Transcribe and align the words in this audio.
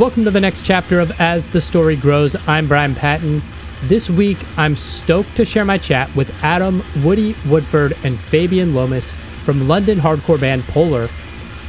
Welcome 0.00 0.24
to 0.24 0.30
the 0.30 0.40
next 0.40 0.64
chapter 0.64 0.98
of 0.98 1.12
As 1.20 1.46
the 1.46 1.60
Story 1.60 1.94
Grows. 1.94 2.34
I'm 2.48 2.66
Brian 2.66 2.94
Patton. 2.94 3.42
This 3.82 4.08
week, 4.08 4.38
I'm 4.56 4.74
stoked 4.74 5.36
to 5.36 5.44
share 5.44 5.66
my 5.66 5.76
chat 5.76 6.16
with 6.16 6.32
Adam, 6.42 6.82
Woody 7.04 7.36
Woodford, 7.46 7.94
and 8.02 8.18
Fabian 8.18 8.72
Lomas 8.72 9.16
from 9.44 9.68
London 9.68 9.98
hardcore 9.98 10.40
band 10.40 10.64
Polar. 10.68 11.06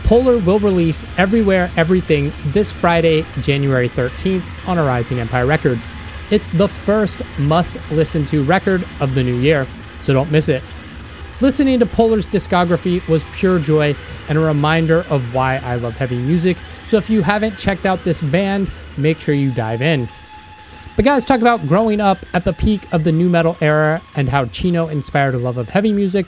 Polar 0.05 0.37
will 0.37 0.59
release 0.59 1.05
Everywhere 1.17 1.69
Everything 1.75 2.31
this 2.53 2.71
Friday, 2.71 3.25
January 3.41 3.89
13th 3.89 4.45
on 4.65 4.77
Rising 4.77 5.19
Empire 5.19 5.45
Records. 5.45 5.85
It's 6.29 6.47
the 6.47 6.69
first 6.69 7.21
must 7.37 7.79
listen 7.91 8.23
to 8.27 8.45
record 8.45 8.87
of 9.01 9.13
the 9.13 9.23
new 9.23 9.39
year, 9.39 9.67
so 10.03 10.13
don't 10.13 10.31
miss 10.31 10.47
it. 10.47 10.63
Listening 11.41 11.79
to 11.79 11.85
Polar's 11.85 12.27
discography 12.27 13.05
was 13.09 13.25
pure 13.33 13.59
joy 13.59 13.93
and 14.29 14.37
a 14.37 14.41
reminder 14.41 15.03
of 15.09 15.33
why 15.33 15.57
I 15.57 15.75
love 15.75 15.97
heavy 15.97 16.17
music. 16.17 16.55
So 16.91 16.97
if 16.97 17.09
you 17.09 17.21
haven't 17.21 17.57
checked 17.57 17.85
out 17.85 18.03
this 18.03 18.21
band, 18.21 18.69
make 18.97 19.21
sure 19.21 19.33
you 19.33 19.49
dive 19.51 19.81
in. 19.81 20.09
The 20.97 21.03
guys 21.03 21.23
talk 21.23 21.39
about 21.39 21.65
growing 21.65 22.01
up 22.01 22.17
at 22.33 22.43
the 22.43 22.51
peak 22.51 22.81
of 22.91 23.05
the 23.05 23.13
nu 23.13 23.29
metal 23.29 23.55
era 23.61 24.01
and 24.17 24.27
how 24.27 24.43
Chino 24.47 24.89
inspired 24.89 25.33
a 25.33 25.37
love 25.37 25.55
of 25.55 25.69
heavy 25.69 25.93
music, 25.93 26.27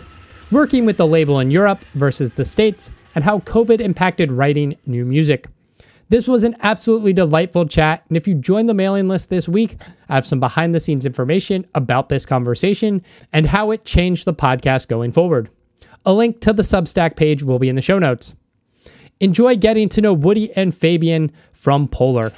working 0.51 0.85
with 0.85 0.95
the 0.95 1.05
label 1.05 1.41
in 1.41 1.51
Europe 1.51 1.83
versus 1.95 2.31
the 2.31 2.45
States, 2.45 2.89
and 3.13 3.25
how 3.25 3.39
COVID 3.39 3.81
impacted 3.81 4.31
writing 4.31 4.77
new 4.85 5.03
music. 5.03 5.47
This 6.07 6.29
was 6.29 6.45
an 6.45 6.55
absolutely 6.61 7.11
delightful 7.11 7.67
chat. 7.67 8.05
And 8.07 8.15
if 8.15 8.25
you 8.25 8.33
join 8.33 8.67
the 8.67 8.73
mailing 8.73 9.09
list 9.09 9.29
this 9.29 9.49
week, 9.49 9.75
I 10.07 10.15
have 10.15 10.25
some 10.25 10.39
behind 10.39 10.73
the 10.73 10.79
scenes 10.79 11.05
information 11.05 11.67
about 11.75 12.07
this 12.07 12.25
conversation 12.25 13.01
and 13.33 13.47
how 13.47 13.71
it 13.71 13.83
changed 13.83 14.23
the 14.23 14.33
podcast 14.33 14.87
going 14.87 15.11
forward. 15.11 15.49
A 16.05 16.13
link 16.13 16.39
to 16.39 16.53
the 16.53 16.63
Substack 16.63 17.17
page 17.17 17.43
will 17.43 17.59
be 17.59 17.67
in 17.67 17.75
the 17.75 17.81
show 17.81 17.99
notes. 17.99 18.33
Enjoy 19.23 19.55
getting 19.55 19.87
to 19.87 20.01
know 20.01 20.11
Woody 20.11 20.51
and 20.51 20.75
Fabian 20.75 21.31
from 21.53 21.87
Polar. 21.87 22.33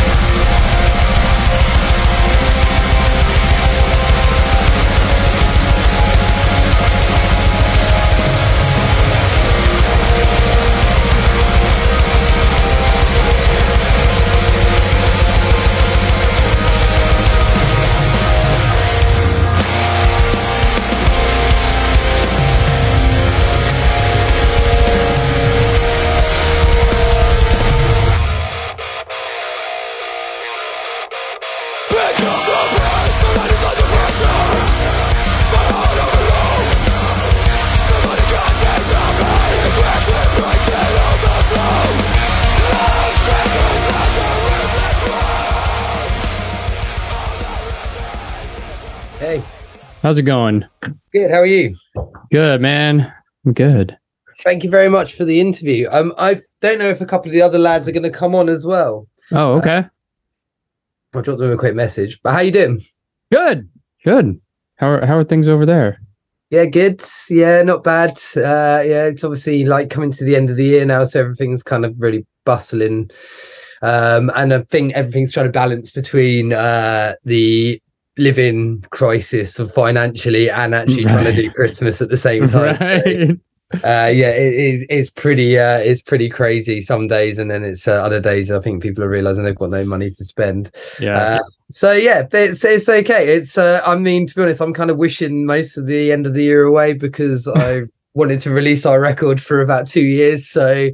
How's 50.06 50.20
it 50.20 50.22
going? 50.22 50.64
good. 51.12 51.32
How 51.32 51.38
are 51.38 51.48
you? 51.48 51.76
Good, 52.32 52.62
man. 52.62 53.12
I'm 53.44 53.54
good. 53.54 53.98
Thank 54.44 54.64
you 54.64 54.70
very 54.70 54.88
much 54.88 55.16
for 55.16 55.26
the 55.26 55.42
interview. 55.42 55.88
Um, 55.90 56.14
I 56.20 56.42
don't 56.62 56.78
know 56.78 56.90
if 56.90 57.02
a 57.02 57.08
couple 57.08 57.30
of 57.30 57.34
the 57.34 57.42
other 57.42 57.58
lads 57.58 57.88
are 57.88 57.92
going 57.92 58.04
to 58.04 58.12
come 58.12 58.36
on 58.36 58.48
as 58.48 58.64
well. 58.64 59.08
Oh, 59.32 59.54
okay. 59.54 59.86
I'll 61.16 61.24
drop 61.24 61.40
them 61.40 61.52
a 61.52 61.58
quick 61.58 61.74
message. 61.74 62.20
But 62.22 62.34
how 62.34 62.42
you 62.42 62.52
doing? 62.52 62.82
Good. 63.32 63.68
Good. 64.04 64.40
How 64.76 64.92
are, 64.92 65.06
how 65.08 65.18
are 65.18 65.24
things 65.24 65.48
over 65.48 65.66
there? 65.66 66.00
Yeah, 66.52 66.66
good. 66.66 67.02
Yeah, 67.28 67.64
not 67.64 67.84
bad. 67.84 68.12
Uh, 68.38 68.86
yeah, 68.86 69.06
it's 69.06 69.24
obviously 69.24 69.66
like 69.66 69.90
coming 69.90 70.12
to 70.12 70.24
the 70.24 70.36
end 70.36 70.52
of 70.52 70.56
the 70.56 70.66
year 70.66 70.86
now, 70.86 71.04
so 71.06 71.20
everything's 71.20 71.64
kind 71.64 71.84
of 71.84 71.96
really 71.98 72.28
bustling. 72.46 73.10
Um, 73.82 74.32
and 74.36 74.54
I 74.54 74.60
think 74.70 74.94
everything's 74.94 75.34
trying 75.34 75.48
to 75.48 75.52
balance 75.52 75.90
between 75.90 76.54
uh, 76.54 77.16
the 77.24 77.82
living 78.18 78.84
crisis 78.92 79.60
of 79.60 79.74
financially 79.74 80.50
and 80.50 80.74
actually 80.76 81.04
trying 81.04 81.26
to 81.26 81.34
do 81.34 81.50
Christmas 81.52 82.02
at 82.02 82.10
the 82.10 82.18
same 82.18 82.46
time. 82.48 82.78
So, 82.78 83.36
uh 83.84 84.12
yeah 84.14 84.30
it 84.30 84.54
is 84.54 84.86
it's 84.90 85.10
pretty 85.10 85.58
uh 85.58 85.80
it's 85.80 86.00
pretty 86.02 86.30
crazy 86.30 86.80
some 86.80 87.08
days 87.08 87.40
and 87.40 87.50
then 87.50 87.64
it's 87.66 87.88
uh, 87.88 87.94
other 87.94 88.20
days 88.20 88.52
i 88.52 88.60
think 88.60 88.82
people 88.82 89.04
are 89.04 89.10
realizing 89.10 89.44
they've 89.44 89.56
got 89.56 89.72
no 89.72 89.84
money 89.84 90.12
to 90.12 90.24
spend 90.24 90.70
Yeah. 91.00 91.18
uh, 91.18 91.40
so 91.72 91.92
yeah 91.92 92.28
it's 92.32 92.64
it's 92.64 92.88
okay 92.88 93.36
it's 93.36 93.58
uh 93.58 93.82
i 93.84 93.96
mean 93.96 94.28
to 94.28 94.36
be 94.36 94.44
honest 94.44 94.62
i'm 94.62 94.72
kind 94.72 94.92
of 94.92 94.98
wishing 94.98 95.48
most 95.48 95.78
of 95.78 95.88
the 95.88 96.12
end 96.12 96.28
of 96.28 96.36
the 96.36 96.44
year 96.44 96.64
away 96.64 96.94
because 96.94 97.48
i 97.56 97.82
wanted 98.14 98.40
to 98.42 98.52
release 98.52 98.86
our 98.86 99.02
record 99.02 99.42
for 99.42 99.62
about 99.62 99.88
two 99.88 100.00
years 100.06 100.48
so 100.48 100.88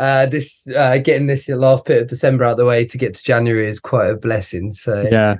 uh 0.00 0.26
this 0.26 0.66
uh 0.76 0.98
getting 0.98 1.28
this 1.28 1.48
last 1.48 1.86
bit 1.86 2.02
of 2.02 2.08
december 2.08 2.44
out 2.44 2.50
of 2.52 2.56
the 2.58 2.66
way 2.66 2.84
to 2.84 2.98
get 2.98 3.14
to 3.14 3.22
january 3.22 3.68
is 3.68 3.78
quite 3.78 4.08
a 4.10 4.16
blessing 4.16 4.72
so 4.72 5.06
yeah. 5.12 5.36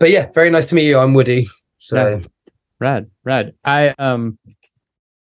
But 0.00 0.10
yeah 0.10 0.28
very 0.32 0.50
nice 0.50 0.66
to 0.66 0.74
meet 0.74 0.86
you 0.88 0.98
i'm 0.98 1.14
woody 1.14 1.46
so 1.76 1.96
Yeah. 1.96 2.20
Rad. 2.80 3.10
Rad. 3.24 3.52
I 3.62 3.90
um 3.98 4.38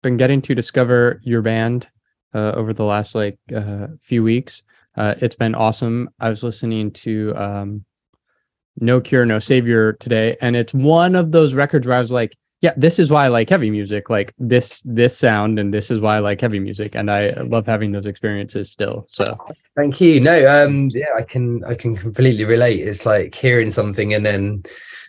been 0.01 0.15
getting 0.15 0.41
to 0.43 0.55
discover 0.55 1.19
your 1.23 1.41
band 1.41 1.89
uh, 2.33 2.53
over 2.55 2.71
the 2.73 2.85
last 2.85 3.15
like 3.15 3.37
uh, 3.53 3.87
few 3.99 4.23
weeks. 4.23 4.63
Uh, 4.95 5.15
it's 5.19 5.35
been 5.35 5.55
awesome. 5.55 6.09
I 6.21 6.29
was 6.29 6.41
listening 6.41 6.91
to 6.91 7.33
um, 7.35 7.83
No 8.79 9.01
Cure, 9.01 9.25
No 9.25 9.39
Savior 9.39 9.91
today, 9.93 10.37
and 10.39 10.55
it's 10.55 10.73
one 10.73 11.15
of 11.15 11.33
those 11.33 11.53
records 11.53 11.85
where 11.85 11.97
I 11.97 11.99
was 11.99 12.13
like, 12.13 12.37
"Yeah, 12.61 12.73
this 12.77 12.99
is 12.99 13.09
why 13.09 13.25
I 13.25 13.27
like 13.29 13.49
heavy 13.49 13.71
music. 13.71 14.09
Like 14.09 14.33
this, 14.37 14.81
this 14.85 15.17
sound, 15.17 15.59
and 15.59 15.73
this 15.73 15.89
is 15.91 16.01
why 16.01 16.17
I 16.17 16.19
like 16.19 16.41
heavy 16.41 16.59
music." 16.59 16.95
And 16.95 17.09
I 17.09 17.31
love 17.41 17.65
having 17.65 17.91
those 17.91 18.05
experiences 18.05 18.69
still. 18.69 19.07
So 19.11 19.37
Thank 19.75 20.01
you. 20.01 20.19
No, 20.19 20.35
um, 20.47 20.89
yeah, 20.93 21.13
I 21.15 21.21
can 21.21 21.63
I 21.63 21.73
can 21.73 21.95
completely 21.95 22.45
relate. 22.45 22.79
It's 22.79 23.05
like 23.05 23.33
hearing 23.33 23.71
something 23.71 24.13
and 24.13 24.25
then 24.25 24.63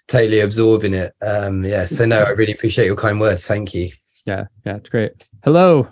totally 0.07 0.41
absorbing 0.41 0.95
it. 0.95 1.13
Um, 1.23 1.65
yeah. 1.65 1.87
So 1.87 2.05
no, 2.05 2.23
I 2.23 2.31
really 2.31 2.53
appreciate 2.53 2.87
your 2.87 2.97
kind 2.97 3.21
words. 3.21 3.47
Thank 3.47 3.75
you. 3.75 3.89
yeah, 4.27 4.45
yeah, 4.65 4.77
it's 4.77 4.89
great. 4.89 5.13
Hello. 5.43 5.89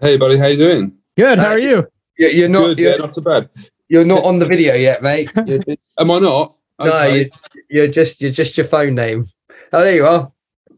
Hey, 0.00 0.16
buddy, 0.16 0.38
how 0.38 0.46
you 0.46 0.56
doing? 0.56 0.96
Good. 1.16 1.40
How 1.40 1.48
are 1.48 1.58
you? 1.58 1.88
You're, 2.16 2.30
you're 2.30 2.48
not 2.48 2.66
Good, 2.66 2.78
yeah, 2.78 2.88
you're, 2.90 2.98
not 2.98 3.14
so 3.14 3.20
bad. 3.20 3.50
you're 3.88 4.04
not 4.04 4.24
on 4.24 4.38
the 4.38 4.46
video 4.46 4.74
yet, 4.74 5.02
mate. 5.02 5.28
Just, 5.46 5.68
Am 5.98 6.10
I 6.10 6.18
not? 6.20 6.54
No, 6.80 6.86
Okay, 6.86 7.18
you, 7.18 7.30
you're 7.68 7.88
just 7.88 8.20
you're 8.20 8.30
just 8.30 8.56
your 8.56 8.66
phone 8.66 8.94
name. 8.94 9.26
Oh, 9.72 9.82
there 9.82 9.96
you 9.96 10.06
are. 10.06 10.28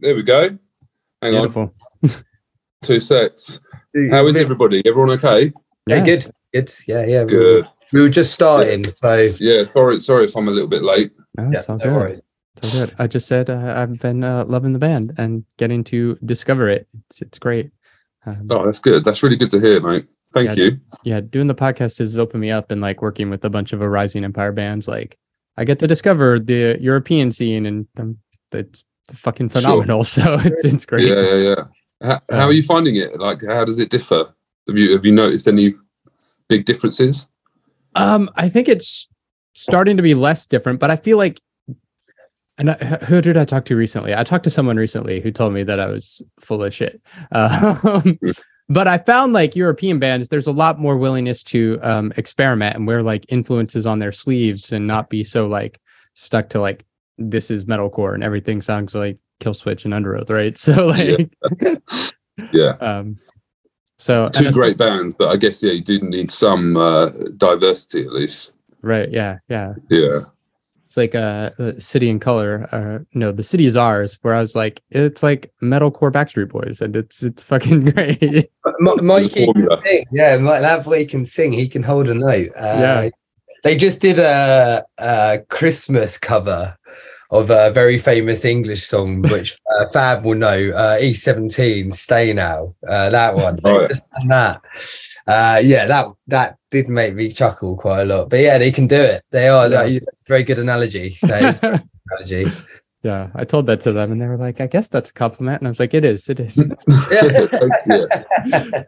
There 0.01 0.15
we 0.15 0.23
go. 0.23 0.59
Hang 1.23 1.35
on, 1.37 1.71
two 2.83 3.01
sets. 3.01 3.61
How 4.11 4.27
is 4.27 4.37
everybody? 4.37 4.83
Everyone 4.87 5.11
okay? 5.11 5.53
Yeah, 5.87 5.97
Yeah. 5.97 6.05
good, 6.05 6.27
good. 6.55 6.75
Yeah, 6.87 7.05
yeah. 7.07 7.23
We, 7.25 7.31
Good. 7.31 7.65
were, 7.65 7.71
we 7.93 8.01
were 8.03 8.09
just 8.09 8.33
starting, 8.33 8.85
so 8.87 9.29
Yeah, 9.41 9.65
sorry, 9.65 10.01
sorry 10.01 10.25
if 10.25 10.37
I'm 10.37 10.49
a 10.49 10.51
little 10.51 10.69
bit 10.69 10.83
late. 10.83 11.13
No, 11.37 11.51
yeah, 11.51 11.59
it's 11.59 11.69
all 11.69 11.77
no 11.79 11.85
good. 11.85 11.95
worries. 11.95 12.23
So 12.63 12.71
good. 12.71 12.95
I 12.99 13.07
just 13.07 13.27
said 13.27 13.51
uh, 13.51 13.75
I've 13.77 13.99
been 14.01 14.23
uh, 14.25 14.45
loving 14.47 14.73
the 14.73 14.79
band 14.79 15.15
and 15.19 15.45
getting 15.57 15.85
to 15.85 16.17
discover 16.25 16.69
it. 16.69 16.87
It's 17.09 17.23
it's 17.23 17.39
great. 17.39 17.71
Um, 18.27 18.47
Oh, 18.51 18.65
that's 18.65 18.79
good. 18.79 19.05
That's 19.05 19.23
really 19.23 19.37
good 19.37 19.51
to 19.51 19.61
hear, 19.61 19.81
mate. 19.81 20.07
Thank 20.33 20.57
Yeah, 20.57 20.65
you. 20.65 20.81
yeah, 21.03 21.21
doing 21.21 21.49
the 21.49 21.55
podcast 21.55 21.99
has 21.99 22.17
opened 22.17 22.41
me 22.41 22.51
up 22.51 22.71
and 22.71 22.81
like 22.81 23.03
working 23.03 23.31
with 23.31 23.45
a 23.45 23.51
bunch 23.51 23.73
of 23.73 23.81
a 23.83 23.89
Rising 23.89 24.25
Empire 24.25 24.53
bands. 24.53 24.87
Like 24.87 25.17
I 25.57 25.65
get 25.65 25.79
to 25.81 25.87
discover 25.89 26.39
the 26.39 26.77
European 26.81 27.33
scene 27.33 27.67
and 27.67 27.87
um, 27.99 28.19
it's 28.53 28.85
fucking 29.13 29.49
Sure. 29.49 29.61
phenomenal. 29.61 30.05
So 30.17 30.35
it's 30.35 30.65
it's 30.65 30.85
great. 30.87 31.09
Yeah, 31.09 31.21
yeah, 31.21 31.35
yeah. 31.35 31.65
How, 32.03 32.19
how 32.31 32.45
are 32.47 32.53
you 32.53 32.63
finding 32.63 32.97
it? 32.97 33.19
Like, 33.21 33.43
how 33.47 33.65
does 33.65 33.79
it 33.79 33.91
differ? 33.91 34.35
Have 34.69 34.79
you 34.79 34.93
have 34.93 35.05
you 35.05 35.13
noticed 35.13 35.47
any 35.49 35.75
big 36.49 36.65
differences? 36.65 37.27
Um, 37.95 38.31
I 38.37 38.49
think 38.49 38.69
it's 38.69 39.09
starting 39.55 39.97
to 39.97 40.03
be 40.03 40.15
less 40.15 40.47
different, 40.47 40.79
but 40.81 40.91
I 40.91 40.97
feel 40.97 41.17
like, 41.19 41.41
and 42.57 42.71
I, 42.71 42.75
who 42.75 43.21
did 43.21 43.37
I 43.37 43.45
talk 43.45 43.65
to 43.67 43.77
recently? 43.77 44.15
I 44.15 44.23
talked 44.23 44.45
to 44.45 44.51
someone 44.51 44.77
recently 44.77 45.21
who 45.21 45.31
told 45.33 45.53
me 45.53 45.63
that 45.65 45.81
I 45.81 45.87
was 45.87 46.23
full 46.39 46.63
of 46.63 46.73
shit. 46.75 47.01
Um, 47.33 48.19
but 48.69 48.87
I 48.87 48.99
found 48.99 49.33
like 49.33 49.57
European 49.57 49.99
bands, 49.99 50.29
there's 50.29 50.47
a 50.47 50.53
lot 50.53 50.79
more 50.79 50.97
willingness 50.97 51.43
to 51.45 51.81
um, 51.83 52.13
experiment 52.17 52.77
and 52.77 52.87
wear 52.87 53.03
like 53.03 53.27
influences 53.29 53.85
on 53.85 53.99
their 53.99 54.13
sleeves 54.13 54.71
and 54.71 54.87
not 54.87 55.11
be 55.11 55.25
so 55.25 55.49
like 55.49 55.81
stuck 56.15 56.51
to 56.51 56.61
like 56.61 56.85
this 57.21 57.51
is 57.51 57.65
metalcore 57.67 58.15
and 58.15 58.25
everything 58.25 58.63
sounds 58.63 58.95
like 58.95 59.19
Killswitch 59.41 59.85
and 59.85 59.95
Underoath, 59.95 60.31
right? 60.31 60.57
So 60.59 60.87
like, 60.87 61.31
Yeah, 62.53 62.71
um, 62.81 63.19
so 63.99 64.29
two 64.29 64.45
it's- 64.47 64.55
great 64.55 64.79
bands, 64.79 65.15
but 65.17 65.29
I 65.29 65.37
guess 65.37 65.63
yeah, 65.63 65.73
you 65.73 65.83
do 65.83 66.01
need 66.01 66.31
some 66.31 66.77
uh, 66.77 67.11
diversity 67.37 68.03
at 68.03 68.13
least. 68.13 68.53
right? 68.83 69.11
Yeah, 69.11 69.39
yeah. 69.49 69.75
Yeah, 69.91 70.21
It's 70.87 70.97
like 70.97 71.15
uh, 71.15 71.51
uh, 71.59 71.73
City 71.79 72.09
and 72.09 72.19
Color. 72.21 72.67
Uh, 72.73 73.01
no, 73.13 73.31
the 73.31 73.43
city 73.43 73.67
is 73.67 73.77
ours. 73.77 74.19
Where 74.23 74.35
I 74.35 74.41
was 74.41 74.55
like, 74.57 74.83
it's 74.91 75.23
like 75.23 75.53
metalcore 75.63 76.11
Backstreet 76.11 76.49
Boys, 76.49 76.81
and 76.81 76.97
it's 76.97 77.23
it's 77.23 77.43
fucking 77.43 77.85
great. 77.93 78.51
Ma- 78.81 78.95
Mikey 79.03 79.47
can 79.53 79.83
sing. 79.85 80.05
Yeah, 80.11 80.39
Mike, 80.39 80.63
that 80.63 80.85
boy 80.85 81.05
can 81.07 81.25
sing. 81.27 81.53
He 81.53 81.69
can 81.69 81.83
hold 81.83 82.09
a 82.09 82.15
note. 82.15 82.49
Uh, 82.57 82.63
Yeah. 82.81 83.09
They 83.63 83.77
just 83.77 84.01
did 84.01 84.19
a, 84.19 84.83
a 84.97 85.41
Christmas 85.51 86.17
cover 86.17 86.75
of 87.31 87.51
a 87.51 87.71
very 87.71 87.97
famous 87.97 88.45
English 88.45 88.83
song, 88.85 89.23
which 89.23 89.59
uh, 89.79 89.87
Fab 89.93 90.25
will 90.25 90.35
know. 90.35 90.71
Uh, 90.75 90.99
E17, 90.99 91.93
"Stay 91.95 92.33
Now." 92.33 92.75
Uh, 92.87 93.11
that 93.11 93.35
one. 93.35 93.59
Oh, 93.65 93.83
yeah. 93.83 93.89
that. 94.29 94.61
Uh, 95.27 95.61
yeah, 95.63 95.87
that 95.87 96.07
that 96.27 96.57
did 96.71 96.89
make 96.89 97.15
me 97.15 97.31
chuckle 97.31 97.77
quite 97.77 98.03
a 98.03 98.05
lot. 98.05 98.31
But 98.31 98.41
yeah, 98.41 98.59
they 98.59 98.73
can 98.73 98.87
do 98.87 98.97
it. 99.01 99.23
They 99.31 99.49
are. 99.49 99.69
Yeah. 99.69 99.85
that- 99.87 100.03
very 100.27 100.43
good 100.45 100.59
analogy. 100.59 101.19
That 101.23 101.43
is 101.43 101.59
good 101.59 101.83
analogy. 102.11 102.53
yeah, 103.03 103.29
I 103.35 103.45
told 103.45 103.67
that 103.67 103.81
to 103.81 103.93
them, 103.93 104.11
and 104.13 104.21
they 104.21 104.27
were 104.27 104.37
like, 104.37 104.61
"I 104.61 104.67
guess 104.67 104.89
that's 104.89 105.11
a 105.11 105.13
compliment," 105.15 105.61
and 105.61 105.69
I 105.69 105.71
was 105.71 105.81
like, 105.81 105.95
"It 105.95 106.05
is, 106.05 106.29
it 106.29 106.41
is." 106.41 106.59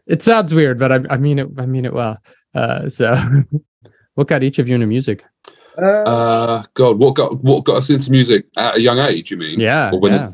It 0.07 0.23
sounds 0.23 0.53
weird, 0.55 0.79
but 0.79 0.93
I, 0.93 1.01
I 1.11 1.17
mean 1.17 1.39
it. 1.39 1.49
I 1.59 1.67
mean 1.67 1.85
it 1.85 1.93
well. 1.93 2.19
Uh, 2.55 2.89
so, 2.89 3.15
what 4.15 4.29
got 4.29 4.43
each 4.43 4.59
of 4.59 4.69
you 4.69 4.75
into 4.75 4.87
music? 4.87 5.25
Uh, 5.79 5.83
Uh, 5.83 6.63
God, 6.75 6.99
what 6.99 7.15
got 7.15 7.43
what 7.43 7.65
got 7.65 7.77
us 7.77 7.91
into 7.91 8.11
music 8.11 8.47
at 8.57 8.77
a 8.77 8.81
young 8.81 8.99
age? 8.99 9.31
You 9.31 9.37
mean? 9.37 9.61
Yeah, 9.61 9.91
Or 9.93 10.01
when 10.01 10.13
yeah. 10.13 10.31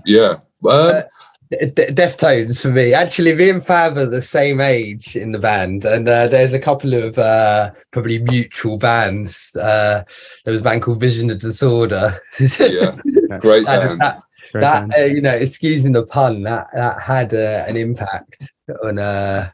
yeah. 0.64 0.70
Um, 0.70 1.02
D- 1.50 1.70
Deftones 1.73 2.61
for 2.61 2.69
me. 2.69 2.93
Actually, 2.93 3.35
me 3.35 3.49
and 3.49 3.64
Fab 3.64 3.96
are 3.96 4.05
the 4.05 4.20
same 4.20 4.61
age 4.61 5.17
in 5.17 5.32
the 5.32 5.38
band, 5.38 5.87
and 5.87 6.06
uh, 6.06 6.26
there's 6.29 6.52
a 6.52 6.58
couple 6.58 6.93
of 6.93 7.17
uh, 7.19 7.70
probably 7.90 8.19
mutual 8.19 8.76
bands. 8.76 9.56
Uh, 9.56 10.05
there 10.44 10.52
was 10.52 10.61
a 10.61 10.64
band 10.64 10.82
called 10.82 11.00
Vision 11.00 11.31
of 11.31 11.40
Disorder. 11.40 12.20
yeah. 12.38 12.93
Great 13.40 13.64
that, 13.64 13.81
band. 13.81 14.00
that, 14.02 14.17
Very 14.52 14.62
that, 14.62 14.81
fun. 14.81 14.93
uh, 14.99 15.05
you 15.05 15.23
know, 15.23 15.32
excusing 15.35 15.93
the 15.93 16.05
pun, 16.05 16.43
that 16.43 16.67
that 16.75 17.00
had 17.00 17.32
uh, 17.32 17.64
an 17.67 17.79
impact 17.79 18.52
on 18.85 18.99
uh, 18.99 19.49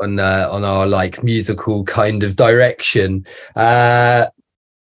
on 0.00 0.20
uh, 0.20 0.46
on 0.52 0.64
our 0.64 0.86
like 0.86 1.24
musical 1.24 1.82
kind 1.84 2.22
of 2.22 2.36
direction. 2.36 3.26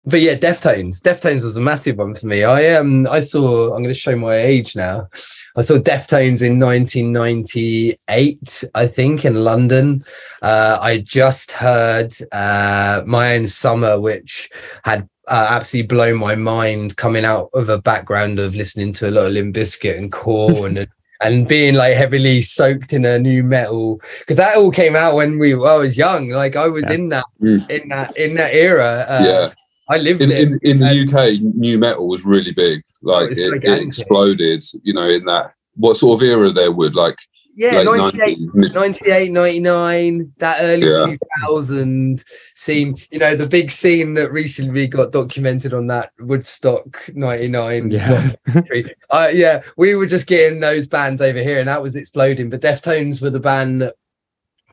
But 0.05 0.19
yeah, 0.21 0.35
Deftones. 0.35 1.01
Deftones 1.01 1.43
was 1.43 1.55
a 1.55 1.61
massive 1.61 1.97
one 1.97 2.13
for 2.15 2.27
me. 2.27 2.43
I 2.43 2.73
um 2.75 3.07
I 3.09 3.21
saw. 3.21 3.67
I'm 3.73 3.83
going 3.83 3.93
to 3.93 3.99
show 3.99 4.15
my 4.17 4.35
age 4.35 4.75
now. 4.75 5.07
I 5.55 5.61
saw 5.61 5.75
Deftones 5.77 6.41
in 6.45 6.59
1998, 6.59 8.63
I 8.75 8.87
think, 8.87 9.25
in 9.25 9.43
London. 9.43 10.03
Uh, 10.41 10.77
I 10.81 10.99
just 10.99 11.51
heard 11.51 12.13
uh, 12.31 13.03
My 13.05 13.35
Own 13.35 13.47
Summer, 13.47 13.99
which 13.99 14.49
had 14.83 15.07
uh, 15.27 15.47
absolutely 15.49 15.87
blown 15.87 16.17
my 16.17 16.35
mind 16.35 16.97
coming 16.97 17.23
out 17.23 17.49
of 17.53 17.69
a 17.69 17.81
background 17.81 18.39
of 18.39 18.55
listening 18.55 18.93
to 18.93 19.09
a 19.09 19.11
lot 19.11 19.27
of 19.27 19.33
Limp 19.33 19.55
Bizkit 19.55 19.97
and 19.97 20.11
Korn 20.11 20.77
and 20.81 20.87
and 21.21 21.47
being 21.47 21.75
like 21.75 21.95
heavily 21.95 22.41
soaked 22.41 22.91
in 22.91 23.05
a 23.05 23.17
nu 23.17 23.43
metal 23.43 24.01
because 24.19 24.35
that 24.35 24.57
all 24.57 24.71
came 24.71 24.93
out 24.97 25.15
when 25.15 25.39
we 25.39 25.53
I 25.53 25.77
was 25.77 25.97
young. 25.97 26.29
Like 26.29 26.57
I 26.57 26.67
was 26.67 26.83
Yeah. 26.83 26.91
in 26.93 27.09
that 27.09 27.25
Mm. 27.41 27.69
in 27.69 27.89
that 27.89 28.17
in 28.17 28.33
that 28.35 28.53
era. 28.53 29.05
Uh, 29.07 29.23
yeah. 29.25 29.53
I 29.89 29.97
lived 29.97 30.21
In, 30.21 30.31
in 30.31 30.59
in 30.63 30.79
the 30.79 31.03
UK, 31.03 31.41
nu 31.41 31.77
metal 31.77 32.07
was 32.07 32.25
really 32.25 32.51
big. 32.51 32.83
Like 33.01 33.31
it's 33.31 33.39
it, 33.39 33.63
it 33.63 33.81
exploded. 33.81 34.63
You 34.83 34.93
know, 34.93 35.09
in 35.09 35.25
that 35.25 35.53
what 35.75 35.97
sort 35.97 36.21
of 36.21 36.25
era 36.25 36.49
there 36.51 36.71
would 36.71 36.95
like 36.95 37.17
yeah, 37.55 37.81
late 37.81 38.15
98, 38.15 38.39
90s, 38.39 38.73
98, 38.73 39.31
99, 39.31 40.33
that 40.37 40.57
early 40.61 40.87
Yeah. 40.87 41.15
2000 41.41 42.23
scene, 42.55 42.97
you 43.11 43.19
know, 43.19 43.35
the 43.35 43.47
big 43.47 43.69
scene 43.69 44.15
that 44.15 44.31
recently 44.31 44.87
got 44.87 45.11
documented 45.11 45.73
on 45.73 45.87
that 45.87 46.11
Woodstock 46.19 47.09
99 47.13 47.91
Yeah. 47.91 48.31
uh, 49.11 49.29
yeah, 49.31 49.61
we 49.77 49.93
were 49.93 50.07
just 50.07 50.25
getting 50.25 50.61
those 50.61 50.87
bands 50.87 51.21
over 51.21 51.39
here 51.39 51.59
and 51.59 51.67
that 51.67 51.81
was 51.81 51.95
exploding. 51.95 52.49
But 52.49 52.61
Deftones 52.61 53.21
were 53.21 53.29
the 53.29 53.39
band 53.39 53.81
that, 53.81 53.95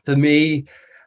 for 0.03 0.15
me, 0.15 0.65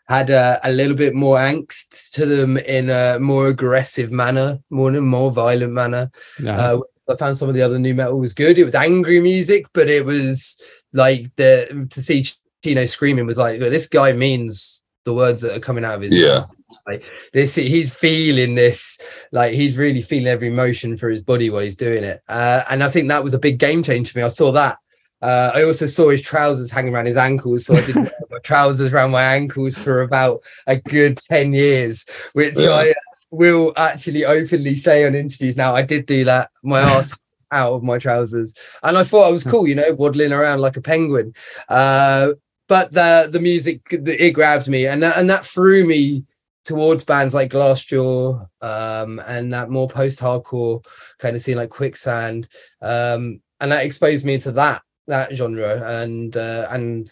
had 0.08 0.30
a, 0.30 0.60
a 0.64 0.70
little 0.72 0.96
bit 0.96 1.14
more 1.14 1.38
angst 1.38 2.10
to 2.12 2.26
them 2.26 2.56
in 2.58 2.90
a 2.90 3.18
more 3.18 3.48
aggressive 3.48 4.10
manner, 4.12 4.58
more 4.70 4.88
in 4.90 4.96
a 4.96 5.00
more 5.00 5.30
violent 5.30 5.72
manner. 5.72 6.10
Yeah. 6.40 6.56
Uh, 6.56 6.80
I 7.08 7.16
found 7.16 7.36
some 7.36 7.48
of 7.48 7.54
the 7.54 7.62
other 7.62 7.78
nu 7.78 7.94
metal 7.94 8.18
was 8.18 8.32
good. 8.32 8.58
It 8.58 8.64
was 8.64 8.74
angry 8.74 9.20
music, 9.20 9.66
but 9.74 9.88
it 9.88 10.04
was 10.04 10.60
like 10.92 11.34
the 11.36 11.86
to 11.90 12.00
see 12.02 12.24
Chino 12.62 12.86
screaming 12.86 13.26
was 13.26 13.36
like 13.38 13.60
this 13.60 13.86
guy 13.88 14.12
means 14.12 14.82
the 15.04 15.12
words 15.12 15.42
that 15.42 15.54
are 15.54 15.60
coming 15.60 15.84
out 15.84 15.96
of 15.96 16.00
his 16.00 16.12
Yeah. 16.14 16.38
mouth. 16.40 16.54
Like 16.86 17.04
this, 17.34 17.54
he's 17.56 17.94
feeling 17.94 18.54
this. 18.54 18.98
Like 19.32 19.52
he's 19.52 19.76
really 19.76 20.00
feeling 20.00 20.28
every 20.28 20.48
emotion 20.48 20.96
for 20.96 21.10
his 21.10 21.20
body 21.20 21.50
while 21.50 21.62
he's 21.62 21.76
doing 21.76 22.04
it. 22.04 22.22
Uh, 22.26 22.62
and 22.70 22.82
I 22.82 22.88
think 22.88 23.08
that 23.08 23.22
was 23.22 23.34
a 23.34 23.38
big 23.38 23.58
game 23.58 23.82
change 23.82 24.10
for 24.12 24.18
me. 24.18 24.24
I 24.24 24.28
saw 24.28 24.50
that. 24.52 24.78
Uh, 25.20 25.50
I 25.54 25.62
also 25.64 25.86
saw 25.86 26.10
his 26.10 26.22
trousers 26.22 26.70
hanging 26.70 26.94
around 26.94 27.06
his 27.06 27.16
ankles, 27.18 27.66
so 27.66 27.74
I 27.76 27.80
didn't 27.82 28.04
wear 28.04 28.12
my 28.20 28.23
trousers 28.44 28.92
around 28.92 29.10
my 29.10 29.22
ankles 29.22 29.76
for 29.76 30.02
about 30.02 30.40
a 30.66 30.76
good 30.76 31.18
ten 31.18 31.52
years, 31.52 32.04
which 32.34 32.58
Yeah. 32.58 32.70
I 32.70 32.94
will 33.30 33.72
actually 33.76 34.24
openly 34.24 34.76
say 34.76 35.04
on 35.06 35.14
interviews 35.14 35.56
now. 35.56 35.74
I 35.74 35.82
did 35.82 36.06
do 36.06 36.24
that. 36.24 36.50
My 36.62 36.80
ass 36.80 37.16
out 37.52 37.72
of 37.72 37.82
my 37.82 37.98
trousers, 37.98 38.54
and 38.82 38.96
I 38.96 39.04
thought 39.04 39.28
I 39.28 39.32
was 39.32 39.44
cool, 39.44 39.66
you 39.66 39.74
know, 39.74 39.92
waddling 39.94 40.32
around 40.32 40.60
like 40.60 40.76
a 40.76 40.82
penguin. 40.82 41.34
Uh, 41.68 42.32
but 42.68 42.92
the 42.92 43.28
the 43.30 43.40
music 43.40 43.80
it 43.90 44.32
grabbed 44.32 44.68
me, 44.68 44.86
and 44.86 45.02
that, 45.02 45.18
and 45.18 45.28
that 45.30 45.44
threw 45.44 45.84
me 45.86 46.24
towards 46.64 47.04
bands 47.04 47.34
like 47.34 47.50
Glassjaw 47.50 48.48
um, 48.62 49.20
and 49.26 49.52
that 49.52 49.68
more 49.68 49.86
post-hardcore 49.86 50.82
kind 51.18 51.36
of 51.36 51.42
scene 51.42 51.58
like 51.58 51.68
Quicksand, 51.68 52.48
um, 52.80 53.40
and 53.60 53.70
that 53.70 53.84
exposed 53.84 54.24
me 54.24 54.38
to 54.38 54.52
that 54.52 54.82
that 55.06 55.34
genre, 55.34 55.82
and 56.00 56.36
uh, 56.36 56.66
and 56.70 57.10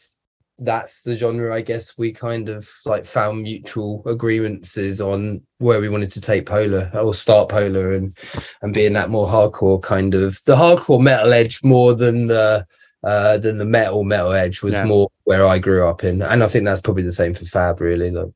that's 0.59 1.03
the 1.03 1.17
genre 1.17 1.55
I 1.55 1.61
guess 1.63 1.97
we 1.99 2.13
kind 2.13 2.49
of 2.49 2.69
like 2.85 3.05
found 3.07 3.43
mutual 3.43 4.03
agreements 4.07 4.77
is 4.77 5.01
on 5.01 5.43
where 5.59 5.81
we 5.81 5.89
wanted 5.89 6.11
to 6.13 6.21
take 6.21 6.47
Polar 6.47 6.91
or 6.95 7.15
start 7.15 7.49
Polar 7.49 7.93
and 7.95 8.17
and 8.61 8.75
being 8.75 8.93
that 8.93 9.11
more 9.11 9.27
hardcore 9.27 9.83
kind 9.83 10.15
of 10.15 10.39
the 10.47 10.55
hardcore 10.55 11.01
metal 11.01 11.33
edge 11.33 11.65
more 11.65 11.95
than 11.95 12.27
the 12.27 12.67
uh 13.05 13.39
than 13.39 13.59
the 13.59 13.65
metal 13.65 14.05
metal 14.05 14.33
edge 14.33 14.63
was 14.63 14.75
Yeah. 14.75 14.85
more 14.85 15.11
where 15.25 15.47
I 15.47 15.59
grew 15.59 15.87
up 15.89 16.05
in 16.05 16.23
and 16.23 16.45
I 16.45 16.49
think 16.49 16.65
that's 16.65 16.81
probably 16.81 17.03
the 17.03 17.13
same 17.13 17.35
for 17.35 17.45
Fab 17.45 17.81
really 17.81 18.11
like 18.11 18.29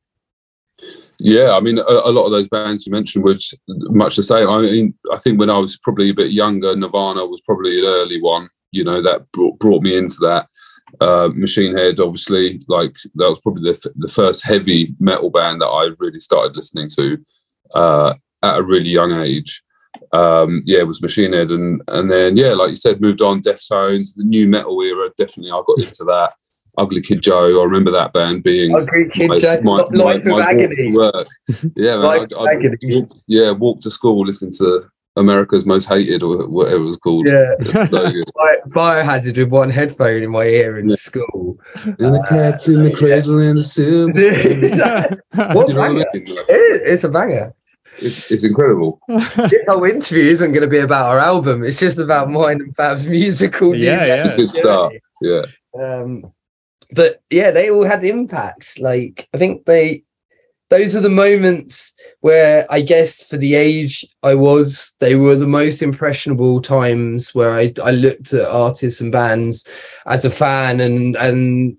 Yeah, 1.19 1.51
I 1.53 1.61
mean, 1.61 1.79
a, 1.79 1.81
a 1.83 2.11
lot 2.11 2.25
of 2.25 2.31
those 2.31 2.47
bands 2.47 2.85
you 2.85 2.91
mentioned 2.91 3.23
were 3.23 3.37
much 3.89 4.15
the 4.17 4.23
same. 4.23 4.47
I 4.49 4.61
mean, 4.61 4.93
I 5.11 5.17
think 5.17 5.39
when 5.39 5.49
I 5.49 5.57
was 5.57 5.77
probably 5.77 6.09
a 6.09 6.13
bit 6.13 6.31
younger, 6.31 6.75
Nirvana 6.75 7.25
was 7.25 7.41
probably 7.41 7.79
an 7.79 7.85
early 7.85 8.21
one. 8.21 8.49
You 8.71 8.83
know, 8.83 9.01
that 9.01 9.31
brought, 9.31 9.57
brought 9.57 9.81
me 9.81 9.95
into 9.97 10.17
that. 10.21 10.47
Uh, 10.99 11.29
Machine 11.33 11.75
Head, 11.75 11.99
obviously, 11.99 12.61
like 12.67 12.95
that 13.15 13.29
was 13.29 13.39
probably 13.39 13.63
the, 13.63 13.77
f- 13.77 13.93
the 13.95 14.07
first 14.07 14.43
heavy 14.45 14.95
metal 14.99 15.29
band 15.29 15.61
that 15.61 15.67
I 15.67 15.89
really 15.99 16.19
started 16.19 16.55
listening 16.55 16.89
to 16.95 17.17
uh, 17.73 18.13
at 18.41 18.57
a 18.57 18.63
really 18.63 18.89
young 18.89 19.13
age. 19.13 19.63
Um, 20.13 20.63
yeah, 20.65 20.79
it 20.79 20.87
was 20.87 21.01
Machine 21.01 21.33
Head, 21.33 21.51
and 21.51 21.81
and 21.87 22.11
then 22.11 22.37
yeah, 22.37 22.53
like 22.53 22.69
you 22.71 22.75
said, 22.75 23.01
moved 23.01 23.21
on. 23.21 23.41
Deftones, 23.41 24.15
the 24.15 24.23
nu 24.23 24.47
metal 24.47 24.81
era, 24.81 25.09
definitely 25.17 25.51
I 25.51 25.61
got 25.65 25.79
into 25.79 26.03
that. 26.05 26.33
Ugly 26.77 27.01
Kid 27.01 27.23
Joe, 27.23 27.59
I 27.59 27.63
remember 27.63 27.89
that 27.91 28.13
band 28.13 28.43
being 28.43 28.75
Ugly 28.75 29.09
Kid 29.11 29.29
my, 29.29 29.39
Joe, 29.39 29.61
my, 29.63 29.77
my, 29.89 30.03
Life 30.03 30.25
my 30.25 30.39
of 30.39 30.47
Agony 30.47 30.95
work. 30.95 31.27
Yeah, 31.75 31.97
man, 31.97 32.01
Life 32.01 32.21
I'd, 32.21 32.33
of 32.33 32.39
I'd 32.41 32.55
Agony. 32.57 32.77
walk, 33.01 33.17
yeah, 33.27 33.51
walk 33.51 33.79
to 33.79 33.89
school, 33.89 34.25
listen 34.25 34.51
to 34.57 34.87
America's 35.17 35.65
Most 35.65 35.87
Hated 35.89 36.23
or 36.23 36.47
whatever 36.47 36.77
it 36.83 36.85
was 36.85 36.97
called. 36.97 37.27
yeah 37.27 37.53
So 37.63 37.85
biohazard 38.69 39.37
with 39.37 39.49
one 39.49 39.69
headphone 39.69 40.23
in 40.23 40.31
my 40.31 40.43
ear 40.43 40.77
in 40.79 40.89
Yeah. 40.89 40.95
school 40.95 41.59
And 41.83 41.97
the 42.15 42.25
cat's 42.29 42.67
in 42.67 42.83
the 42.83 42.91
cradle 42.93 43.39
and 43.39 43.57
the 43.57 43.63
silver. 43.63 44.13
What 45.53 45.67
what 45.67 45.77
I 45.77 45.87
banger? 45.89 46.05
It- 46.13 46.81
it's 46.93 47.03
a 47.03 47.09
banger 47.09 47.53
it's, 47.99 48.29
it's 48.31 48.43
incredible. 48.43 48.99
this 49.07 49.65
whole 49.67 49.83
interview 49.83 50.23
isn't 50.23 50.51
going 50.51 50.61
to 50.61 50.69
be 50.69 50.77
about 50.77 51.07
our 51.07 51.17
album. 51.17 51.63
It's 51.63 51.79
just 51.79 51.97
about 51.97 52.29
mine 52.29 52.61
and 52.61 52.75
Fab's 52.75 53.07
musical. 53.07 53.73
Yeah, 53.75 53.93
music 53.93 54.07
yeah. 54.07 54.35
Good 54.35 54.49
start. 54.51 54.93
Yeah. 55.21 55.41
Um, 55.81 56.31
but 56.91 57.23
yeah, 57.31 57.49
they 57.49 57.71
all 57.71 57.83
had 57.85 58.03
impact. 58.03 58.79
Like 58.79 59.27
I 59.33 59.37
think 59.39 59.65
they, 59.65 60.03
those 60.69 60.95
are 60.95 61.01
the 61.01 61.09
moments 61.09 61.93
where 62.21 62.65
I 62.69 62.81
guess 62.81 63.23
for 63.23 63.37
the 63.37 63.55
age 63.55 64.05
I 64.23 64.35
was, 64.35 64.95
they 64.99 65.15
were 65.15 65.35
the 65.35 65.47
most 65.47 65.81
impressionable 65.81 66.61
times 66.61 67.33
where 67.33 67.53
I 67.53 67.73
I 67.83 67.91
looked 67.91 68.33
at 68.33 68.47
artists 68.47 69.01
and 69.01 69.11
bands 69.11 69.67
as 70.05 70.25
a 70.25 70.29
fan 70.29 70.79
and 70.79 71.15
and 71.15 71.77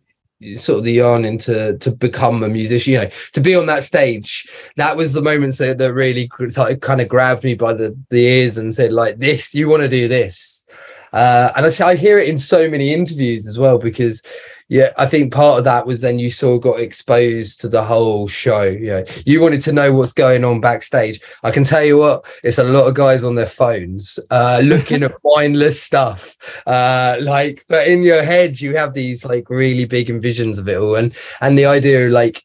sort 0.54 0.78
of 0.78 0.84
the 0.84 0.92
yearning 0.92 1.36
to 1.36 1.76
to 1.78 1.90
become 1.90 2.44
a 2.44 2.48
musician 2.48 2.92
you 2.92 2.98
know 3.00 3.10
to 3.32 3.40
be 3.40 3.54
on 3.54 3.66
that 3.66 3.82
stage. 3.82 4.48
That 4.76 4.96
was 4.96 5.12
the 5.12 5.22
moments 5.22 5.58
that, 5.58 5.78
that 5.78 5.92
really 5.92 6.28
kind 6.28 7.00
of 7.00 7.08
grabbed 7.08 7.44
me 7.44 7.54
by 7.54 7.74
the 7.74 7.96
the 8.10 8.24
ears 8.24 8.56
and 8.56 8.74
said 8.74 8.92
like 8.92 9.18
this 9.18 9.54
you 9.54 9.68
want 9.68 9.82
to 9.82 9.88
do 9.88 10.08
this. 10.08 10.64
Uh 11.12 11.50
and 11.56 11.66
I, 11.66 11.86
I 11.86 11.94
hear 11.94 12.18
it 12.18 12.28
in 12.28 12.38
so 12.38 12.70
many 12.70 12.92
interviews 12.92 13.46
as 13.46 13.58
well 13.58 13.78
because 13.78 14.22
yeah 14.68 14.90
i 14.96 15.06
think 15.06 15.32
part 15.32 15.58
of 15.58 15.64
that 15.64 15.86
was 15.86 16.00
then 16.00 16.18
you 16.18 16.28
sort 16.28 16.56
of 16.56 16.62
got 16.62 16.80
exposed 16.80 17.60
to 17.60 17.68
the 17.68 17.82
whole 17.82 18.28
show 18.28 18.62
you 18.62 18.88
know 18.88 19.04
you 19.24 19.40
wanted 19.40 19.60
to 19.60 19.72
know 19.72 19.92
what's 19.92 20.12
going 20.12 20.44
on 20.44 20.60
backstage 20.60 21.20
i 21.42 21.50
can 21.50 21.64
tell 21.64 21.84
you 21.84 21.98
what 21.98 22.24
it's 22.42 22.58
a 22.58 22.64
lot 22.64 22.86
of 22.86 22.94
guys 22.94 23.24
on 23.24 23.34
their 23.34 23.46
phones 23.46 24.18
uh 24.30 24.60
looking 24.64 25.02
at 25.02 25.12
mindless 25.24 25.82
stuff 25.82 26.36
uh 26.66 27.16
like 27.22 27.64
but 27.68 27.88
in 27.88 28.02
your 28.02 28.22
head 28.22 28.60
you 28.60 28.76
have 28.76 28.94
these 28.94 29.24
like 29.24 29.48
really 29.50 29.84
big 29.84 30.08
envisions 30.08 30.58
of 30.58 30.68
it 30.68 30.78
all 30.78 30.96
and 30.96 31.14
and 31.40 31.58
the 31.58 31.66
idea 31.66 32.06
of 32.06 32.12
like 32.12 32.44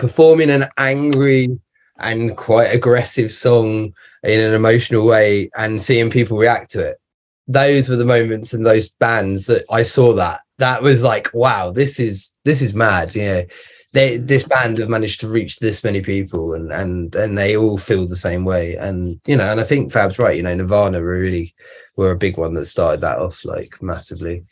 performing 0.00 0.50
an 0.50 0.66
angry 0.78 1.60
and 2.00 2.36
quite 2.36 2.74
aggressive 2.74 3.30
song 3.30 3.92
in 4.24 4.40
an 4.40 4.54
emotional 4.54 5.06
way 5.06 5.50
and 5.56 5.80
seeing 5.80 6.10
people 6.10 6.38
react 6.38 6.70
to 6.70 6.80
it. 6.80 6.98
Those 7.46 7.88
were 7.88 7.96
the 7.96 8.04
moments 8.04 8.54
in 8.54 8.62
those 8.62 8.90
bands 8.90 9.46
that 9.46 9.64
I 9.70 9.82
saw 9.82 10.14
that. 10.14 10.40
That 10.60 10.82
was 10.82 11.02
like, 11.02 11.30
wow, 11.34 11.72
this 11.72 11.98
is 11.98 12.32
this 12.44 12.62
is 12.62 12.72
mad. 12.74 13.14
You 13.14 13.22
know, 13.22 13.44
they 13.92 14.18
this 14.18 14.44
band 14.44 14.78
have 14.78 14.88
managed 14.88 15.20
to 15.20 15.28
reach 15.28 15.58
this 15.58 15.82
many 15.82 16.00
people 16.00 16.54
and 16.54 16.72
and 16.72 17.14
and 17.14 17.36
they 17.36 17.56
all 17.56 17.78
feel 17.78 18.06
the 18.06 18.16
same 18.16 18.44
way. 18.44 18.76
And 18.76 19.20
you 19.26 19.36
know, 19.36 19.50
and 19.50 19.60
I 19.60 19.64
think 19.64 19.92
Fab's 19.92 20.18
right, 20.18 20.36
you 20.36 20.42
know, 20.42 20.54
Nirvana 20.54 21.00
were 21.00 21.18
really 21.18 21.54
were 21.96 22.12
a 22.12 22.16
big 22.16 22.38
one 22.38 22.54
that 22.54 22.66
started 22.66 23.00
that 23.00 23.18
off 23.18 23.44
like 23.44 23.82
massively. 23.82 24.44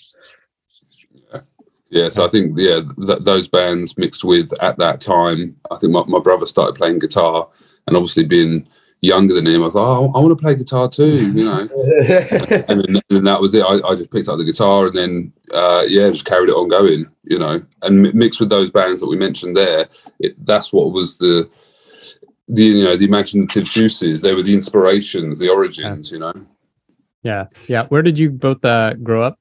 Yeah, 1.91 2.11
so 2.11 2.27
I 2.27 2.29
think 2.29 2.59
yeah, 2.59 2.81
th- 3.07 3.21
those 3.23 3.49
bands 3.49 3.97
mixed 3.97 4.23
with 4.23 4.53
at 4.63 4.77
that 4.77 5.01
time, 5.01 5.57
I 5.71 5.79
think 5.79 5.93
my, 5.93 6.05
my 6.07 6.19
brother 6.19 6.45
started 6.45 6.75
playing 6.75 6.99
guitar, 6.99 7.49
and 7.87 7.97
obviously 7.97 8.25
being 8.25 8.69
younger 9.01 9.35
than 9.35 9.47
him, 9.47 9.63
I 9.63 9.65
was 9.65 9.75
like, 9.75 9.87
oh, 9.87 10.13
I 10.15 10.19
want 10.19 10.37
to 10.37 10.43
play 10.43 10.55
guitar 10.55 10.89
too, 10.89 11.33
you 11.33 11.45
know. 11.45 11.61
and, 12.69 12.81
then, 12.81 13.03
and, 13.11 13.27
that 13.27 13.41
was 13.41 13.55
it. 13.55 13.65
I, 13.65 13.87
I, 13.87 13.95
just 13.95 14.11
picked 14.11 14.29
up 14.29 14.39
the 14.39 14.45
guitar 14.45 14.87
and 14.87 14.97
then 14.97 15.33
uh, 15.53 15.85
yeah, 15.87 16.11
just 16.11 16.25
carried 16.25 16.49
it 16.49 16.57
on 16.57 16.69
going, 16.69 17.07
you 17.25 17.39
know. 17.39 17.63
And 17.83 18.13
mixed 18.15 18.41
with 18.41 18.49
those 18.49 18.71
bands 18.71 19.01
that 19.01 19.09
we 19.09 19.17
mentioned 19.17 19.57
there, 19.57 19.89
it, 20.19 20.45
that's 20.45 20.73
what 20.73 20.93
was 20.93 21.19
the 21.19 21.49
the 22.49 22.65
you 22.65 22.85
know 22.85 22.97
the 22.97 23.05
imaginative 23.05 23.65
juices. 23.65 24.23
They 24.23 24.35
were 24.35 24.43
the 24.43 24.55
inspirations, 24.55 25.39
the 25.39 25.49
origins, 25.49 26.11
yeah. 26.11 26.15
you 26.15 26.21
know. 26.21 26.47
Yeah, 27.23 27.47
yeah. 27.69 27.87
Where 27.87 28.03
did 28.03 28.19
you 28.19 28.31
both 28.31 28.65
uh, 28.65 28.95
grow 28.95 29.23
up? 29.23 29.39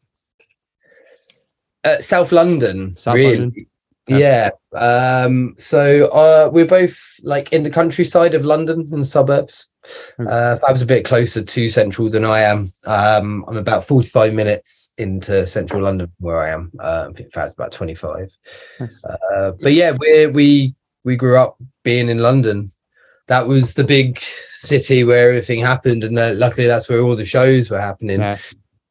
Uh, 1.84 2.00
South 2.02 2.32
London, 2.32 2.96
South 2.96 3.16
really. 3.16 3.38
London. 3.38 3.66
Yeah. 4.08 4.50
yeah. 4.74 4.80
Um, 4.80 5.56
so 5.58 6.08
uh, 6.08 6.50
we're 6.52 6.66
both 6.66 7.20
like 7.24 7.52
in 7.52 7.64
the 7.64 7.70
countryside 7.70 8.34
of 8.34 8.46
London 8.46 8.90
and 8.92 9.06
suburbs. 9.06 9.70
Okay. 10.20 10.30
Uh, 10.30 10.58
I 10.68 10.72
was 10.72 10.82
a 10.82 10.86
bit 10.86 11.06
closer 11.06 11.42
to 11.42 11.70
central 11.70 12.10
than 12.10 12.26
I 12.26 12.40
am. 12.42 12.72
Um, 12.86 13.46
I'm 13.48 13.58
about 13.58 13.86
45 13.86 14.34
minutes 14.34 14.92
into 14.98 15.48
central 15.48 15.84
London 15.84 16.12
where 16.20 16.38
I 16.38 16.50
am. 16.50 16.72
Uh, 16.80 17.08
I 17.10 17.14
think 17.14 17.32
that's 17.32 17.54
about 17.54 17.72
25. 17.72 18.30
Nice. 18.80 19.04
Uh, 19.04 19.52
but 19.62 19.74
yeah, 19.74 19.92
we 19.98 20.28
we 20.28 20.76
we 21.04 21.16
grew 21.16 21.38
up 21.38 21.58
being 21.84 22.10
in 22.10 22.20
London. 22.20 22.70
That 23.28 23.48
was 23.48 23.74
the 23.74 23.84
big 23.84 24.20
city 24.54 25.04
where 25.04 25.30
everything 25.30 25.62
happened, 25.62 26.04
and 26.04 26.18
uh, 26.18 26.32
luckily 26.36 26.68
that's 26.68 26.88
where 26.90 27.02
all 27.02 27.16
the 27.16 27.26
shows 27.26 27.70
were 27.70 27.82
happening. 27.82 28.20
Yeah. 28.20 28.38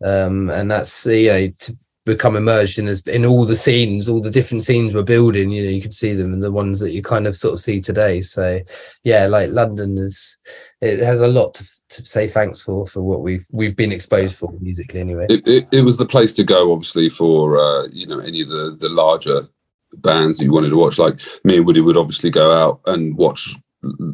Um, 0.04 0.50
and 0.50 0.70
that's 0.70 1.06
you 1.06 1.32
know 1.32 1.48
to 1.48 1.78
become 2.06 2.36
immersed 2.36 2.78
in 2.78 2.86
as 2.86 3.02
in 3.02 3.26
all 3.26 3.44
the 3.44 3.56
scenes, 3.56 4.08
all 4.08 4.22
the 4.22 4.30
different 4.30 4.64
scenes 4.64 4.94
we're 4.94 5.02
building. 5.02 5.50
You 5.50 5.64
know, 5.64 5.70
you 5.70 5.82
can 5.82 5.90
see 5.92 6.14
them 6.14 6.32
and 6.32 6.42
the 6.42 6.52
ones 6.52 6.80
that 6.80 6.92
you 6.92 7.02
kind 7.02 7.26
of 7.26 7.36
sort 7.36 7.54
of 7.54 7.60
see 7.60 7.80
today. 7.80 8.22
So, 8.22 8.60
yeah, 9.04 9.26
like 9.26 9.50
London 9.50 9.98
is 9.98 10.38
it 10.80 11.00
has 11.00 11.20
a 11.20 11.28
lot 11.28 11.52
to, 11.54 11.68
to 11.90 12.06
say 12.06 12.28
thanks 12.28 12.62
for 12.62 12.86
for 12.86 13.02
what 13.02 13.20
we've 13.20 13.44
we've 13.50 13.76
been 13.76 13.92
exposed 13.92 14.36
for 14.36 14.50
musically 14.60 15.00
anyway. 15.00 15.26
It, 15.28 15.46
it, 15.46 15.68
it 15.72 15.82
was 15.82 15.98
the 15.98 16.06
place 16.06 16.32
to 16.34 16.44
go, 16.44 16.72
obviously, 16.72 17.10
for 17.10 17.58
uh, 17.58 17.88
you 17.92 18.06
know 18.06 18.20
any 18.20 18.40
of 18.40 18.48
the 18.48 18.76
the 18.78 18.88
larger 18.88 19.48
bands 19.94 20.38
that 20.38 20.44
you 20.44 20.52
wanted 20.52 20.70
to 20.70 20.76
watch. 20.76 20.98
Like 20.98 21.20
me 21.44 21.58
and 21.58 21.66
Woody 21.66 21.80
would 21.80 21.96
obviously 21.96 22.30
go 22.30 22.52
out 22.52 22.80
and 22.86 23.16
watch, 23.16 23.54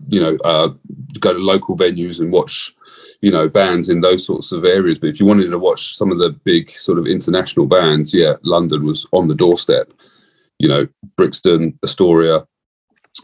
you 0.09 0.21
know, 0.21 0.37
uh, 0.45 0.71
go 1.21 1.35
to 1.35 1.39
local 1.39 1.77
venues 1.77 2.21
and 2.21 2.33
watch 2.33 2.75
you 3.23 3.31
know 3.31 3.49
bands 3.49 3.89
in 3.89 4.01
those 4.01 4.27
sorts 4.27 4.53
of 4.53 4.65
areas. 4.65 4.99
But 4.99 5.09
if 5.09 5.21
you 5.21 5.27
wanted 5.27 5.49
to 5.49 5.59
watch 5.59 5.97
some 5.97 6.13
of 6.13 6.19
the 6.19 6.31
big 6.31 6.71
sort 6.71 6.99
of 6.99 7.07
international 7.07 7.67
bands 7.67 8.13
yeah 8.13 8.35
london 8.43 8.85
was 8.85 9.07
on 9.13 9.29
the 9.29 9.35
doorstep. 9.35 9.93
You 10.59 10.69
know 10.69 10.87
brixton 11.17 11.79
astoria 11.83 12.47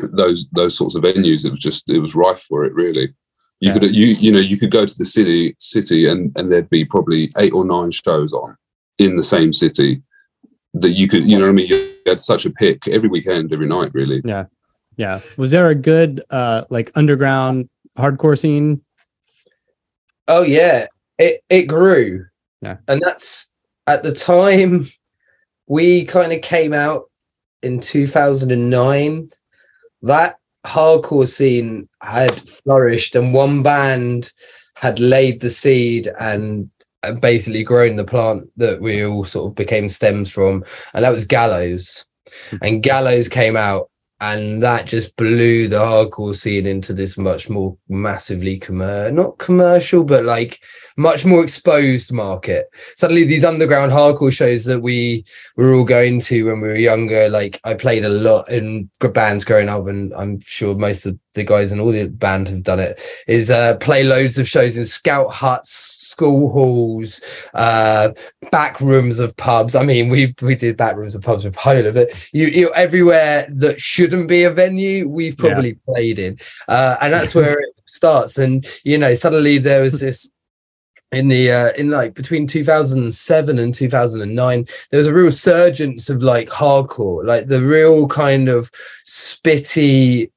those 0.00 0.48
those 0.52 0.76
sorts 0.76 0.94
of 0.94 1.02
venues 1.04 1.44
it 1.44 1.50
was 1.50 1.60
just 1.60 1.88
it 1.88 1.98
was 1.98 2.14
rife 2.14 2.40
for 2.40 2.64
it 2.64 2.72
really. 2.72 3.14
You 3.60 3.72
yeah. 3.72 3.78
could 3.78 3.94
you 3.94 4.06
you 4.06 4.32
know 4.32 4.38
you 4.38 4.56
could 4.56 4.70
go 4.70 4.86
to 4.86 4.94
the 4.96 5.04
city 5.04 5.54
city 5.58 6.06
and 6.06 6.36
and 6.38 6.50
there'd 6.50 6.70
be 6.70 6.84
probably 6.84 7.30
eight 7.36 7.52
or 7.52 7.64
nine 7.64 7.90
shows 7.90 8.32
on 8.32 8.56
in 8.98 9.16
the 9.16 9.22
same 9.22 9.52
city 9.52 10.02
that 10.74 10.90
you 10.90 11.08
could 11.08 11.28
you 11.28 11.38
know 11.38 11.46
what 11.46 11.50
i 11.50 11.54
mean? 11.54 11.68
You 11.68 11.94
had 12.06 12.20
such 12.20 12.46
a 12.46 12.50
pick 12.50 12.86
every 12.88 13.08
weekend 13.08 13.52
every 13.52 13.66
night 13.66 13.92
really. 13.94 14.22
Yeah. 14.24 14.44
Yeah. 14.96 15.20
Was 15.36 15.50
there 15.50 15.68
a 15.68 15.74
good 15.74 16.22
uh 16.30 16.64
like 16.70 16.92
underground 16.94 17.68
hardcore 17.96 18.38
scene 18.38 18.82
Oh 20.28 20.42
yeah, 20.42 20.86
it 21.18 21.42
it 21.48 21.64
grew. 21.64 22.26
Yeah, 22.60 22.76
and 22.86 23.00
that's 23.00 23.52
at 23.86 24.02
the 24.02 24.12
time 24.12 24.86
we 25.66 26.04
kind 26.04 26.32
of 26.32 26.42
came 26.42 26.72
out 26.72 27.10
in 27.62 27.80
2009. 27.80 29.30
That 30.02 30.36
hardcore 30.66 31.26
scene 31.26 31.88
had 32.02 32.40
flourished, 32.40 33.14
and 33.14 33.34
one 33.34 33.62
band 33.62 34.30
had 34.76 35.00
laid 35.00 35.40
the 35.40 35.50
seed 35.50 36.08
and 36.20 36.70
basically 37.20 37.64
grown 37.64 37.96
the 37.96 38.04
plant 38.04 38.48
that 38.56 38.80
we 38.80 39.04
all 39.04 39.24
sort 39.24 39.50
of 39.50 39.54
became 39.54 39.88
stems 39.88 40.30
from, 40.30 40.64
and 40.94 41.04
that 41.04 41.12
was 41.12 41.24
Gallows. 41.24 42.04
Hmm. 42.50 42.56
and 42.62 42.82
Gallows 42.82 43.28
came 43.28 43.56
out 43.56 43.90
and 44.20 44.62
that 44.62 44.86
just 44.86 45.16
blew 45.16 45.68
the 45.68 45.76
hardcore 45.76 46.34
scene 46.34 46.66
into 46.66 46.92
this 46.92 47.16
much 47.16 47.48
more 47.48 47.76
massively 47.88 48.58
commercial 48.58 49.14
not 49.14 49.38
commercial 49.38 50.02
but 50.02 50.24
like 50.24 50.60
much 50.96 51.24
more 51.24 51.44
exposed 51.44 52.12
market. 52.12 52.66
Suddenly 52.96 53.22
these 53.22 53.44
underground 53.44 53.92
hardcore 53.92 54.32
shows 54.32 54.64
that 54.64 54.80
we 54.80 55.24
were 55.56 55.72
all 55.72 55.84
going 55.84 56.18
to 56.20 56.42
when 56.46 56.60
we 56.60 56.68
were 56.68 56.74
younger 56.74 57.28
like 57.28 57.60
i 57.64 57.74
played 57.74 58.04
a 58.04 58.08
lot 58.08 58.48
in 58.50 58.90
bands 59.12 59.44
growing 59.44 59.68
up 59.68 59.86
and 59.86 60.12
i'm 60.14 60.40
sure 60.40 60.74
most 60.74 61.06
of 61.06 61.18
the 61.34 61.44
guys 61.44 61.72
in 61.72 61.80
all 61.80 61.92
the 61.92 62.08
band 62.08 62.48
have 62.48 62.62
done 62.62 62.80
it 62.80 63.00
is 63.26 63.50
uh 63.50 63.76
play 63.76 64.02
loads 64.02 64.38
of 64.38 64.48
shows 64.48 64.76
in 64.76 64.84
scout 64.84 65.30
huts 65.30 65.96
school 66.18 66.50
halls, 66.50 67.20
uh, 67.54 68.10
back 68.50 68.80
rooms 68.80 69.20
of 69.20 69.36
pubs. 69.36 69.76
I 69.76 69.84
mean, 69.84 70.08
we 70.08 70.34
we 70.42 70.56
did 70.56 70.76
back 70.76 70.96
rooms 70.96 71.14
of 71.14 71.22
pubs 71.22 71.44
with 71.44 71.54
Polar, 71.54 71.92
but 71.92 72.08
you 72.32 72.48
you 72.48 72.74
everywhere 72.74 73.46
that 73.48 73.80
shouldn't 73.80 74.28
be 74.28 74.42
a 74.42 74.50
venue, 74.50 75.08
we've 75.08 75.38
probably 75.38 75.70
yeah. 75.70 75.94
played 75.94 76.18
in, 76.18 76.36
uh, 76.66 76.96
and 77.00 77.12
that's 77.12 77.36
where 77.36 77.60
it 77.60 77.74
starts. 77.86 78.36
And 78.36 78.66
you 78.82 78.98
know, 78.98 79.14
suddenly 79.14 79.58
there 79.58 79.82
was 79.82 80.00
this 80.00 80.32
in 81.12 81.28
the 81.28 81.52
uh, 81.52 81.70
in 81.78 81.90
like 81.90 82.14
between 82.14 82.48
2007 82.48 83.58
and 83.58 83.74
2009 83.74 84.66
there 84.90 84.98
was 84.98 85.06
a 85.06 85.14
real 85.14 85.30
surgence 85.30 86.10
of 86.10 86.22
like 86.22 86.50
hardcore 86.50 87.24
like 87.24 87.46
the 87.46 87.62
real 87.62 88.06
kind 88.06 88.50
of 88.50 88.70
spitty 89.06 90.30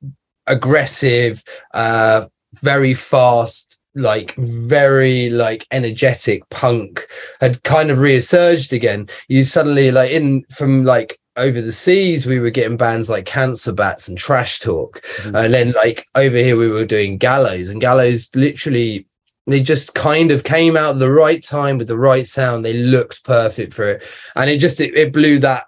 aggressive 0.48 1.44
uh 1.74 2.26
very 2.62 2.94
fast 2.94 3.71
like 3.96 4.36
very 4.36 5.30
like 5.30 5.66
energetic 5.72 6.48
punk 6.50 7.08
had 7.40 7.62
kind 7.64 7.92
of 7.92 8.00
resurged 8.00 8.74
again. 8.74 9.08
You 9.28 9.44
suddenly 9.44 9.92
like 9.92 10.12
in 10.12 10.44
from 10.52 10.86
like 10.86 11.20
over 11.38 11.62
the 11.62 11.72
seas 11.72 12.26
we 12.26 12.40
were 12.40 12.50
getting 12.50 12.78
bands 12.78 13.10
like 13.10 13.26
cancer 13.26 13.72
bats 13.72 14.08
and 14.08 14.18
trash 14.18 14.60
talk. 14.60 15.02
Mm-hmm. 15.02 15.36
and 15.36 15.54
then 15.54 15.72
like 15.72 16.08
over 16.16 16.38
here 16.38 16.58
we 16.58 16.70
were 16.70 16.86
doing 16.86 17.18
gallows 17.18 17.70
and 17.70 17.82
gallows 17.82 18.30
literally 18.36 19.06
they 19.48 19.62
just 19.62 19.94
kind 19.94 20.32
of 20.32 20.44
came 20.44 20.78
out 20.78 20.96
at 20.96 21.00
the 21.00 21.12
right 21.12 21.44
time 21.44 21.78
with 21.78 21.88
the 21.88 21.98
right 21.98 22.26
sound. 22.28 22.64
They 22.64 22.74
looked 22.74 23.24
perfect 23.24 23.74
for 23.74 23.88
it. 23.88 24.04
And 24.36 24.50
it 24.50 24.60
just 24.60 24.80
it, 24.80 24.96
it 24.96 25.14
blew 25.14 25.40
that 25.40 25.66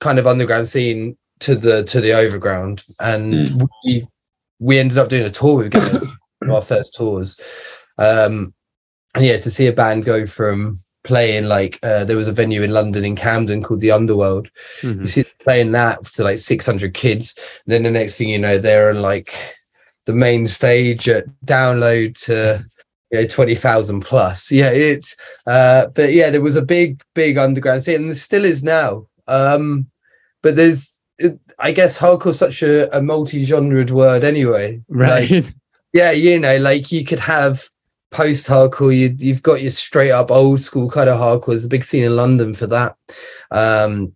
kind 0.00 0.18
of 0.18 0.26
underground 0.26 0.68
scene 0.68 1.16
to 1.40 1.54
the 1.54 1.84
to 1.84 2.00
the 2.00 2.12
overground. 2.12 2.82
And 2.98 3.48
mm. 3.48 3.68
we 3.84 4.08
we 4.58 4.78
ended 4.78 4.98
up 4.98 5.08
doing 5.08 5.24
a 5.24 5.30
tour 5.30 5.58
with 5.58 5.72
gallows 5.72 6.06
our 6.48 6.62
first 6.62 6.94
tours. 6.94 7.38
Um, 7.98 8.54
and 9.14 9.24
yeah, 9.24 9.38
to 9.38 9.50
see 9.50 9.66
a 9.66 9.72
band 9.72 10.04
go 10.04 10.26
from 10.26 10.80
playing 11.02 11.44
like 11.44 11.78
uh, 11.82 12.04
there 12.04 12.16
was 12.16 12.28
a 12.28 12.32
venue 12.32 12.62
in 12.62 12.72
London 12.72 13.04
in 13.04 13.16
Camden 13.16 13.62
called 13.62 13.80
the 13.80 13.90
Underworld. 13.90 14.50
Mm-hmm. 14.80 15.00
You 15.00 15.06
see 15.06 15.24
playing 15.40 15.72
that 15.72 16.04
to 16.12 16.24
like 16.24 16.38
600 16.38 16.94
kids. 16.94 17.34
then 17.66 17.82
the 17.82 17.90
next 17.90 18.16
thing 18.16 18.28
you 18.28 18.38
know, 18.38 18.58
they're 18.58 18.90
on 18.90 19.00
like 19.00 19.34
the 20.06 20.12
main 20.12 20.46
stage 20.46 21.08
at 21.08 21.24
download 21.44 22.18
to 22.26 22.64
you 23.10 23.20
know 23.20 23.26
20,000 23.26 24.00
plus. 24.00 24.52
Yeah, 24.60 24.70
it's 24.70 25.16
uh, 25.46 25.86
but 25.86 26.12
yeah, 26.12 26.30
there 26.30 26.42
was 26.42 26.56
a 26.56 26.62
big, 26.62 27.02
big 27.14 27.38
underground 27.38 27.82
scene, 27.82 27.96
and 27.96 28.06
there 28.06 28.14
still 28.14 28.44
is 28.44 28.62
now. 28.62 29.06
Um, 29.26 29.90
but 30.42 30.56
there's 30.56 30.98
I 31.58 31.72
guess 31.72 31.98
hardcore 31.98 32.34
such 32.34 32.62
a, 32.62 32.96
a 32.96 33.02
multi-genred 33.02 33.90
word 33.90 34.24
anyway. 34.24 34.82
Right. 34.88 35.30
Like, 35.30 35.54
yeah, 35.92 36.10
you 36.10 36.38
know, 36.38 36.56
like 36.58 36.92
you 36.92 37.04
could 37.04 37.20
have 37.20 37.68
post 38.10 38.46
hardcore, 38.48 38.96
you, 38.96 39.14
you've 39.18 39.42
got 39.42 39.62
your 39.62 39.70
straight 39.70 40.10
up 40.10 40.30
old 40.30 40.60
school 40.60 40.90
kind 40.90 41.08
of 41.08 41.18
hardcore. 41.18 41.48
There's 41.48 41.64
a 41.64 41.68
big 41.68 41.84
scene 41.84 42.04
in 42.04 42.16
London 42.16 42.54
for 42.54 42.66
that. 42.68 42.96
Um, 43.50 44.14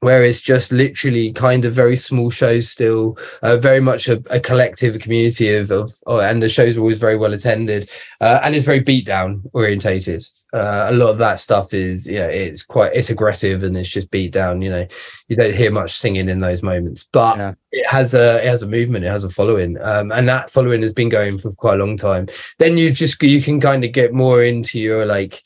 where 0.00 0.22
it's 0.22 0.42
just 0.42 0.70
literally 0.70 1.32
kind 1.32 1.64
of 1.64 1.72
very 1.72 1.96
small 1.96 2.28
shows 2.28 2.68
still 2.68 3.16
uh, 3.42 3.56
very 3.56 3.80
much 3.80 4.06
a, 4.06 4.22
a, 4.28 4.38
collective 4.38 4.98
community 4.98 5.54
of, 5.54 5.70
of 5.70 5.94
oh, 6.06 6.20
and 6.20 6.42
the 6.42 6.48
shows 6.48 6.76
are 6.76 6.80
always 6.80 6.98
very 6.98 7.16
well 7.16 7.32
attended 7.32 7.88
uh, 8.20 8.38
and 8.42 8.54
it's 8.54 8.66
very 8.66 8.80
beat 8.80 9.06
down 9.06 9.42
orientated 9.54 10.22
uh, 10.54 10.86
a 10.90 10.94
lot 10.94 11.10
of 11.10 11.18
that 11.18 11.38
stuff 11.40 11.74
is 11.74 12.08
yeah 12.08 12.26
it's 12.26 12.62
quite 12.62 12.92
it's 12.94 13.10
aggressive 13.10 13.62
and 13.64 13.76
it's 13.76 13.88
just 13.88 14.10
beat 14.10 14.32
down 14.32 14.62
you 14.62 14.70
know. 14.70 14.86
You 15.28 15.36
don't 15.36 15.54
hear 15.54 15.70
much 15.70 15.92
singing 15.92 16.28
in 16.28 16.40
those 16.40 16.62
moments 16.62 17.08
but 17.10 17.36
Yeah. 17.38 17.54
it 17.72 17.86
has 17.88 18.12
a 18.14 18.36
it 18.44 18.48
has 18.48 18.62
a 18.62 18.68
movement 18.68 19.04
it 19.04 19.08
has 19.08 19.24
a 19.24 19.30
following. 19.30 19.76
Um, 19.80 20.12
and 20.12 20.28
that 20.28 20.50
following 20.50 20.82
has 20.82 20.92
been 20.92 21.08
going 21.08 21.38
for 21.38 21.50
quite 21.52 21.74
a 21.80 21.84
long 21.84 21.96
time. 21.96 22.28
Then 22.58 22.76
you 22.78 22.90
just 22.90 23.22
you 23.22 23.40
can 23.42 23.58
kind 23.60 23.84
of 23.84 23.92
get 23.92 24.12
more 24.12 24.42
into 24.44 24.78
your 24.78 25.06
like 25.06 25.42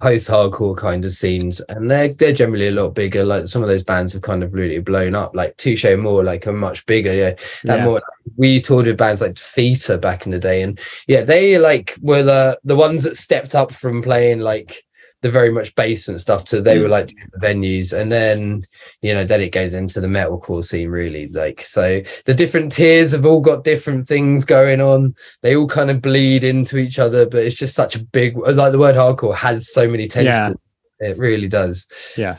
post-hardcore 0.00 0.76
kind 0.76 1.04
of 1.06 1.12
scenes 1.12 1.60
and 1.70 1.90
they're 1.90 2.12
they're 2.14 2.32
generally 2.32 2.68
a 2.68 2.72
lot 2.72 2.90
bigger 2.90 3.24
like 3.24 3.46
some 3.46 3.62
of 3.62 3.68
those 3.68 3.82
bands 3.82 4.12
have 4.12 4.20
kind 4.20 4.42
of 4.42 4.52
really 4.52 4.78
blown 4.78 5.14
up 5.14 5.34
like 5.34 5.56
Touché 5.56 5.96
Amoré 5.96 6.22
like 6.24 6.46
are 6.46 6.52
much 6.52 6.84
bigger 6.84 7.14
yeah 7.14 7.30
that 7.64 7.78
Yeah. 7.78 7.84
more 7.84 8.02
we 8.36 8.60
toured 8.60 8.86
with 8.86 8.98
bands 8.98 9.22
like 9.22 9.38
Theta 9.38 9.96
back 9.96 10.26
in 10.26 10.32
the 10.32 10.38
day 10.38 10.60
and 10.62 10.78
yeah 11.06 11.22
they 11.22 11.56
like 11.58 11.96
were 12.02 12.22
the 12.22 12.58
the 12.64 12.76
ones 12.76 13.04
that 13.04 13.16
stepped 13.16 13.54
up 13.54 13.72
from 13.72 14.02
playing 14.02 14.40
like 14.40 14.84
the 15.26 15.32
very 15.32 15.50
much 15.50 15.74
basement 15.74 16.20
stuff 16.20 16.44
to 16.44 16.60
they 16.60 16.78
were 16.78 16.86
mm. 16.86 16.90
like 16.90 17.08
the 17.32 17.46
venues 17.46 17.92
and 17.92 18.12
then 18.12 18.64
you 19.02 19.12
know 19.12 19.24
then 19.24 19.40
it 19.40 19.50
goes 19.50 19.74
into 19.74 20.00
the 20.00 20.06
metalcore 20.06 20.62
scene 20.62 20.88
really 20.88 21.26
like 21.28 21.60
so 21.64 22.00
the 22.26 22.34
different 22.34 22.70
tiers 22.70 23.12
have 23.12 23.26
all 23.26 23.40
got 23.40 23.64
different 23.64 24.06
things 24.06 24.44
going 24.44 24.80
on 24.80 25.14
they 25.42 25.56
all 25.56 25.66
kind 25.66 25.90
of 25.90 26.00
bleed 26.00 26.44
into 26.44 26.78
each 26.78 26.98
other 26.98 27.28
but 27.28 27.44
it's 27.44 27.56
just 27.56 27.74
such 27.74 27.96
a 27.96 28.02
big 28.02 28.36
like 28.36 28.72
the 28.72 28.78
word 28.78 28.94
hardcore 28.94 29.34
has 29.34 29.72
so 29.72 29.88
many 29.88 30.06
tentacles 30.06 30.56
it 31.00 31.18
really 31.18 31.48
does 31.48 31.88
Yeah. 32.16 32.36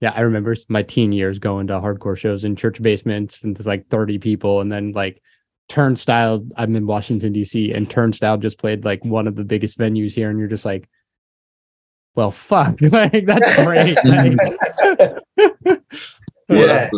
Yeah. 0.00 0.12
I 0.16 0.22
remember 0.22 0.54
my 0.68 0.82
teen 0.82 1.12
years 1.12 1.38
going 1.38 1.68
to 1.68 1.74
hardcore 1.74 2.16
shows 2.16 2.44
in 2.44 2.56
church 2.56 2.82
basements 2.82 3.42
and 3.42 3.56
there's 3.56 3.66
like 3.66 3.88
30 3.88 4.18
people. 4.18 4.60
And 4.60 4.72
then 4.72 4.92
like 4.92 5.22
Turnstile, 5.68 6.44
I'm 6.56 6.74
in 6.76 6.86
Washington, 6.86 7.32
D.C., 7.32 7.72
and 7.72 7.88
Turnstile 7.88 8.36
just 8.38 8.58
played 8.58 8.84
like 8.84 9.04
one 9.04 9.28
of 9.28 9.36
the 9.36 9.44
biggest 9.44 9.78
venues 9.78 10.12
here. 10.12 10.28
And 10.28 10.38
you're 10.38 10.48
just 10.48 10.64
like, 10.64 10.88
well, 12.14 12.30
fuck. 12.30 12.80
like, 12.80 13.26
that's 13.26 13.64
great. 13.64 13.98
Like, 14.04 14.36
What 16.46 16.58
Yeah. 16.58 16.90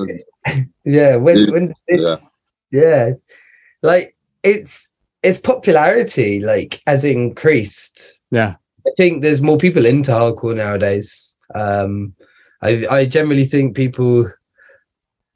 yeah 0.85 1.16
when 1.16 1.38
Yeah. 1.38 1.50
when 1.50 1.75
this 1.88 2.30
yeah. 2.71 3.12
like 3.83 4.16
it's 4.42 4.88
its 5.23 5.38
popularity 5.38 6.40
like 6.40 6.83
has 6.87 7.04
increased 7.04 8.21
yeah. 8.30 8.56
i 8.87 8.90
think 8.99 9.23
there's 9.23 9.40
more 9.40 9.56
people 9.56 9.87
into 9.87 10.11
hardcore 10.11 10.56
nowadays 10.56 11.35
um 11.54 12.14
i 12.62 12.85
i 12.90 13.06
generally 13.06 13.44
think 13.47 13.75
people 13.76 14.30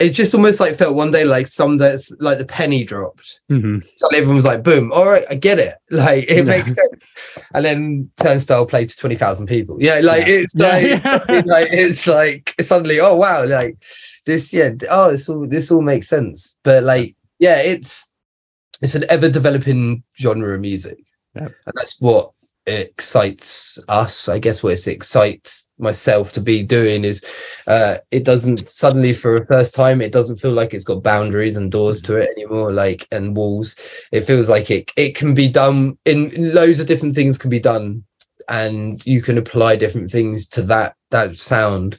it 0.01 0.11
just 0.11 0.33
almost 0.35 0.61
like 0.61 0.77
felt 0.77 0.95
one 0.95 1.11
day 1.11 1.25
like 1.25 1.49
some 1.49 1.77
that's 1.77 2.15
like 2.21 2.39
the 2.39 2.45
penny 2.45 2.85
dropped. 2.85 3.41
Hmm 3.49 3.79
suddenly 3.97 4.19
everyone 4.19 4.37
was 4.37 4.45
like 4.45 4.63
boom 4.63 4.93
all 4.93 5.07
right 5.11 5.25
i 5.31 5.35
get 5.35 5.59
it. 5.59 5.75
Like 5.91 6.25
it 6.29 6.37
Yeah. 6.39 6.43
makes 6.43 6.67
sense. 6.75 7.03
And 7.55 7.65
then 7.65 8.11
turnstile 8.21 8.65
played 8.67 8.91
to 8.91 8.97
20,000 8.97 9.47
people. 9.47 9.77
Yeah 9.81 10.01
like 10.03 10.27
Yeah. 10.27 10.35
it's 10.35 10.55
like 10.55 10.85
yeah. 10.85 11.43
like 11.47 11.69
it's 11.73 12.07
like 12.07 12.55
suddenly 12.61 13.01
oh 13.01 13.17
wow 13.17 13.45
like 13.45 13.77
this 14.27 14.53
yeah 14.53 14.71
oh 14.91 15.11
this 15.13 15.29
all 15.29 15.47
this 15.49 15.71
all 15.71 15.83
makes 15.83 16.09
sense. 16.09 16.57
But 16.63 16.85
like 16.85 17.17
yeah 17.39 17.59
it's 17.61 18.11
it's 18.81 18.95
an 18.95 19.05
ever 19.09 19.29
developing 19.29 20.05
genre 20.21 20.55
of 20.55 20.61
music. 20.61 20.99
And 21.35 21.53
that's 21.75 22.01
what 22.01 22.31
excites 22.69 23.79
us 23.89 24.29
i 24.29 24.39
guess 24.39 24.63
what 24.63 24.73
it 24.73 24.89
excites 24.89 25.69
myself 25.79 26.33
to 26.33 26.41
be 26.41 26.63
doing 26.63 27.05
is 27.05 27.25
uh 27.67 27.97
it 28.11 28.25
doesn't 28.25 28.69
suddenly 28.69 29.15
for 29.15 29.37
a 29.37 29.47
first 29.47 29.75
time 29.75 30.01
it 30.01 30.13
doesn't 30.13 30.37
feel 30.37 30.53
like 30.53 30.75
it's 30.75 30.85
got 30.85 31.03
boundaries 31.03 31.57
and 31.57 31.71
doors 31.71 32.03
to 32.03 32.17
it 32.17 32.29
anymore 32.37 32.73
like 32.73 33.07
and 33.13 33.37
walls. 33.37 33.77
It 34.13 34.23
feels 34.23 34.49
like 34.49 34.71
it 34.71 34.91
it 34.97 35.15
can 35.15 35.35
be 35.35 35.49
done 35.49 35.99
in 36.05 36.33
loads 36.55 36.81
of 36.81 36.87
different 36.87 37.15
things 37.15 37.39
can 37.39 37.51
be 37.51 37.61
done 37.61 38.05
and 38.49 39.05
you 39.07 39.21
can 39.21 39.39
apply 39.39 39.77
different 39.77 40.11
things 40.11 40.49
to 40.49 40.63
that 40.63 40.95
that 41.11 41.37
sound. 41.37 41.99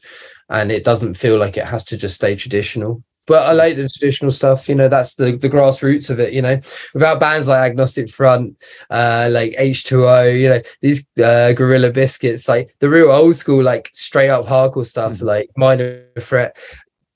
And 0.50 0.72
it 0.72 0.84
doesn't 0.84 1.16
feel 1.16 1.38
like 1.38 1.58
it 1.58 1.66
has 1.66 1.86
to 1.86 1.98
just 1.98 2.16
stay 2.16 2.36
traditional 2.36 3.04
but 3.30 3.48
I 3.48 3.54
like 3.54 3.76
the 3.78 3.88
traditional 3.88 4.32
stuff, 4.32 4.68
you 4.68 4.74
know, 4.76 4.90
that's 4.90 5.14
the, 5.14 5.38
the 5.38 5.48
grassroots 5.50 6.10
of 6.10 6.20
it, 6.20 6.34
you 6.34 6.42
know, 6.42 6.60
without 6.96 7.20
bands 7.20 7.48
like 7.48 7.60
Agnostic 7.70 8.10
Front, 8.10 8.58
uh, 8.90 9.30
like 9.32 9.54
H2O, 9.54 10.38
you 10.42 10.50
know, 10.50 10.60
these 10.82 11.08
uh, 11.24 11.54
Gorilla 11.54 11.92
Biscuits, 11.92 12.50
like 12.50 12.76
the 12.80 12.90
real 12.90 13.12
old 13.12 13.36
school, 13.36 13.64
like 13.64 13.90
straight 13.94 14.30
up 14.30 14.46
hardcore 14.48 14.86
stuff, 14.86 15.14
Mhm. 15.20 15.22
like 15.22 15.50
Minor 15.56 16.04
Threat. 16.20 16.58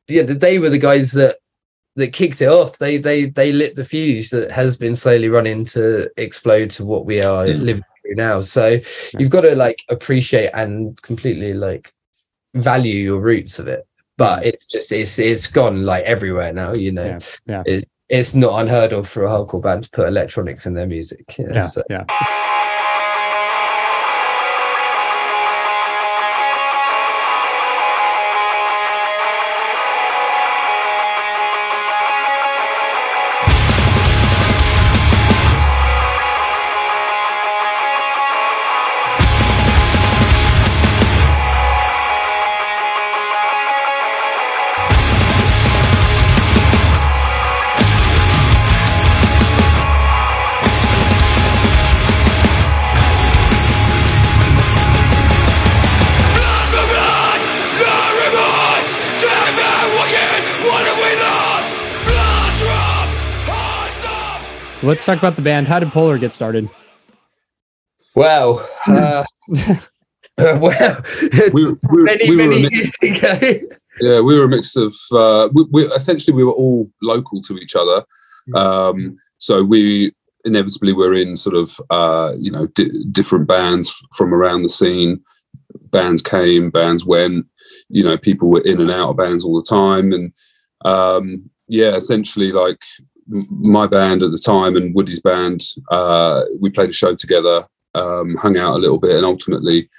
Yeah, 0.08 0.22
they 0.22 0.60
were 0.60 0.70
the 0.70 0.78
guys 0.78 1.12
that 1.14 1.38
that 1.96 2.14
kicked 2.14 2.42
it 2.42 2.48
off. 2.48 2.78
They 2.78 2.98
they 2.98 3.26
they 3.26 3.52
lit 3.52 3.76
the 3.76 3.84
fuse 3.86 4.30
that 4.30 4.52
has 4.52 4.78
been 4.78 4.96
slowly 4.96 5.30
running 5.30 5.66
to 5.66 6.10
explode 6.18 6.70
to 6.72 6.86
what 6.86 7.06
we 7.06 7.22
are 7.22 7.46
Mm. 7.46 7.60
living 7.64 7.84
through 8.02 8.16
now. 8.16 8.42
So 8.42 8.80
you've 9.18 9.30
got 9.32 9.42
to 9.42 9.56
like 9.56 9.80
appreciate 9.90 10.52
and 10.54 11.00
completely 11.02 11.54
like 11.54 11.92
value 12.54 12.96
your 12.96 13.20
roots 13.20 13.58
of 13.60 13.68
it. 13.68 13.86
But 14.24 14.46
it's 14.46 14.66
just 14.66 14.92
it's 14.92 15.20
it's 15.20 15.48
gone 15.48 15.84
like 15.84 16.04
everywhere 16.06 16.54
now, 16.54 16.74
you 16.74 16.92
know. 16.92 17.06
Yeah, 17.06 17.20
yeah. 17.46 17.64
It's 17.66 17.86
it's 18.10 18.36
not 18.36 18.60
unheard 18.62 18.94
of 18.94 19.08
for 19.08 19.26
a 19.26 19.30
hardcore 19.30 19.62
band 19.62 19.86
to 19.86 19.90
put 19.90 20.08
electronics 20.08 20.66
in 20.66 20.74
their 20.74 20.86
music. 20.88 21.36
know, 21.40 21.54
Yeah. 21.56 21.62
so- 21.62 21.84
Yeah. 21.90 22.04
Let's 64.84 65.06
talk 65.06 65.18
about 65.18 65.36
the 65.38 65.42
band. 65.42 65.68
How 65.68 65.80
did 65.80 65.90
Polar 65.90 66.18
get 66.18 66.34
started? 66.34 66.70
Wow. 68.16 68.66
uh, 68.88 69.24
well, 70.38 71.02
it's 71.08 71.54
We, 71.54 71.66
were- 71.66 71.80
we, 71.92 72.04
many 72.04 72.30
we 72.30 72.36
many 72.36 72.60
years 72.70 72.94
ago. 73.02 73.40
yeah, 74.02 74.20
we 74.20 74.38
were 74.38 74.44
a 74.44 74.50
mix 74.50 74.76
of. 74.76 74.94
Uh, 75.12 75.50
we, 75.54 75.66
we 75.72 75.84
essentially 75.88 76.36
we 76.36 76.44
were 76.44 76.52
all 76.52 76.90
local 77.02 77.42
to 77.44 77.58
each 77.58 77.76
other, 77.76 78.04
um, 78.56 79.16
so 79.38 79.64
we 79.64 80.12
inevitably 80.46 80.92
were 80.92 81.14
in 81.14 81.38
sort 81.38 81.56
of 81.56 81.80
uh, 81.90 82.34
you 82.38 82.52
know 82.52 82.68
di- 82.68 82.92
different 83.12 83.48
bands 83.48 83.94
from 84.18 84.34
around 84.34 84.64
the 84.64 84.70
scene. 84.70 85.22
Bands 85.92 86.22
came, 86.22 86.70
bands 86.72 87.06
went. 87.06 87.46
You 87.90 88.04
know, 88.04 88.18
people 88.18 88.50
were 88.50 88.62
in 88.62 88.82
and 88.82 88.92
out 88.92 89.10
of 89.12 89.18
bands 89.18 89.46
all 89.46 89.56
the 89.62 89.68
time, 89.70 90.12
and 90.12 90.34
um, 90.84 91.50
yeah, 91.68 91.96
essentially 91.96 92.52
like 92.52 92.82
m- 93.00 93.08
my 93.28 93.88
band 93.88 94.24
at 94.24 94.32
the 94.32 94.38
time 94.38 94.76
and 94.76 94.94
Woody's 94.94 95.22
band, 95.22 95.64
uh, 95.92 96.42
we 96.60 96.70
played 96.70 96.90
a 96.90 96.94
show 96.94 97.16
together, 97.16 97.68
um, 97.96 98.36
hung 98.36 98.58
out 98.58 98.76
a 98.76 98.80
little 98.80 99.00
bit, 99.00 99.16
and 99.16 99.26
ultimately. 99.26 99.90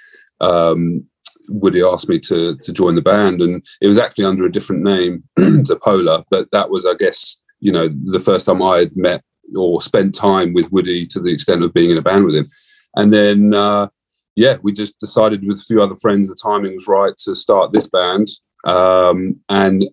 Um, 0.41 1.07
Woody 1.49 1.83
asked 1.83 2.09
me 2.09 2.19
to 2.21 2.57
to 2.57 2.73
join 2.73 2.95
the 2.95 3.01
band, 3.01 3.41
and 3.41 3.65
it 3.81 3.87
was 3.87 3.97
actually 3.97 4.25
under 4.25 4.45
a 4.45 4.51
different 4.51 4.83
name 4.83 5.23
to 5.37 5.79
Polar. 5.81 6.23
But 6.29 6.49
that 6.51 6.69
was, 6.69 6.85
I 6.85 6.95
guess, 6.95 7.37
you 7.59 7.71
know, 7.71 7.89
the 8.05 8.19
first 8.19 8.45
time 8.45 8.61
I 8.61 8.79
had 8.79 8.95
met 8.95 9.23
or 9.55 9.81
spent 9.81 10.15
time 10.15 10.53
with 10.53 10.71
Woody 10.71 11.05
to 11.07 11.19
the 11.19 11.31
extent 11.31 11.63
of 11.63 11.73
being 11.73 11.91
in 11.91 11.97
a 11.97 12.01
band 12.01 12.25
with 12.25 12.35
him. 12.35 12.49
And 12.95 13.13
then, 13.13 13.53
uh, 13.53 13.89
yeah, 14.35 14.57
we 14.63 14.71
just 14.71 14.97
decided 14.99 15.45
with 15.45 15.59
a 15.59 15.63
few 15.63 15.81
other 15.81 15.95
friends 15.95 16.27
the 16.27 16.35
timing 16.35 16.75
was 16.75 16.87
right 16.87 17.15
to 17.19 17.35
start 17.35 17.71
this 17.71 17.87
band, 17.87 18.27
um, 18.65 19.35
and 19.49 19.85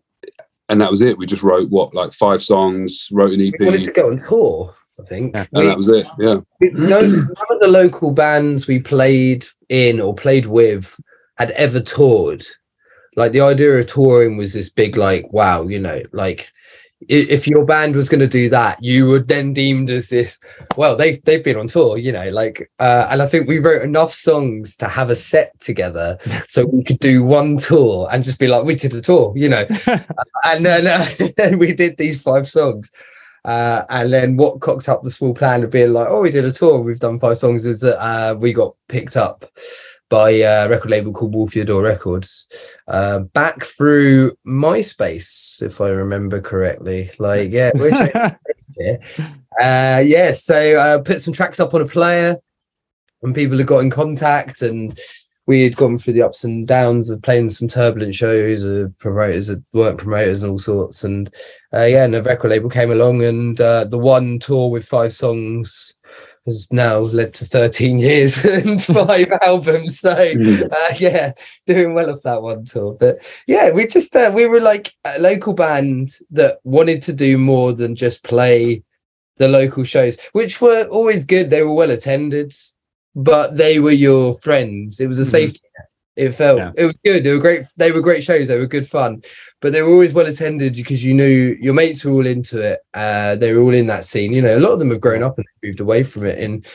and 0.73 0.81
that 0.81 0.91
was 0.91 1.03
it. 1.03 1.17
We 1.19 1.27
just 1.27 1.43
wrote 1.43 1.71
what 1.71 1.95
like 1.95 2.13
five 2.13 2.43
songs, 2.43 3.09
wrote 3.13 3.33
an 3.33 3.41
EP, 3.41 3.55
We 3.61 3.67
wanted 3.67 3.83
to 3.85 3.93
go 3.93 4.11
on 4.11 4.19
tour. 4.19 4.75
I 5.01 5.05
think. 5.05 5.35
Yeah. 5.35 5.47
and 5.55 5.69
that 5.69 5.77
was 5.79 5.89
it. 5.89 6.07
Yeah. 6.19 6.41
No, 6.61 7.01
none 7.01 7.29
of 7.51 7.61
the 7.61 7.69
local 7.69 8.13
bands 8.13 8.67
we 8.67 8.79
played 8.79 9.47
in 9.69 10.01
or 10.01 10.15
played 10.15 10.47
with 10.47 10.99
had 11.39 11.51
ever 11.53 11.81
toured. 11.81 12.45
Like 13.17 13.33
the 13.33 13.41
idea 13.41 13.73
of 13.79 13.87
touring 13.87 14.37
was 14.37 14.53
this 14.53 14.69
big, 14.71 14.97
like, 14.97 15.33
wow, 15.33 15.67
you 15.67 15.79
know, 15.81 16.03
like 16.13 16.41
i- 16.41 16.45
if 17.09 17.47
your 17.47 17.65
band 17.65 17.95
was 17.97 18.09
going 18.09 18.21
to 18.21 18.29
do 18.29 18.49
that, 18.51 18.83
you 18.83 19.07
were 19.07 19.19
then 19.19 19.53
deemed 19.53 19.91
as 19.91 20.09
this. 20.09 20.39
Well, 20.77 20.97
they've 20.97 21.23
they've 21.25 21.43
been 21.43 21.57
on 21.57 21.67
tour, 21.67 21.99
you 21.99 22.13
know, 22.13 22.31
like, 22.31 22.71
uh, 22.79 23.09
and 23.11 23.23
I 23.23 23.27
think 23.27 23.49
we 23.49 23.59
wrote 23.59 23.83
enough 23.83 24.13
songs 24.13 24.77
to 24.77 24.89
have 24.89 25.11
a 25.11 25.17
set 25.17 25.59
together, 25.61 26.19
so 26.49 26.67
we 26.67 26.85
could 26.85 26.99
do 26.99 27.25
one 27.25 27.59
tour 27.59 28.09
and 28.13 28.25
just 28.25 28.39
be 28.39 28.49
like, 28.49 28.65
we 28.65 28.75
did 28.75 28.95
a 28.95 29.01
tour, 29.01 29.33
you 29.37 29.49
know, 29.49 29.67
and 30.45 30.65
then 30.65 30.87
uh, 30.87 31.57
we 31.57 31.75
did 31.75 31.97
these 31.97 32.23
five 32.23 32.49
songs. 32.49 32.91
Uh, 33.45 33.83
and 33.91 34.13
then 34.13 34.37
what 34.37 34.61
cocked 34.61 34.89
up 34.89 35.03
the 35.03 35.11
small 35.11 35.35
plan 35.35 35.65
of 35.65 35.71
being 35.71 35.93
like, 35.93 36.07
oh, 36.09 36.23
we 36.23 36.31
did 36.31 36.45
a 36.45 36.53
tour, 36.53 36.81
we've 36.81 37.01
done 37.01 37.19
five 37.19 37.37
songs, 37.37 37.65
is 37.65 37.81
that 37.81 38.01
uh, 38.01 38.37
we 38.37 38.53
got 38.53 38.77
picked 38.89 39.17
up 39.17 39.45
by 40.13 40.29
a 40.29 40.69
record 40.69 40.91
label 40.91 41.11
called 41.11 41.35
Wolf 41.35 41.57
Your 41.57 41.65
Door 41.65 41.85
Records, 41.85 42.47
uh, 42.87 43.21
back 43.21 43.65
through 43.65 44.37
MySpace, 44.47 45.63
if 45.63 45.81
I 45.81 45.89
remember 45.89 46.39
correctly. 46.39 47.11
Like, 47.19 47.51
yeah, 47.51 47.71
yeah, 48.79 48.97
uh, 49.59 50.03
yeah. 50.05 50.33
So 50.33 50.55
I 50.55 50.91
uh, 50.91 50.99
put 50.99 51.23
some 51.23 51.33
tracks 51.33 51.61
up 51.61 51.73
on 51.73 51.81
a 51.81 51.87
player, 51.87 52.37
and 53.23 53.35
people 53.35 53.57
had 53.57 53.67
got 53.67 53.79
in 53.79 53.89
contact, 53.89 54.61
and 54.61 55.01
we 55.47 55.63
had 55.63 55.77
gone 55.77 55.99
through 55.99 56.13
the 56.13 56.23
ups 56.23 56.45
and 56.45 56.69
downs 56.69 57.09
of 57.09 57.23
playing 57.23 57.49
some 57.49 57.69
turbulent 57.69 58.15
shows, 58.15 58.67
uh, 58.67 58.89
promoters 58.99 59.47
that 59.47 59.65
weren't 59.73 59.97
promoters 59.97 60.43
and 60.43 60.51
all 60.53 60.59
sorts. 60.59 61.05
And 61.05 61.35
uh, 61.73 61.85
yeah, 61.85 62.05
and 62.05 62.15
a 62.15 62.23
record 62.23 62.51
label 62.51 62.69
came 62.69 62.93
along, 62.93 63.25
and 63.25 63.59
uh, 63.59 63.85
the 63.85 63.97
one 63.97 64.39
tour 64.41 64.69
with 64.69 64.85
five 64.85 65.15
songs 65.15 65.97
has 66.47 66.73
now 66.73 66.99
led 66.99 67.35
to 67.35 67.45
13 67.45 67.99
years 67.99 68.45
and 68.45 68.83
five 68.83 69.29
albums. 69.43 70.01
So 70.01 70.15
mm. 70.15 70.63
uh, 70.63 70.95
yeah, 70.99 71.33
doing 71.67 71.95
well 71.95 72.11
off 72.11 72.23
that 72.23 72.43
one 72.43 72.65
tour. 72.65 72.97
But 72.99 73.19
yeah, 73.47 73.71
we 73.71 73.87
just 73.87 74.15
uh, 74.15 74.33
we 74.35 74.47
were 74.47 74.61
like 74.61 74.93
a 75.05 75.19
local 75.19 75.55
band 75.55 76.15
that 76.31 76.59
wanted 76.65 77.03
to 77.03 77.13
do 77.13 77.39
more 77.39 77.73
than 77.73 77.95
just 77.95 78.25
play 78.25 78.83
the 79.39 79.49
local 79.49 79.85
shows, 79.85 80.19
which 80.33 80.61
were 80.61 80.85
always 80.85 81.25
good. 81.25 81.51
They 81.51 81.63
were 81.63 81.75
well 81.75 81.91
attended, 81.91 82.55
but 83.15 83.57
they 83.57 83.79
were 83.79 83.91
your 83.91 84.35
friends. 84.39 85.01
It 85.01 85.07
was 85.07 85.19
a 85.19 85.23
mm-hmm. 85.23 85.31
safety 85.31 85.69
net. 85.79 85.92
It 86.15 86.33
felt 86.33 86.59
yeah. 86.59 86.73
it 86.77 86.85
was 86.85 86.99
good. 87.05 87.25
They 87.25 87.33
were 87.33 87.41
great. 87.41 87.63
They 87.77 87.91
were 87.91 88.03
great 88.03 88.23
shows. 88.23 88.49
They 88.49 88.59
were 88.59 88.67
good 88.67 88.89
fun, 88.89 89.23
but 89.61 89.73
they 89.73 89.81
were 89.81 89.91
always 89.91 90.13
well 90.13 90.27
attended 90.27 90.75
because 90.75 91.03
you 91.03 91.15
knew 91.15 91.57
your 91.61 91.73
mates 91.73 92.05
were 92.05 92.13
all 92.13 92.27
into 92.27 92.61
it. 92.61 92.81
Uh, 92.93 93.37
they 93.37 93.55
were 93.55 93.63
all 93.63 93.75
in 93.75 93.87
that 93.87 94.05
scene. 94.05 94.33
You 94.33 94.43
know, 94.43 94.57
a 94.57 94.61
lot 94.61 94.73
of 94.73 94.79
them 94.79 94.91
have 94.91 95.01
grown 95.01 95.23
up 95.23 95.39
and 95.39 95.47
moved 95.63 95.81
away 95.81 96.03
from 96.03 96.27
it 96.27 96.39
and 96.39 96.67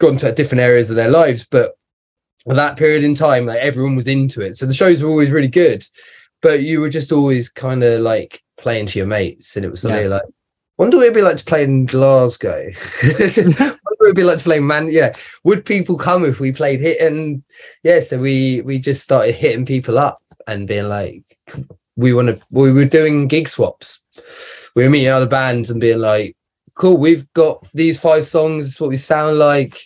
gone 0.00 0.16
to 0.18 0.32
different 0.32 0.60
areas 0.60 0.90
of 0.90 0.96
their 0.96 1.10
lives. 1.10 1.46
But 1.48 1.76
at 2.48 2.56
that 2.56 2.76
period 2.76 3.04
in 3.04 3.14
time, 3.14 3.46
like 3.46 3.60
everyone 3.60 3.94
was 3.94 4.08
into 4.08 4.40
it. 4.40 4.56
So 4.56 4.66
the 4.66 4.74
shows 4.74 5.02
were 5.02 5.08
always 5.08 5.30
really 5.30 5.48
good, 5.48 5.86
but 6.40 6.62
you 6.62 6.80
were 6.80 6.90
just 6.90 7.12
always 7.12 7.48
kind 7.48 7.84
of 7.84 8.00
like 8.00 8.42
playing 8.56 8.86
to 8.86 8.98
your 8.98 9.06
mates, 9.06 9.56
and 9.56 9.64
it 9.64 9.70
was 9.70 9.82
something 9.82 10.02
yeah. 10.02 10.08
like, 10.16 10.22
wonder 10.78 10.96
what 10.96 11.04
it'd 11.04 11.14
be 11.14 11.22
like 11.22 11.36
to 11.36 11.44
play 11.44 11.62
in 11.62 11.86
Glasgow. 11.86 12.70
it 14.02 14.08
would 14.08 14.16
be 14.16 14.24
like 14.24 14.38
to 14.38 14.44
play 14.44 14.60
man. 14.60 14.90
Yeah, 14.90 15.14
would 15.44 15.64
people 15.64 15.96
come 15.96 16.24
if 16.24 16.40
we 16.40 16.52
played 16.52 16.80
hit? 16.80 17.00
And 17.00 17.42
yeah, 17.82 18.00
so 18.00 18.18
we 18.18 18.60
we 18.62 18.78
just 18.78 19.02
started 19.02 19.34
hitting 19.34 19.64
people 19.64 19.98
up 19.98 20.18
and 20.46 20.68
being 20.68 20.88
like, 20.88 21.22
we 21.96 22.12
want 22.12 22.28
to. 22.28 22.40
We 22.50 22.72
were 22.72 22.84
doing 22.84 23.28
gig 23.28 23.48
swaps. 23.48 24.00
We 24.74 24.84
were 24.84 24.90
meeting 24.90 25.08
other 25.08 25.26
bands 25.26 25.70
and 25.70 25.80
being 25.80 25.98
like, 25.98 26.36
cool, 26.74 26.96
we've 26.96 27.30
got 27.34 27.66
these 27.72 28.00
five 28.00 28.24
songs. 28.24 28.80
What 28.80 28.90
we 28.90 28.96
sound 28.96 29.38
like. 29.38 29.80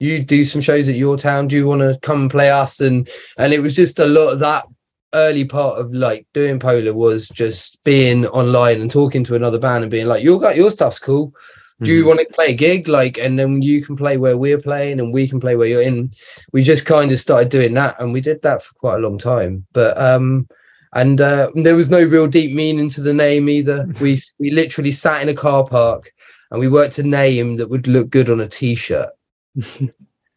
You 0.00 0.22
do 0.22 0.44
some 0.44 0.60
shows 0.60 0.88
at 0.88 0.94
your 0.94 1.18
town. 1.18 1.48
Do 1.48 1.56
you 1.56 1.66
want 1.66 1.80
to 1.80 1.98
come 2.02 2.20
and 2.22 2.30
play 2.30 2.50
us? 2.50 2.80
And 2.80 3.08
and 3.36 3.52
it 3.52 3.60
was 3.60 3.74
just 3.74 3.98
a 3.98 4.06
lot 4.06 4.32
of 4.32 4.38
that 4.38 4.66
early 5.14 5.44
part 5.44 5.80
of 5.80 5.92
like 5.92 6.26
doing 6.34 6.58
polar 6.60 6.92
was 6.92 7.28
just 7.30 7.82
being 7.82 8.26
online 8.26 8.80
and 8.80 8.90
talking 8.90 9.24
to 9.24 9.34
another 9.34 9.58
band 9.58 9.82
and 9.82 9.90
being 9.90 10.06
like, 10.06 10.22
your 10.22 10.38
got 10.38 10.54
your 10.54 10.70
stuff's 10.70 10.98
cool 10.98 11.32
do 11.80 11.92
you 11.92 12.00
mm-hmm. 12.00 12.08
want 12.08 12.20
to 12.20 12.34
play 12.34 12.48
a 12.48 12.54
gig? 12.54 12.88
Like 12.88 13.18
and 13.18 13.38
then 13.38 13.62
you 13.62 13.84
can 13.84 13.96
play 13.96 14.16
where 14.16 14.36
we're 14.36 14.60
playing 14.60 15.00
and 15.00 15.12
we 15.12 15.28
can 15.28 15.40
play 15.40 15.56
where 15.56 15.68
you're 15.68 15.82
in. 15.82 16.12
We 16.52 16.62
just 16.62 16.86
kind 16.86 17.12
of 17.12 17.18
started 17.18 17.50
doing 17.50 17.74
that 17.74 18.00
and 18.00 18.12
we 18.12 18.20
did 18.20 18.42
that 18.42 18.62
for 18.62 18.74
quite 18.74 18.96
a 18.96 19.06
long 19.06 19.18
time. 19.18 19.66
But 19.72 19.96
um 20.00 20.48
and 20.94 21.20
uh, 21.20 21.50
there 21.54 21.76
was 21.76 21.90
no 21.90 22.02
real 22.02 22.26
deep 22.26 22.54
meaning 22.54 22.88
to 22.90 23.02
the 23.02 23.12
name 23.12 23.48
either. 23.48 23.86
We 24.00 24.18
we 24.38 24.50
literally 24.50 24.92
sat 24.92 25.22
in 25.22 25.28
a 25.28 25.34
car 25.34 25.64
park 25.66 26.12
and 26.50 26.60
we 26.60 26.68
worked 26.68 26.98
a 26.98 27.02
name 27.02 27.56
that 27.56 27.68
would 27.68 27.86
look 27.86 28.10
good 28.10 28.30
on 28.30 28.40
a 28.40 28.48
t-shirt. 28.48 29.10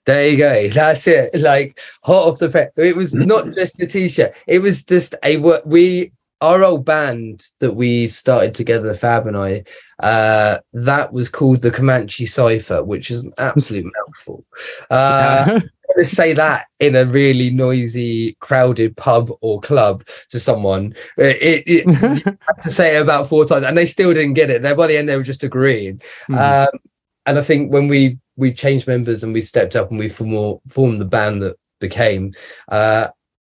There 0.08 0.28
you 0.28 0.38
go. 0.38 0.68
That's 0.70 1.08
it. 1.08 1.40
Like 1.40 1.80
hot 2.04 2.28
off 2.28 2.40
the 2.40 2.50
press 2.50 2.74
it 2.76 2.96
was 2.96 3.14
not 3.14 3.54
just 3.54 3.80
a 3.80 3.86
t-shirt. 3.86 4.36
It 4.48 4.60
was 4.60 4.84
just 4.84 5.14
a 5.24 5.38
we 5.64 6.12
our 6.42 6.64
old 6.64 6.84
band 6.84 7.48
that 7.60 7.76
we 7.76 8.08
started 8.08 8.56
together, 8.56 8.88
the 8.88 8.96
Fab 8.96 9.28
and 9.28 9.38
I, 9.38 9.64
uh, 10.00 10.58
that 10.74 11.14
was 11.14 11.30
called 11.30 11.62
the 11.62 11.70
Comanche 11.70 12.26
Cipher, 12.26 12.84
which 12.84 13.12
is 13.12 13.24
an 13.24 13.34
absolute 13.38 13.86
mouthful. 14.08 14.44
Uh, 14.90 15.62
say 16.04 16.34
that 16.34 16.66
in 16.80 16.96
a 16.96 17.06
really 17.06 17.52
noisy, 17.52 18.34
crowded 18.40 18.98
pub 18.98 19.32
or 19.42 19.62
club 19.62 20.04
to 20.30 20.40
someone, 20.40 20.96
it, 21.18 21.64
it 21.68 21.90
had 22.26 22.62
to 22.64 22.70
say 22.72 22.98
it 22.98 23.02
about 23.02 23.28
four 23.28 23.46
times, 23.46 23.66
and 23.66 23.78
they 23.78 23.86
still 23.86 24.14
didn't 24.14 24.34
get 24.34 24.50
it. 24.50 24.64
There 24.64 24.76
by 24.76 24.88
the 24.88 24.98
end, 24.98 25.08
they 25.08 25.18
were 25.18 25.24
just 25.24 25.44
agreeing. 25.44 26.02
Mm. 26.28 26.68
Um, 26.68 26.80
and 27.28 27.38
I 27.38 27.44
think 27.44 27.72
when 27.72 27.88
we 27.88 28.18
we 28.36 28.52
changed 28.52 28.88
members 28.88 29.24
and 29.24 29.34
we 29.34 29.42
stepped 29.42 29.76
up 29.76 29.92
and 29.92 30.00
we 30.00 30.10
formed, 30.10 30.60
formed 30.70 31.00
the 31.00 31.06
band 31.06 31.44
that 31.44 31.58
became. 31.80 32.34
Uh, 32.68 33.10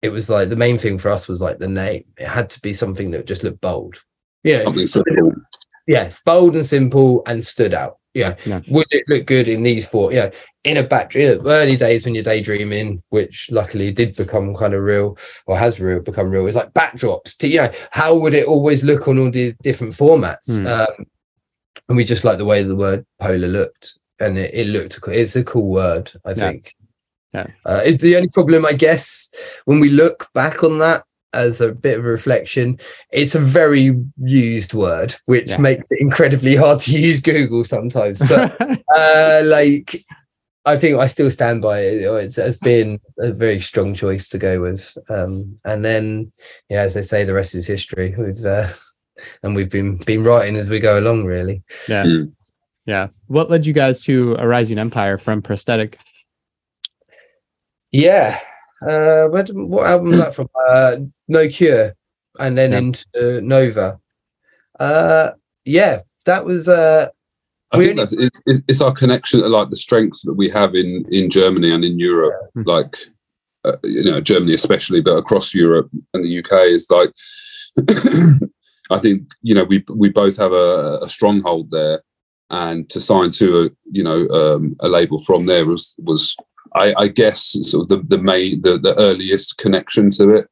it 0.04 0.10
was 0.10 0.30
like 0.30 0.50
the 0.50 0.56
main 0.58 0.78
thing 0.78 1.00
for 1.00 1.10
us 1.10 1.28
was 1.30 1.42
like 1.42 1.58
the 1.58 1.68
name. 1.68 2.04
It 2.18 2.28
had 2.28 2.50
to 2.52 2.60
be 2.60 2.74
something 2.74 3.10
that 3.12 3.26
just 3.26 3.44
looked 3.44 3.62
bold. 3.62 4.04
Yeah, 4.44 4.66
something 4.66 4.86
simple. 4.86 5.34
Yeah, 5.88 6.12
bold 6.26 6.56
and 6.56 6.66
simple 6.66 7.24
and 7.26 7.44
stood 7.44 7.74
out. 7.74 7.98
Yeah. 8.14 8.36
yeah. 8.46 8.62
Would 8.68 8.88
it 8.92 9.06
look 9.08 9.26
good 9.26 9.48
in 9.48 9.64
these 9.64 9.88
four? 9.88 10.12
Yeah. 10.12 10.30
In 10.66 10.78
a 10.78 10.84
battery, 10.84 11.26
early 11.26 11.78
days 11.78 12.06
when 12.06 12.16
you're 12.16 12.24
daydreaming, 12.24 13.02
which 13.10 13.50
luckily 13.50 13.92
did 13.92 14.16
become 14.16 14.54
kind 14.56 14.74
of 14.74 14.84
real 14.84 15.18
or 15.46 15.58
has 15.58 15.80
real 15.80 16.00
become 16.00 16.30
real, 16.30 16.46
it's 16.46 16.56
like 16.56 16.74
backdrops 16.74 17.36
to, 17.38 17.48
you 17.48 17.58
know, 17.58 17.72
how 17.92 18.16
would 18.16 18.34
it 18.34 18.46
always 18.46 18.84
look 18.84 19.08
on 19.08 19.18
all 19.18 19.32
the 19.32 19.56
different 19.64 19.94
formats? 19.94 20.50
Mm. 20.50 20.88
Um, 20.88 21.06
and 21.90 21.98
we 21.98 22.04
just 22.04 22.24
like 22.24 22.38
the 22.38 22.46
way 22.46 22.62
the 22.62 22.76
word 22.76 23.06
polar 23.20 23.48
looked. 23.48 23.98
And 24.20 24.38
it, 24.38 24.54
it 24.54 24.68
looked, 24.68 25.00
it's 25.08 25.36
a 25.36 25.44
cool 25.44 25.70
word, 25.70 26.12
I 26.24 26.30
yeah. 26.30 26.36
think. 26.36 26.76
Yeah. 27.34 27.48
Uh, 27.66 27.82
the 28.00 28.16
only 28.16 28.30
problem, 28.30 28.66
I 28.66 28.74
guess, 28.74 29.30
when 29.66 29.80
we 29.80 29.90
look 29.90 30.30
back 30.34 30.64
on 30.64 30.78
that 30.80 31.04
as 31.34 31.62
a 31.62 31.74
bit 31.74 31.98
of 31.98 32.06
a 32.06 32.10
reflection, 32.10 32.80
it's 33.12 33.36
a 33.36 33.40
very 33.40 34.00
used 34.22 34.74
word, 34.74 35.16
which 35.26 35.50
yeah. 35.50 35.58
makes 35.58 35.92
it 35.92 36.00
incredibly 36.00 36.56
hard 36.56 36.80
to 36.82 37.00
use 37.00 37.22
Google 37.22 37.64
sometimes. 37.64 38.20
But 38.20 38.56
uh, 38.96 39.42
like, 39.46 40.04
I 40.66 40.78
think 40.78 40.98
I 41.00 41.08
still 41.08 41.32
stand 41.32 41.62
by 41.62 41.80
it. 41.80 42.04
It's, 42.04 42.38
it's 42.38 42.58
been 42.58 43.00
a 43.20 43.32
very 43.34 43.60
strong 43.62 43.94
choice 43.96 44.30
to 44.30 44.38
go 44.38 44.62
with. 44.62 44.96
Um, 45.10 45.60
and 45.66 45.84
then, 45.84 46.32
yeah, 46.70 46.82
as 46.82 46.94
they 46.94 47.02
say, 47.02 47.24
the 47.24 47.34
rest 47.34 47.56
is 47.56 47.68
history. 47.68 48.16
We've 48.18 48.46
uh, 48.46 48.70
and 49.42 49.56
we've 49.56 49.70
been 49.70 49.98
been 49.98 50.24
writing 50.24 50.56
as 50.56 50.70
we 50.70 50.80
go 50.80 51.00
along, 51.00 51.26
really. 51.26 51.64
Yeah. 51.88 52.04
Mm. 52.04 52.34
Yeah. 52.86 53.08
What 53.28 53.50
led 53.50 53.66
you 53.66 53.74
guys 53.74 54.02
to 54.02 54.36
a 54.40 54.48
rising 54.48 54.78
empire 54.78 55.18
from 55.18 55.42
prosthetic? 55.42 55.98
Yeah. 57.94 58.40
Uh, 58.82 59.28
what, 59.28 59.50
what 59.54 59.88
album 59.88 60.10
was 60.10 60.18
that 60.18 60.36
from? 60.36 60.50
Uh, 60.68 60.98
no 61.30 61.48
Cure, 61.48 61.94
and 62.40 62.58
then 62.58 62.72
yeah. 62.72 62.78
into 62.80 63.42
Nova. 63.42 64.00
Uh, 64.78 65.32
yeah, 65.64 66.02
that 66.26 66.44
was. 66.44 66.68
Uh, 66.68 67.08
I 67.72 67.78
think 67.78 67.96
that's 67.96 68.12
it's, 68.12 68.42
it's 68.46 68.82
our 68.82 68.92
connection, 68.92 69.40
like 69.50 69.70
the 69.70 69.78
strength 69.78 70.20
that 70.26 70.34
we 70.34 70.50
have 70.50 70.76
in 70.76 71.06
in 71.12 71.30
Germany 71.30 71.72
and 71.72 71.86
in 71.86 71.98
Europe, 71.98 72.34
yeah. 72.56 72.64
like 72.66 72.98
uh, 73.64 73.78
you 73.84 74.04
know 74.04 74.20
Germany 74.20 74.54
especially, 74.54 75.00
but 75.00 75.18
across 75.18 75.54
Europe 75.54 75.90
and 76.14 76.26
the 76.26 76.40
UK 76.40 76.68
is 76.68 76.88
like. 76.90 77.12
I 78.92 79.00
think 79.00 79.32
you 79.42 79.56
know 79.56 79.64
we 79.64 79.84
we 79.90 80.10
both 80.10 80.36
have 80.38 80.52
a, 80.52 81.00
a 81.02 81.10
stronghold 81.10 81.72
there, 81.72 82.04
and 82.50 82.88
to 82.90 83.00
sign 83.00 83.32
to 83.32 83.64
a 83.64 83.70
you 83.92 84.04
know 84.04 84.28
um, 84.28 84.76
a 84.82 84.90
label 84.90 85.20
from 85.20 85.46
there 85.46 85.66
was 85.66 85.96
was 86.00 86.36
I, 86.76 86.94
I 86.98 87.08
guess 87.08 87.58
sort 87.70 87.84
of 87.84 87.88
the 87.90 88.18
the 88.18 88.22
main 88.22 88.62
the, 88.62 88.78
the 88.78 88.96
earliest 88.98 89.58
connection 89.58 90.10
to 90.12 90.36
it. 90.36 90.48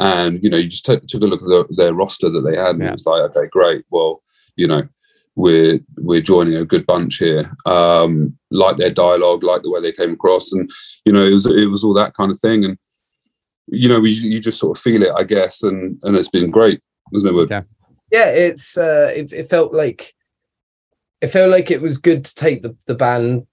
And 0.00 0.42
you 0.42 0.50
know, 0.50 0.56
you 0.56 0.68
just 0.68 0.84
t- 0.84 1.00
took 1.06 1.22
a 1.22 1.26
look 1.26 1.42
at 1.42 1.48
the, 1.48 1.74
their 1.76 1.94
roster 1.94 2.28
that 2.28 2.40
they 2.40 2.56
had, 2.56 2.74
and 2.76 2.82
yeah. 2.82 2.92
it's 2.92 3.06
like, 3.06 3.22
okay, 3.30 3.46
great. 3.50 3.84
Well, 3.90 4.22
you 4.56 4.66
know, 4.66 4.88
we're 5.36 5.80
we're 5.98 6.20
joining 6.20 6.56
a 6.56 6.64
good 6.64 6.86
bunch 6.86 7.18
here. 7.18 7.52
Um, 7.66 8.36
like 8.50 8.76
their 8.76 8.90
dialogue, 8.90 9.44
like 9.44 9.62
the 9.62 9.70
way 9.70 9.80
they 9.80 9.92
came 9.92 10.12
across, 10.12 10.52
and 10.52 10.70
you 11.04 11.12
know, 11.12 11.24
it 11.24 11.32
was 11.32 11.46
it 11.46 11.70
was 11.70 11.84
all 11.84 11.94
that 11.94 12.14
kind 12.14 12.30
of 12.30 12.40
thing. 12.40 12.64
And 12.64 12.78
you 13.68 13.88
know, 13.88 14.00
we, 14.00 14.10
you 14.10 14.40
just 14.40 14.58
sort 14.58 14.76
of 14.76 14.82
feel 14.82 15.02
it, 15.02 15.12
I 15.16 15.22
guess, 15.24 15.62
and 15.62 15.98
and 16.02 16.16
it's 16.16 16.28
been 16.28 16.50
great. 16.50 16.80
There's 17.10 17.24
no 17.24 17.32
word. 17.32 17.50
Yeah, 17.50 17.62
yeah. 18.10 18.28
It's 18.28 18.76
uh, 18.76 19.12
it, 19.14 19.32
it 19.32 19.48
felt 19.48 19.72
like 19.72 20.14
it 21.20 21.28
felt 21.28 21.50
like 21.50 21.70
it 21.70 21.80
was 21.80 21.98
good 21.98 22.24
to 22.24 22.34
take 22.34 22.62
the 22.62 22.76
the 22.86 22.94
band 22.94 23.46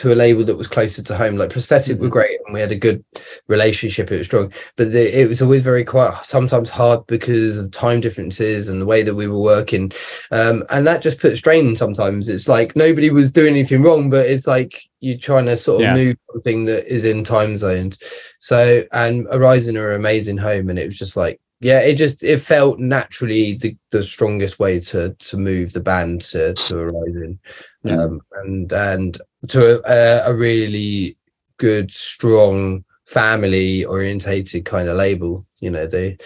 to 0.00 0.12
a 0.12 0.14
label 0.14 0.44
that 0.44 0.56
was 0.56 0.66
closer 0.66 1.02
to 1.02 1.16
home. 1.16 1.36
Like 1.36 1.50
Prosthetic 1.50 1.96
mm-hmm. 1.96 2.04
were 2.04 2.10
great 2.10 2.38
and 2.44 2.54
we 2.54 2.60
had 2.60 2.72
a 2.72 2.76
good 2.76 3.04
relationship. 3.48 4.10
It 4.10 4.18
was 4.18 4.26
strong, 4.26 4.52
but 4.76 4.92
the, 4.92 5.20
it 5.20 5.28
was 5.28 5.42
always 5.42 5.62
very 5.62 5.84
quite 5.84 6.24
sometimes 6.24 6.70
hard 6.70 7.06
because 7.06 7.58
of 7.58 7.70
time 7.70 8.00
differences 8.00 8.68
and 8.68 8.80
the 8.80 8.86
way 8.86 9.02
that 9.02 9.14
we 9.14 9.26
were 9.26 9.40
working. 9.40 9.92
Um, 10.30 10.64
and 10.70 10.86
that 10.86 11.02
just 11.02 11.20
put 11.20 11.36
strain 11.36 11.76
sometimes. 11.76 12.28
It's 12.28 12.48
like 12.48 12.74
nobody 12.74 13.10
was 13.10 13.30
doing 13.30 13.54
anything 13.54 13.82
wrong, 13.82 14.08
but 14.08 14.26
it's 14.26 14.46
like 14.46 14.82
you're 15.00 15.18
trying 15.18 15.46
to 15.46 15.56
sort 15.56 15.82
of 15.82 15.88
yeah. 15.88 15.94
move 15.94 16.16
something 16.32 16.64
that 16.64 16.92
is 16.92 17.04
in 17.04 17.22
time 17.22 17.56
zoned. 17.56 17.98
So, 18.38 18.84
and 18.92 19.26
Horizon 19.30 19.76
are 19.76 19.90
an 19.90 20.00
amazing 20.00 20.38
home. 20.38 20.70
And 20.70 20.78
it 20.78 20.86
was 20.86 20.98
just 20.98 21.16
like, 21.16 21.40
yeah, 21.60 21.80
it 21.80 21.96
just 21.96 22.24
it 22.24 22.40
felt 22.40 22.78
naturally 22.78 23.54
the, 23.54 23.76
the 23.90 24.02
strongest 24.02 24.58
way 24.58 24.80
to 24.80 25.14
to 25.18 25.36
move 25.36 25.74
the 25.74 25.80
band 25.80 26.22
to 26.22 26.54
to 26.54 26.74
Horizon, 26.74 27.38
yeah. 27.82 28.02
um, 28.02 28.20
and 28.32 28.72
and 28.72 29.20
to 29.48 29.80
a, 29.86 30.30
a, 30.30 30.34
really 30.34 31.16
good, 31.56 31.90
strong 31.90 32.84
family 33.06 33.84
orientated 33.84 34.64
kind 34.64 34.88
of 34.88 34.96
label. 34.96 35.46
You 35.60 35.70
know, 35.70 35.86
they 35.86 36.18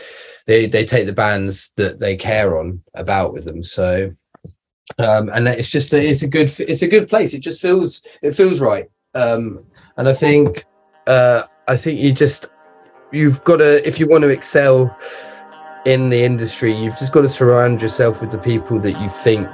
they 0.47 0.67
they 0.67 0.85
take 0.85 1.07
the 1.07 1.13
bands 1.13 1.73
that 1.77 2.01
they 2.01 2.17
care 2.17 2.59
on 2.59 2.83
about 2.95 3.33
with 3.33 3.45
them. 3.45 3.63
So 3.63 4.13
um 4.99 5.31
and 5.31 5.49
it's 5.49 5.69
just 5.69 5.95
a, 5.95 6.03
it's 6.03 6.23
a 6.23 6.29
good 6.29 6.53
it's 6.61 6.83
a 6.83 6.89
good 6.89 7.09
place. 7.09 7.35
It 7.35 7.41
just 7.41 7.61
feels 7.61 8.03
it 8.23 8.33
feels 8.33 8.61
right. 8.61 8.91
Um 9.15 9.65
and 9.97 10.09
I 10.09 10.13
think 10.13 10.65
uh 11.07 11.43
I 11.67 11.77
think 11.77 12.01
you 12.01 12.13
just 12.13 12.51
you've 13.13 13.43
got 13.45 13.57
to 13.59 13.87
if 13.87 13.99
you 13.99 14.07
want 14.09 14.23
to 14.23 14.29
excel 14.29 14.97
in 15.87 16.11
the 16.11 16.23
industry, 16.23 16.73
you've 16.73 16.99
just 16.99 17.13
got 17.13 17.23
to 17.23 17.29
surround 17.29 17.81
yourself 17.81 18.21
with 18.21 18.31
the 18.31 18.39
people 18.39 18.79
that 18.81 19.01
you 19.01 19.09
think 19.09 19.49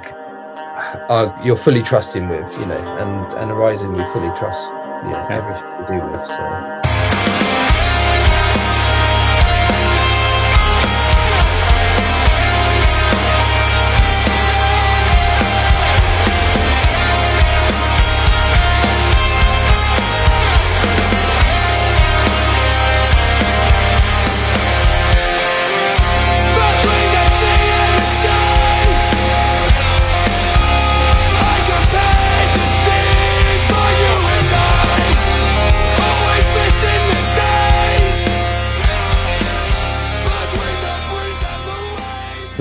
are 1.09 1.37
you're 1.43 1.55
fully 1.55 1.81
trusting 1.81 2.27
with, 2.27 2.51
you 2.59 2.65
know, 2.65 2.97
and 2.97 3.33
and 3.33 3.51
Horizon 3.51 3.95
you 3.95 4.05
fully 4.11 4.31
trust, 4.37 4.69
you 5.03 5.11
know, 5.11 5.27
everything 5.29 5.69
you 5.79 5.99
do 5.99 6.11
with. 6.11 6.25
So. 6.25 6.80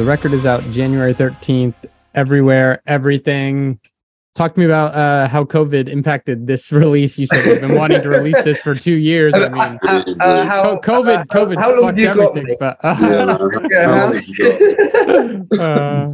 The 0.00 0.06
record 0.06 0.32
is 0.32 0.46
out 0.46 0.62
January 0.70 1.12
13th, 1.12 1.74
everywhere, 2.14 2.80
everything. 2.86 3.78
Talk 4.34 4.54
to 4.54 4.60
me 4.60 4.64
about 4.64 4.94
uh, 4.94 5.28
how 5.28 5.44
COVID 5.44 5.90
impacted 5.90 6.46
this 6.46 6.72
release. 6.82 7.18
You 7.18 7.26
said 7.26 7.44
you've 7.44 7.60
been 7.60 7.74
wanting 7.74 8.00
to 8.00 8.08
release 8.08 8.42
this 8.42 8.62
for 8.62 8.74
two 8.74 8.94
years. 8.94 9.34
I 9.34 9.50
mean, 9.50 9.78
Uh, 9.86 10.04
uh, 10.20 10.44
how- 10.46 10.76
COVID, 10.78 11.18
uh, 11.18 11.24
COVID, 11.24 11.58
how 11.60 11.78
long 11.78 11.94
fucked 11.94 11.98
have 12.06 12.16
you 12.16 12.22
got 12.22 12.36
everything. 12.38 12.56
But 12.58 12.78
Yeah, 12.82 12.90
uh, 12.90 13.58
Yeah, 13.68 13.84
how 13.84 13.92
how- 13.94 14.04
long 14.06 14.14
have 14.14 14.26
you 14.26 15.46
got? 15.50 15.60
uh, 15.60 16.10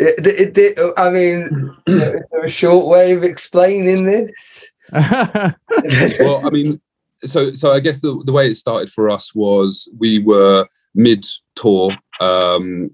It, 0.00 0.26
it, 0.26 0.58
it- 0.58 0.92
I 0.96 1.10
mean, 1.10 1.76
is 1.86 2.00
there 2.32 2.44
a 2.44 2.50
short 2.50 2.88
way 2.88 3.12
of 3.12 3.22
explaining 3.22 4.06
this? 4.06 4.66
well, 4.92 6.44
I 6.44 6.50
mean, 6.50 6.80
so 7.22 7.54
so 7.54 7.70
I 7.70 7.78
guess 7.78 8.00
the, 8.00 8.20
the 8.26 8.32
way 8.32 8.48
it 8.48 8.56
started 8.56 8.90
for 8.90 9.08
us 9.08 9.32
was 9.36 9.88
we 10.00 10.18
were 10.18 10.66
mid 10.96 11.24
tour, 11.54 11.92
um, 12.20 12.90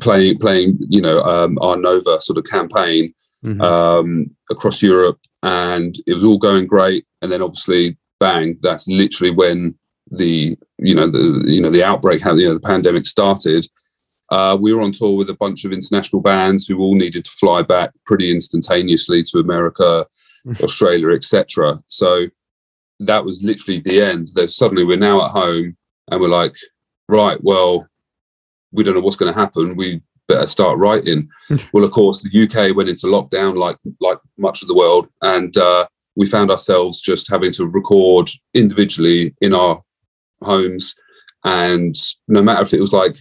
playing 0.00 0.38
playing 0.38 0.78
you 0.88 1.00
know 1.00 1.20
um, 1.22 1.58
our 1.60 1.76
Nova 1.76 2.20
sort 2.20 2.38
of 2.38 2.44
campaign 2.44 3.14
mhm. 3.44 3.60
um, 3.62 4.30
across 4.50 4.82
Europe, 4.82 5.18
and 5.42 5.96
it 6.06 6.14
was 6.14 6.24
all 6.24 6.38
going 6.38 6.66
great. 6.66 7.06
And 7.22 7.30
then 7.30 7.42
obviously, 7.42 7.98
bang! 8.18 8.58
That's 8.62 8.88
literally 8.88 9.34
when 9.34 9.74
the 10.10 10.56
you 10.78 10.94
know 10.94 11.10
the 11.10 11.44
you 11.46 11.60
know 11.60 11.70
the 11.70 11.84
outbreak, 11.84 12.24
you 12.24 12.48
know 12.48 12.54
the 12.54 12.60
pandemic 12.60 13.06
started. 13.06 13.66
Uh, 14.30 14.56
we 14.60 14.72
were 14.72 14.80
on 14.80 14.92
tour 14.92 15.16
with 15.16 15.28
a 15.28 15.34
bunch 15.34 15.64
of 15.64 15.72
international 15.72 16.22
bands 16.22 16.64
who 16.66 16.78
all 16.78 16.94
needed 16.94 17.24
to 17.24 17.30
fly 17.32 17.62
back 17.62 17.90
pretty 18.06 18.30
instantaneously 18.30 19.24
to 19.24 19.40
America, 19.40 20.06
Australia, 20.62 21.10
etc. 21.10 21.80
So 21.88 22.26
that 23.00 23.24
was 23.24 23.42
literally 23.42 23.80
the 23.80 24.00
end. 24.00 24.28
That 24.34 24.50
suddenly 24.50 24.84
we're 24.84 24.98
now 24.98 25.24
at 25.24 25.32
home 25.32 25.76
and 26.10 26.20
we're 26.20 26.28
like, 26.28 26.54
right, 27.08 27.38
well, 27.42 27.88
we 28.72 28.82
don't 28.82 28.94
know 28.94 29.00
what's 29.00 29.16
going 29.16 29.32
to 29.32 29.38
happen. 29.38 29.76
We 29.76 30.02
better 30.28 30.46
start 30.46 30.78
writing. 30.78 31.28
well, 31.72 31.84
of 31.84 31.90
course, 31.90 32.22
the 32.22 32.42
UK 32.42 32.74
went 32.76 32.88
into 32.88 33.06
lockdown 33.06 33.56
like 33.56 33.76
like 34.00 34.18
much 34.38 34.62
of 34.62 34.68
the 34.68 34.74
world, 34.74 35.08
and 35.22 35.56
uh, 35.56 35.86
we 36.16 36.26
found 36.26 36.50
ourselves 36.50 37.00
just 37.00 37.30
having 37.30 37.52
to 37.52 37.66
record 37.66 38.30
individually 38.54 39.34
in 39.40 39.54
our 39.54 39.82
homes. 40.42 40.94
And 41.44 41.96
no 42.28 42.42
matter 42.42 42.62
if 42.62 42.74
it 42.74 42.80
was 42.80 42.92
like, 42.92 43.16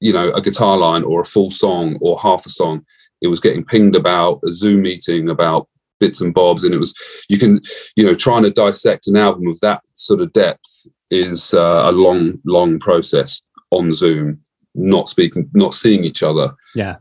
you 0.00 0.12
know, 0.12 0.30
a 0.32 0.40
guitar 0.40 0.76
line 0.76 1.02
or 1.02 1.20
a 1.20 1.26
full 1.26 1.50
song 1.50 1.98
or 2.00 2.18
half 2.18 2.46
a 2.46 2.50
song, 2.50 2.84
it 3.20 3.28
was 3.28 3.40
getting 3.40 3.64
pinged 3.64 3.96
about 3.96 4.40
a 4.44 4.52
Zoom 4.52 4.82
meeting 4.82 5.28
about 5.28 5.68
bits 6.00 6.20
and 6.20 6.34
bobs, 6.34 6.64
and 6.64 6.74
it 6.74 6.80
was 6.80 6.94
you 7.28 7.38
can, 7.38 7.60
you 7.96 8.04
know, 8.04 8.14
trying 8.14 8.42
to 8.42 8.50
dissect 8.50 9.06
an 9.06 9.16
album 9.16 9.46
of 9.46 9.58
that 9.60 9.82
sort 9.94 10.20
of 10.20 10.32
depth 10.32 10.86
is 11.10 11.54
uh, 11.54 11.82
a 11.84 11.92
long, 11.92 12.40
long 12.44 12.78
process 12.78 13.42
on 13.70 13.92
Zoom, 13.92 14.43
not 14.74 15.08
speaking, 15.08 15.50
not 15.54 15.74
seeing 15.74 16.04
each 16.04 16.22
other. 16.22 16.54
Yeah. 16.74 16.96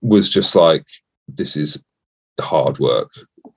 was 0.00 0.28
just 0.28 0.54
like 0.54 0.84
this 1.26 1.56
is 1.56 1.82
hard 2.40 2.78
work. 2.78 3.10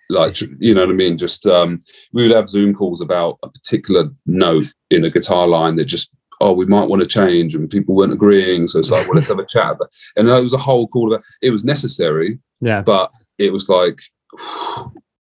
Like 0.09 0.41
you 0.59 0.73
know 0.73 0.81
what 0.81 0.89
I 0.89 0.93
mean? 0.93 1.17
Just 1.17 1.45
um, 1.47 1.79
we 2.11 2.23
would 2.23 2.35
have 2.35 2.49
Zoom 2.49 2.73
calls 2.73 3.01
about 3.01 3.37
a 3.43 3.49
particular 3.49 4.09
note 4.25 4.73
in 4.89 5.05
a 5.05 5.09
guitar 5.09 5.47
line 5.47 5.75
that 5.75 5.85
just 5.85 6.09
oh 6.41 6.51
we 6.51 6.65
might 6.65 6.89
want 6.89 7.01
to 7.01 7.07
change 7.07 7.55
and 7.55 7.69
people 7.69 7.95
weren't 7.95 8.11
agreeing, 8.11 8.67
so 8.67 8.79
it's 8.79 8.91
like 8.91 9.07
well 9.07 9.15
let's 9.15 9.29
have 9.29 9.39
a 9.39 9.45
chat. 9.49 9.77
And 10.17 10.27
it 10.27 10.41
was 10.41 10.53
a 10.53 10.57
whole 10.57 10.87
call 10.87 11.13
about 11.13 11.23
it 11.41 11.51
was 11.51 11.63
necessary, 11.63 12.39
yeah. 12.59 12.81
but 12.81 13.13
it 13.37 13.53
was 13.53 13.69
like 13.69 13.99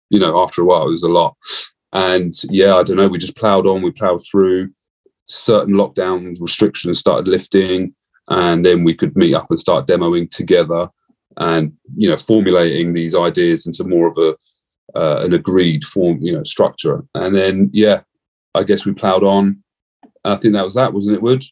you 0.09 0.19
know 0.19 0.41
after 0.41 0.61
a 0.61 0.65
while 0.65 0.87
it 0.87 0.91
was 0.91 1.03
a 1.03 1.09
lot 1.09 1.35
and 1.93 2.33
yeah 2.49 2.75
i 2.75 2.83
don't 2.83 2.97
know 2.97 3.07
we 3.07 3.17
just 3.17 3.35
plowed 3.35 3.65
on 3.65 3.81
we 3.81 3.91
plowed 3.91 4.21
through 4.29 4.69
certain 5.27 5.73
lockdown 5.73 6.37
restrictions 6.39 6.99
started 6.99 7.27
lifting 7.27 7.93
and 8.39 8.65
then 8.65 8.83
we 8.83 8.93
could 8.93 9.15
meet 9.15 9.33
up 9.35 9.47
and 9.49 9.59
start 9.59 9.87
demoing 9.87 10.29
together 10.29 10.89
and 11.37 11.73
you 11.95 12.09
know 12.09 12.17
formulating 12.17 12.93
these 12.93 13.13
ideas 13.15 13.65
into 13.67 13.83
more 13.83 14.07
of 14.07 14.17
a 14.17 14.29
uh, 14.99 15.21
an 15.25 15.33
agreed 15.33 15.83
form 15.85 16.17
you 16.21 16.33
know 16.33 16.43
structure 16.43 16.97
and 17.15 17.33
then 17.35 17.69
yeah 17.71 18.01
i 18.55 18.61
guess 18.63 18.85
we 18.85 18.91
plowed 18.93 19.23
on 19.23 19.43
i 20.25 20.35
think 20.35 20.53
that 20.53 20.65
was 20.65 20.73
that 20.75 20.93
wasn't 20.93 21.15
it 21.15 21.21
wood 21.21 21.43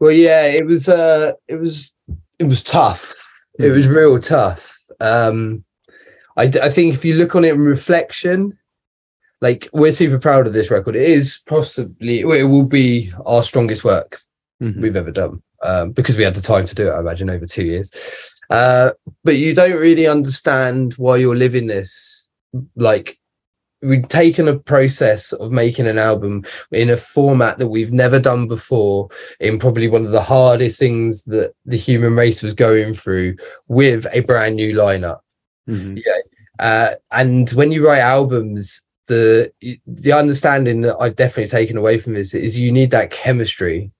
Well, 0.00 0.10
yeah, 0.10 0.46
it 0.58 0.66
was. 0.66 0.88
Uh, 0.88 1.32
it 1.46 1.54
was. 1.64 1.94
It 2.40 2.48
was 2.52 2.62
tough. 2.64 3.14
It 3.60 3.70
was 3.70 3.86
real 3.86 4.18
tough. 4.18 4.76
Um, 5.00 5.64
I, 6.36 6.48
d- 6.48 6.58
I 6.60 6.68
think 6.68 6.92
if 6.94 7.04
you 7.04 7.14
look 7.14 7.36
on 7.36 7.44
it 7.44 7.54
in 7.54 7.60
reflection, 7.60 8.58
like 9.40 9.68
we're 9.72 9.92
super 9.92 10.18
proud 10.18 10.48
of 10.48 10.52
this 10.52 10.68
record. 10.72 10.96
It 10.96 11.08
is 11.18 11.40
possibly 11.46 12.20
it 12.20 12.48
will 12.50 12.66
be 12.66 13.12
our 13.24 13.42
strongest 13.44 13.84
work 13.84 14.18
Mhm. 14.60 14.80
we've 14.82 14.96
ever 14.96 15.12
done 15.12 15.42
um, 15.64 15.90
because 15.90 16.16
we 16.16 16.22
had 16.22 16.36
the 16.36 16.42
time 16.42 16.66
to 16.66 16.74
do 16.74 16.88
it. 16.88 16.92
I 16.92 17.00
imagine 17.00 17.28
over 17.30 17.46
two 17.46 17.64
years. 17.64 17.90
Uh, 18.50 18.90
but 19.24 19.36
you 19.36 19.54
don't 19.54 19.80
really 19.80 20.06
understand 20.06 20.92
why 20.94 21.16
you're 21.16 21.34
living 21.34 21.66
this. 21.66 22.28
Like 22.76 23.18
we've 23.82 24.08
taken 24.08 24.48
a 24.48 24.58
process 24.58 25.32
of 25.32 25.52
making 25.52 25.86
an 25.86 25.98
album 25.98 26.42
in 26.72 26.90
a 26.90 26.96
format 26.96 27.58
that 27.58 27.68
we've 27.68 27.92
never 27.92 28.18
done 28.18 28.48
before 28.48 29.08
in 29.40 29.58
probably 29.58 29.88
one 29.88 30.06
of 30.06 30.12
the 30.12 30.22
hardest 30.22 30.78
things 30.78 31.22
that 31.24 31.52
the 31.66 31.76
human 31.76 32.14
race 32.14 32.42
was 32.42 32.54
going 32.54 32.94
through 32.94 33.36
with 33.68 34.06
a 34.12 34.20
brand 34.20 34.56
new 34.56 34.74
lineup 34.74 35.20
Mhm. 35.68 36.00
uh, 36.58 36.94
and 37.10 37.50
when 37.50 37.72
you 37.72 37.86
write 37.86 38.00
albums 38.00 38.82
the 39.06 39.50
the 39.86 40.12
understanding 40.12 40.80
that 40.82 40.96
i've 40.98 41.16
definitely 41.16 41.50
taken 41.50 41.76
away 41.76 41.98
from 41.98 42.14
this 42.14 42.34
is 42.34 42.58
you 42.58 42.72
need 42.72 42.90
that 42.90 43.10
chemistry 43.10 43.90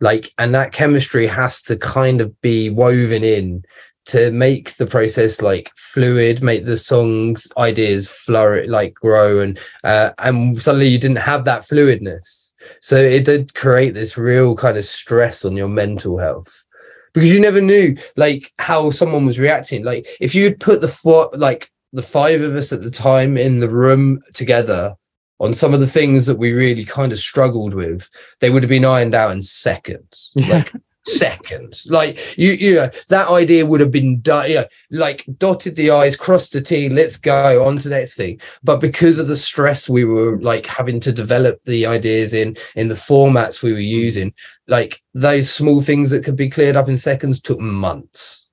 like 0.00 0.32
and 0.38 0.54
that 0.54 0.72
chemistry 0.72 1.26
has 1.26 1.62
to 1.62 1.76
kind 1.76 2.20
of 2.20 2.40
be 2.40 2.70
woven 2.70 3.24
in 3.24 3.64
to 4.08 4.30
make 4.30 4.74
the 4.76 4.86
process 4.86 5.42
like 5.42 5.70
fluid 5.76 6.42
make 6.42 6.64
the 6.64 6.76
songs 6.76 7.46
ideas 7.58 8.08
flourish 8.08 8.68
like 8.68 8.94
grow 8.94 9.38
and 9.40 9.58
uh, 9.84 10.10
and 10.18 10.60
suddenly 10.62 10.88
you 10.88 10.98
didn't 10.98 11.18
have 11.18 11.44
that 11.44 11.62
fluidness. 11.62 12.52
So 12.80 12.96
it 12.96 13.24
did 13.24 13.54
create 13.54 13.94
this 13.94 14.16
real 14.16 14.56
kind 14.56 14.76
of 14.78 14.84
stress 14.84 15.44
on 15.44 15.56
your 15.56 15.68
mental 15.68 16.18
health. 16.18 16.64
Because 17.12 17.32
you 17.32 17.40
never 17.40 17.60
knew 17.60 17.96
like 18.16 18.52
how 18.58 18.90
someone 18.90 19.26
was 19.26 19.38
reacting. 19.38 19.84
Like 19.84 20.06
if 20.20 20.34
you'd 20.34 20.58
put 20.58 20.80
the 20.80 20.88
four 20.88 21.30
like 21.34 21.70
the 21.92 22.02
five 22.02 22.40
of 22.40 22.56
us 22.56 22.72
at 22.72 22.82
the 22.82 22.90
time 22.90 23.36
in 23.36 23.60
the 23.60 23.68
room 23.68 24.22
together 24.32 24.94
on 25.40 25.54
some 25.54 25.72
of 25.74 25.80
the 25.80 25.86
things 25.86 26.26
that 26.26 26.38
we 26.38 26.52
really 26.52 26.84
kind 26.84 27.12
of 27.12 27.18
struggled 27.18 27.74
with 27.74 28.10
they 28.40 28.50
would 28.50 28.62
have 28.62 28.70
been 28.70 28.84
ironed 28.84 29.14
out 29.14 29.32
in 29.32 29.42
seconds. 29.42 30.32
Yeah. 30.34 30.58
like 30.58 30.72
seconds. 31.06 31.88
Like 31.90 32.36
you 32.38 32.52
you 32.52 32.74
know 32.74 32.90
that 33.08 33.28
idea 33.28 33.66
would 33.66 33.80
have 33.80 33.90
been 33.90 34.20
done 34.20 34.48
you 34.48 34.56
know, 34.56 34.64
like 34.90 35.24
dotted 35.38 35.76
the 35.76 35.90
i's 35.90 36.16
crossed 36.16 36.52
the 36.52 36.60
t 36.60 36.88
let's 36.88 37.16
go 37.16 37.64
on 37.64 37.78
to 37.78 37.88
the 37.88 37.94
next 37.96 38.14
thing. 38.14 38.40
But 38.62 38.80
because 38.80 39.18
of 39.18 39.28
the 39.28 39.36
stress 39.36 39.88
we 39.88 40.04
were 40.04 40.38
like 40.40 40.66
having 40.66 41.00
to 41.00 41.12
develop 41.12 41.62
the 41.64 41.86
ideas 41.86 42.34
in 42.34 42.56
in 42.76 42.88
the 42.88 42.94
formats 42.94 43.62
we 43.62 43.72
were 43.72 43.78
using 43.78 44.32
like 44.66 45.02
those 45.14 45.50
small 45.50 45.80
things 45.80 46.10
that 46.10 46.24
could 46.24 46.36
be 46.36 46.50
cleared 46.50 46.76
up 46.76 46.88
in 46.88 46.98
seconds 46.98 47.40
took 47.40 47.60
months. 47.60 48.44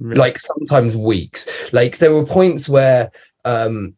Really. 0.00 0.18
like 0.18 0.40
sometimes 0.40 0.96
weeks. 0.96 1.72
Like 1.72 1.98
there 1.98 2.12
were 2.12 2.26
points 2.26 2.68
where 2.68 3.12
um 3.44 3.94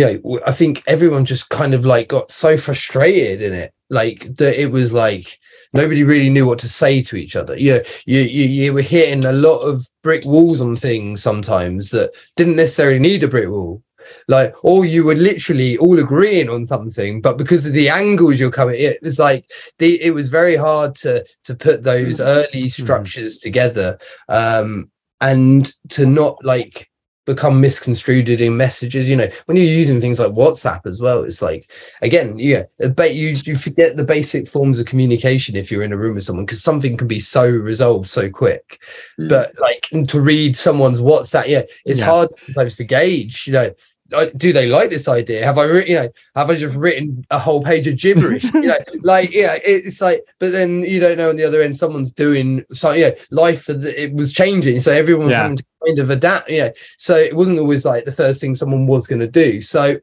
know, 0.00 0.40
I 0.46 0.52
think 0.52 0.82
everyone 0.86 1.24
just 1.24 1.50
kind 1.50 1.74
of 1.74 1.86
like 1.86 2.08
got 2.08 2.30
so 2.30 2.56
frustrated 2.56 3.42
in 3.42 3.52
it, 3.52 3.72
like 3.90 4.36
that 4.36 4.60
it 4.60 4.70
was 4.70 4.92
like 4.92 5.38
nobody 5.74 6.04
really 6.04 6.30
knew 6.30 6.46
what 6.46 6.58
to 6.60 6.68
say 6.68 7.02
to 7.02 7.16
each 7.16 7.36
other. 7.36 7.56
You, 7.58 7.82
you, 8.06 8.20
you, 8.20 8.44
you 8.46 8.72
were 8.72 8.82
hitting 8.82 9.24
a 9.24 9.32
lot 9.32 9.58
of 9.58 9.86
brick 10.02 10.24
walls 10.24 10.60
on 10.60 10.76
things 10.76 11.22
sometimes 11.22 11.90
that 11.90 12.12
didn't 12.36 12.56
necessarily 12.56 13.00
need 13.00 13.22
a 13.22 13.28
brick 13.28 13.48
wall. 13.48 13.82
Like, 14.28 14.54
or 14.64 14.84
you 14.84 15.04
were 15.04 15.14
literally 15.14 15.76
all 15.78 15.98
agreeing 15.98 16.48
on 16.48 16.64
something, 16.64 17.20
but 17.20 17.38
because 17.38 17.66
of 17.66 17.72
the 17.72 17.88
angles 17.88 18.38
you're 18.38 18.50
coming, 18.50 18.78
it 18.78 18.98
was 19.02 19.18
like 19.18 19.50
the 19.78 20.00
it 20.02 20.12
was 20.12 20.28
very 20.28 20.56
hard 20.56 20.94
to 20.96 21.24
to 21.44 21.54
put 21.54 21.82
those 21.82 22.20
early 22.20 22.68
structures 22.68 23.38
together, 23.38 23.98
um, 24.28 24.90
and 25.22 25.72
to 25.88 26.04
not 26.04 26.36
like 26.44 26.90
become 27.26 27.60
misconstrued 27.60 28.28
in 28.28 28.56
messages 28.56 29.08
you 29.08 29.16
know 29.16 29.28
when 29.46 29.56
you're 29.56 29.66
using 29.66 30.00
things 30.00 30.20
like 30.20 30.32
whatsapp 30.32 30.84
as 30.86 31.00
well 31.00 31.24
it's 31.24 31.40
like 31.40 31.70
again 32.02 32.38
yeah 32.38 32.64
but 32.94 33.14
you 33.14 33.28
you 33.44 33.56
forget 33.56 33.96
the 33.96 34.04
basic 34.04 34.46
forms 34.46 34.78
of 34.78 34.86
communication 34.86 35.56
if 35.56 35.70
you're 35.70 35.82
in 35.82 35.92
a 35.92 35.96
room 35.96 36.14
with 36.14 36.24
someone 36.24 36.44
because 36.44 36.62
something 36.62 36.96
can 36.96 37.08
be 37.08 37.20
so 37.20 37.48
resolved 37.48 38.08
so 38.08 38.28
quick 38.28 38.80
mm. 39.18 39.28
but 39.28 39.52
like 39.58 39.88
to 40.06 40.20
read 40.20 40.56
someone's 40.56 41.00
whatsapp 41.00 41.46
yeah 41.46 41.62
it's 41.84 42.00
yeah. 42.00 42.06
hard 42.06 42.34
sometimes 42.36 42.76
to 42.76 42.84
gauge 42.84 43.46
you 43.46 43.52
know 43.52 43.70
do 44.36 44.52
they 44.52 44.66
like 44.66 44.90
this 44.90 45.08
idea? 45.08 45.44
Have 45.44 45.58
I, 45.58 45.64
written, 45.64 45.90
you 45.90 45.98
know, 45.98 46.08
have 46.36 46.50
I 46.50 46.56
just 46.56 46.76
written 46.76 47.24
a 47.30 47.38
whole 47.38 47.62
page 47.62 47.86
of 47.86 47.96
gibberish? 47.96 48.44
you 48.44 48.62
know, 48.62 48.76
like 49.02 49.32
yeah, 49.32 49.58
it's 49.64 50.00
like, 50.00 50.24
but 50.38 50.52
then 50.52 50.82
you 50.82 51.00
don't 51.00 51.18
know 51.18 51.30
on 51.30 51.36
the 51.36 51.44
other 51.44 51.62
end 51.62 51.76
someone's 51.76 52.12
doing 52.12 52.64
so. 52.72 52.92
Yeah, 52.92 53.10
life 53.30 53.68
it 53.68 54.12
was 54.12 54.32
changing, 54.32 54.80
so 54.80 54.92
everyone 54.92 55.26
was 55.26 55.34
yeah. 55.34 55.42
having 55.42 55.56
to 55.56 55.64
kind 55.86 55.98
of 55.98 56.10
adapt. 56.10 56.50
Yeah, 56.50 56.70
so 56.98 57.16
it 57.16 57.34
wasn't 57.34 57.58
always 57.58 57.84
like 57.84 58.04
the 58.04 58.12
first 58.12 58.40
thing 58.40 58.54
someone 58.54 58.86
was 58.86 59.06
going 59.06 59.20
to 59.20 59.26
do. 59.26 59.60
So 59.60 59.96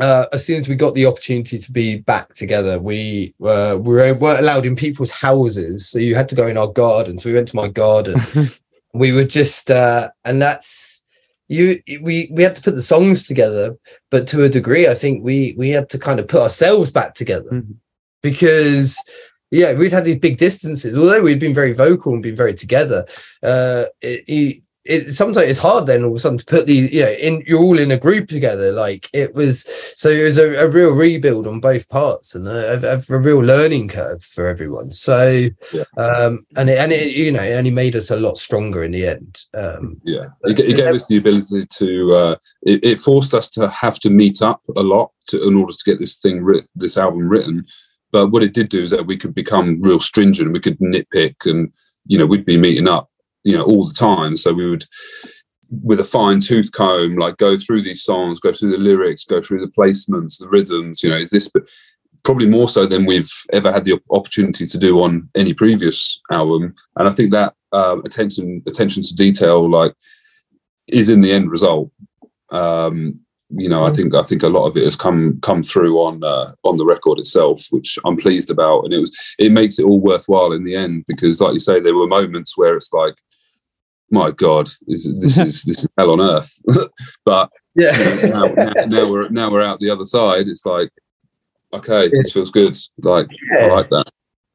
uh, 0.00 0.26
as 0.32 0.44
soon 0.44 0.58
as 0.58 0.68
we 0.68 0.74
got 0.74 0.94
the 0.94 1.06
opportunity 1.06 1.58
to 1.58 1.72
be 1.72 1.98
back 1.98 2.34
together, 2.34 2.78
we 2.78 3.34
uh, 3.44 3.78
we 3.80 4.12
weren't 4.12 4.40
allowed 4.40 4.66
in 4.66 4.76
people's 4.76 5.12
houses, 5.12 5.88
so 5.88 5.98
you 5.98 6.14
had 6.14 6.28
to 6.28 6.34
go 6.34 6.46
in 6.46 6.58
our 6.58 6.68
garden. 6.68 7.18
So 7.18 7.30
we 7.30 7.34
went 7.34 7.48
to 7.48 7.56
my 7.56 7.68
garden. 7.68 8.20
we 8.94 9.12
were 9.12 9.24
just, 9.24 9.70
uh, 9.70 10.10
and 10.24 10.40
that's 10.40 11.03
you 11.48 11.80
we 12.00 12.30
we 12.32 12.42
had 12.42 12.54
to 12.54 12.62
put 12.62 12.74
the 12.74 12.82
songs 12.82 13.26
together 13.26 13.76
but 14.10 14.26
to 14.26 14.44
a 14.44 14.48
degree 14.48 14.88
i 14.88 14.94
think 14.94 15.22
we 15.22 15.54
we 15.58 15.70
had 15.70 15.88
to 15.90 15.98
kind 15.98 16.18
of 16.18 16.26
put 16.26 16.40
ourselves 16.40 16.90
back 16.90 17.14
together 17.14 17.50
mm-hmm. 17.50 17.72
because 18.22 18.98
yeah 19.50 19.72
we'd 19.74 19.92
had 19.92 20.04
these 20.04 20.18
big 20.18 20.38
distances 20.38 20.96
although 20.96 21.22
we'd 21.22 21.38
been 21.38 21.54
very 21.54 21.72
vocal 21.72 22.14
and 22.14 22.22
been 22.22 22.36
very 22.36 22.54
together 22.54 23.04
uh 23.42 23.84
it, 24.00 24.24
it, 24.26 24.62
it 24.84 25.12
sometimes 25.12 25.48
it's 25.48 25.58
hard 25.58 25.86
then 25.86 26.04
all 26.04 26.10
of 26.10 26.16
a 26.16 26.18
sudden 26.18 26.36
to 26.36 26.44
put 26.44 26.66
the 26.66 26.74
you 26.74 27.02
know 27.02 27.10
in 27.12 27.42
you're 27.46 27.62
all 27.62 27.78
in 27.78 27.90
a 27.90 27.96
group 27.96 28.28
together. 28.28 28.72
Like 28.72 29.08
it 29.12 29.34
was 29.34 29.64
so 29.94 30.10
it 30.10 30.24
was 30.24 30.38
a, 30.38 30.54
a 30.56 30.68
real 30.68 30.94
rebuild 30.94 31.46
on 31.46 31.60
both 31.60 31.88
parts 31.88 32.34
and 32.34 32.46
a, 32.46 32.92
a, 32.92 32.96
a, 32.96 33.18
real 33.18 33.40
learning 33.40 33.88
curve 33.88 34.22
for 34.22 34.46
everyone. 34.46 34.90
So 34.90 35.48
yeah. 35.72 35.84
um 35.96 36.46
and 36.56 36.68
it 36.68 36.78
and 36.78 36.92
it 36.92 37.16
you 37.16 37.32
know 37.32 37.42
it 37.42 37.54
only 37.54 37.70
made 37.70 37.96
us 37.96 38.10
a 38.10 38.16
lot 38.16 38.38
stronger 38.38 38.84
in 38.84 38.92
the 38.92 39.06
end. 39.06 39.42
Um 39.54 40.00
yeah. 40.04 40.26
It, 40.42 40.58
it 40.60 40.76
gave 40.76 40.94
us 40.94 41.06
the 41.06 41.16
ability 41.16 41.66
to 41.66 42.14
uh 42.14 42.36
it, 42.62 42.84
it, 42.84 42.98
forced 42.98 43.34
us 43.34 43.48
to 43.50 43.68
have 43.70 43.98
to 44.00 44.10
meet 44.10 44.42
up 44.42 44.62
a 44.76 44.82
lot 44.82 45.12
to, 45.28 45.46
in 45.46 45.56
order 45.56 45.72
to 45.72 45.84
get 45.84 45.98
this 45.98 46.16
thing 46.16 46.42
writ- 46.42 46.68
this 46.74 46.98
album 46.98 47.28
written. 47.28 47.64
But 48.12 48.28
what 48.28 48.42
it 48.42 48.54
did 48.54 48.68
do 48.68 48.82
is 48.82 48.90
that 48.90 49.06
we 49.06 49.16
could 49.16 49.34
become 49.34 49.82
real 49.82 49.98
stringent. 49.98 50.52
We 50.52 50.60
could 50.60 50.78
nitpick 50.78 51.36
and 51.46 51.72
you 52.06 52.18
know 52.18 52.26
we'd 52.26 52.44
be 52.44 52.58
meeting 52.58 52.88
up 52.88 53.08
you 53.44 53.56
know 53.56 53.64
all 53.64 53.86
the 53.86 53.94
time. 53.94 54.36
So 54.36 54.52
we 54.52 54.68
would 54.68 54.84
with 55.82 55.98
a 55.98 56.04
fine 56.04 56.40
tooth 56.40 56.70
comb 56.72 57.16
like 57.16 57.36
go 57.38 57.56
through 57.56 57.82
these 57.82 58.02
songs 58.02 58.38
go 58.38 58.52
through 58.52 58.70
the 58.70 58.78
lyrics 58.78 59.24
go 59.24 59.42
through 59.42 59.58
the 59.58 59.72
placements 59.76 60.38
the 60.38 60.46
rhythms 60.46 61.02
you 61.02 61.08
know 61.08 61.16
is 61.16 61.30
this 61.30 61.50
probably 62.22 62.46
more 62.46 62.68
so 62.68 62.86
than 62.86 63.06
we've 63.06 63.32
ever 63.52 63.72
had 63.72 63.84
the 63.84 63.98
opportunity 64.10 64.66
to 64.66 64.78
do 64.78 65.00
on 65.00 65.28
any 65.34 65.52
previous 65.52 66.20
album. 66.30 66.74
And 66.96 67.08
i 67.08 67.12
think 67.12 67.32
that 67.32 67.54
uh, 67.72 67.98
attention 68.04 68.62
attention 68.66 69.02
to 69.02 69.14
detail 69.14 69.68
like 69.68 69.94
is 70.86 71.08
in 71.08 71.20
the 71.20 71.32
end 71.32 71.50
result. 71.50 71.90
Um, 72.50 73.20
you 73.50 73.68
know, 73.68 73.84
I 73.84 73.90
mm. 73.90 73.96
think 73.96 74.14
I 74.14 74.22
think 74.22 74.42
a 74.42 74.48
lot 74.48 74.66
of 74.66 74.76
it 74.76 74.84
has 74.84 74.96
come 74.96 75.38
come 75.40 75.62
through 75.62 75.98
on 75.98 76.22
uh, 76.24 76.52
on 76.64 76.76
the 76.76 76.84
record 76.84 77.18
itself, 77.18 77.66
which 77.70 77.98
I'm 78.04 78.16
pleased 78.16 78.50
about, 78.50 78.84
and 78.84 78.92
it 78.92 78.98
was 78.98 79.16
it 79.38 79.52
makes 79.52 79.78
it 79.78 79.84
all 79.84 80.00
worthwhile 80.00 80.52
in 80.52 80.64
the 80.64 80.74
end 80.74 81.04
because, 81.06 81.40
like 81.40 81.52
you 81.52 81.58
say, 81.58 81.80
there 81.80 81.94
were 81.94 82.06
moments 82.06 82.56
where 82.56 82.76
it's 82.76 82.92
like, 82.92 83.14
my 84.10 84.30
God, 84.30 84.68
this, 84.86 85.08
this 85.18 85.38
is 85.38 85.62
this 85.62 85.84
is 85.84 85.90
hell 85.96 86.12
on 86.12 86.20
earth, 86.20 86.58
but 87.24 87.50
yeah, 87.74 87.96
you 87.98 88.28
know, 88.28 88.46
now, 88.46 88.72
now, 88.72 88.84
now, 88.86 89.10
we're 89.10 89.28
now 89.28 89.50
we're 89.50 89.62
out 89.62 89.80
the 89.80 89.90
other 89.90 90.04
side. 90.04 90.46
It's 90.48 90.66
like, 90.66 90.90
okay, 91.72 92.08
this 92.08 92.32
feels 92.32 92.50
good. 92.50 92.76
Like 92.98 93.28
yeah. 93.52 93.66
I 93.66 93.66
like 93.68 93.90
that. 93.90 94.10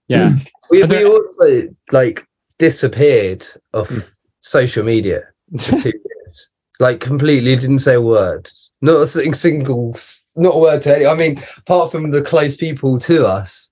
Yeah, 0.08 0.36
we, 0.72 0.84
we 0.84 1.06
also 1.06 1.68
like 1.92 2.26
disappeared 2.58 3.46
off 3.74 3.90
mm. 3.90 4.10
social 4.40 4.84
media 4.84 5.24
for 5.60 5.78
two 5.78 5.94
years. 5.94 6.50
Like 6.80 7.00
completely 7.00 7.56
didn't 7.56 7.80
say 7.80 7.96
a 7.96 8.02
word 8.02 8.50
not 8.82 9.02
a 9.02 9.08
single, 9.08 9.96
not 10.36 10.56
a 10.56 10.60
word 10.60 10.82
to 10.84 10.96
any. 10.96 11.06
I 11.06 11.16
mean, 11.16 11.40
apart 11.58 11.92
from 11.92 12.12
the 12.12 12.22
close 12.22 12.56
people 12.56 12.98
to 13.00 13.26
us, 13.26 13.72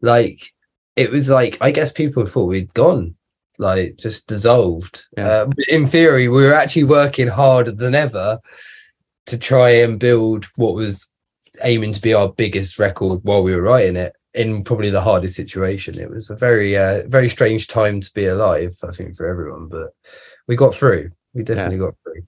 like 0.00 0.52
it 0.96 1.10
was 1.10 1.30
like 1.30 1.58
I 1.60 1.70
guess 1.70 1.92
people 1.92 2.26
thought 2.26 2.46
we'd 2.46 2.74
gone, 2.74 3.14
like 3.58 3.96
just 3.96 4.28
dissolved. 4.28 5.06
Yeah. 5.16 5.26
Uh, 5.26 5.50
in 5.68 5.86
theory, 5.86 6.28
we 6.28 6.44
were 6.44 6.54
actually 6.54 6.84
working 6.84 7.28
harder 7.28 7.72
than 7.72 7.94
ever 7.94 8.38
to 9.26 9.38
try 9.38 9.70
and 9.70 9.98
build 9.98 10.46
what 10.56 10.74
was 10.74 11.12
aiming 11.62 11.92
to 11.92 12.00
be 12.00 12.14
our 12.14 12.28
biggest 12.28 12.78
record 12.78 13.20
while 13.24 13.42
we 13.42 13.54
were 13.54 13.62
writing 13.62 13.96
it 13.96 14.14
in 14.34 14.62
probably 14.62 14.90
the 14.90 15.00
hardest 15.00 15.34
situation. 15.34 15.98
It 15.98 16.10
was 16.10 16.30
a 16.30 16.36
very, 16.36 16.76
uh, 16.76 17.02
very 17.06 17.28
strange 17.28 17.66
time 17.66 18.00
to 18.00 18.14
be 18.14 18.26
alive, 18.26 18.76
I 18.86 18.92
think, 18.92 19.16
for 19.16 19.26
everyone, 19.26 19.68
but 19.68 19.90
we 20.46 20.56
got 20.56 20.74
through. 20.74 21.10
We 21.34 21.42
definitely 21.42 21.76
yeah. 21.76 21.82
got 21.82 21.94
through. 22.02 22.22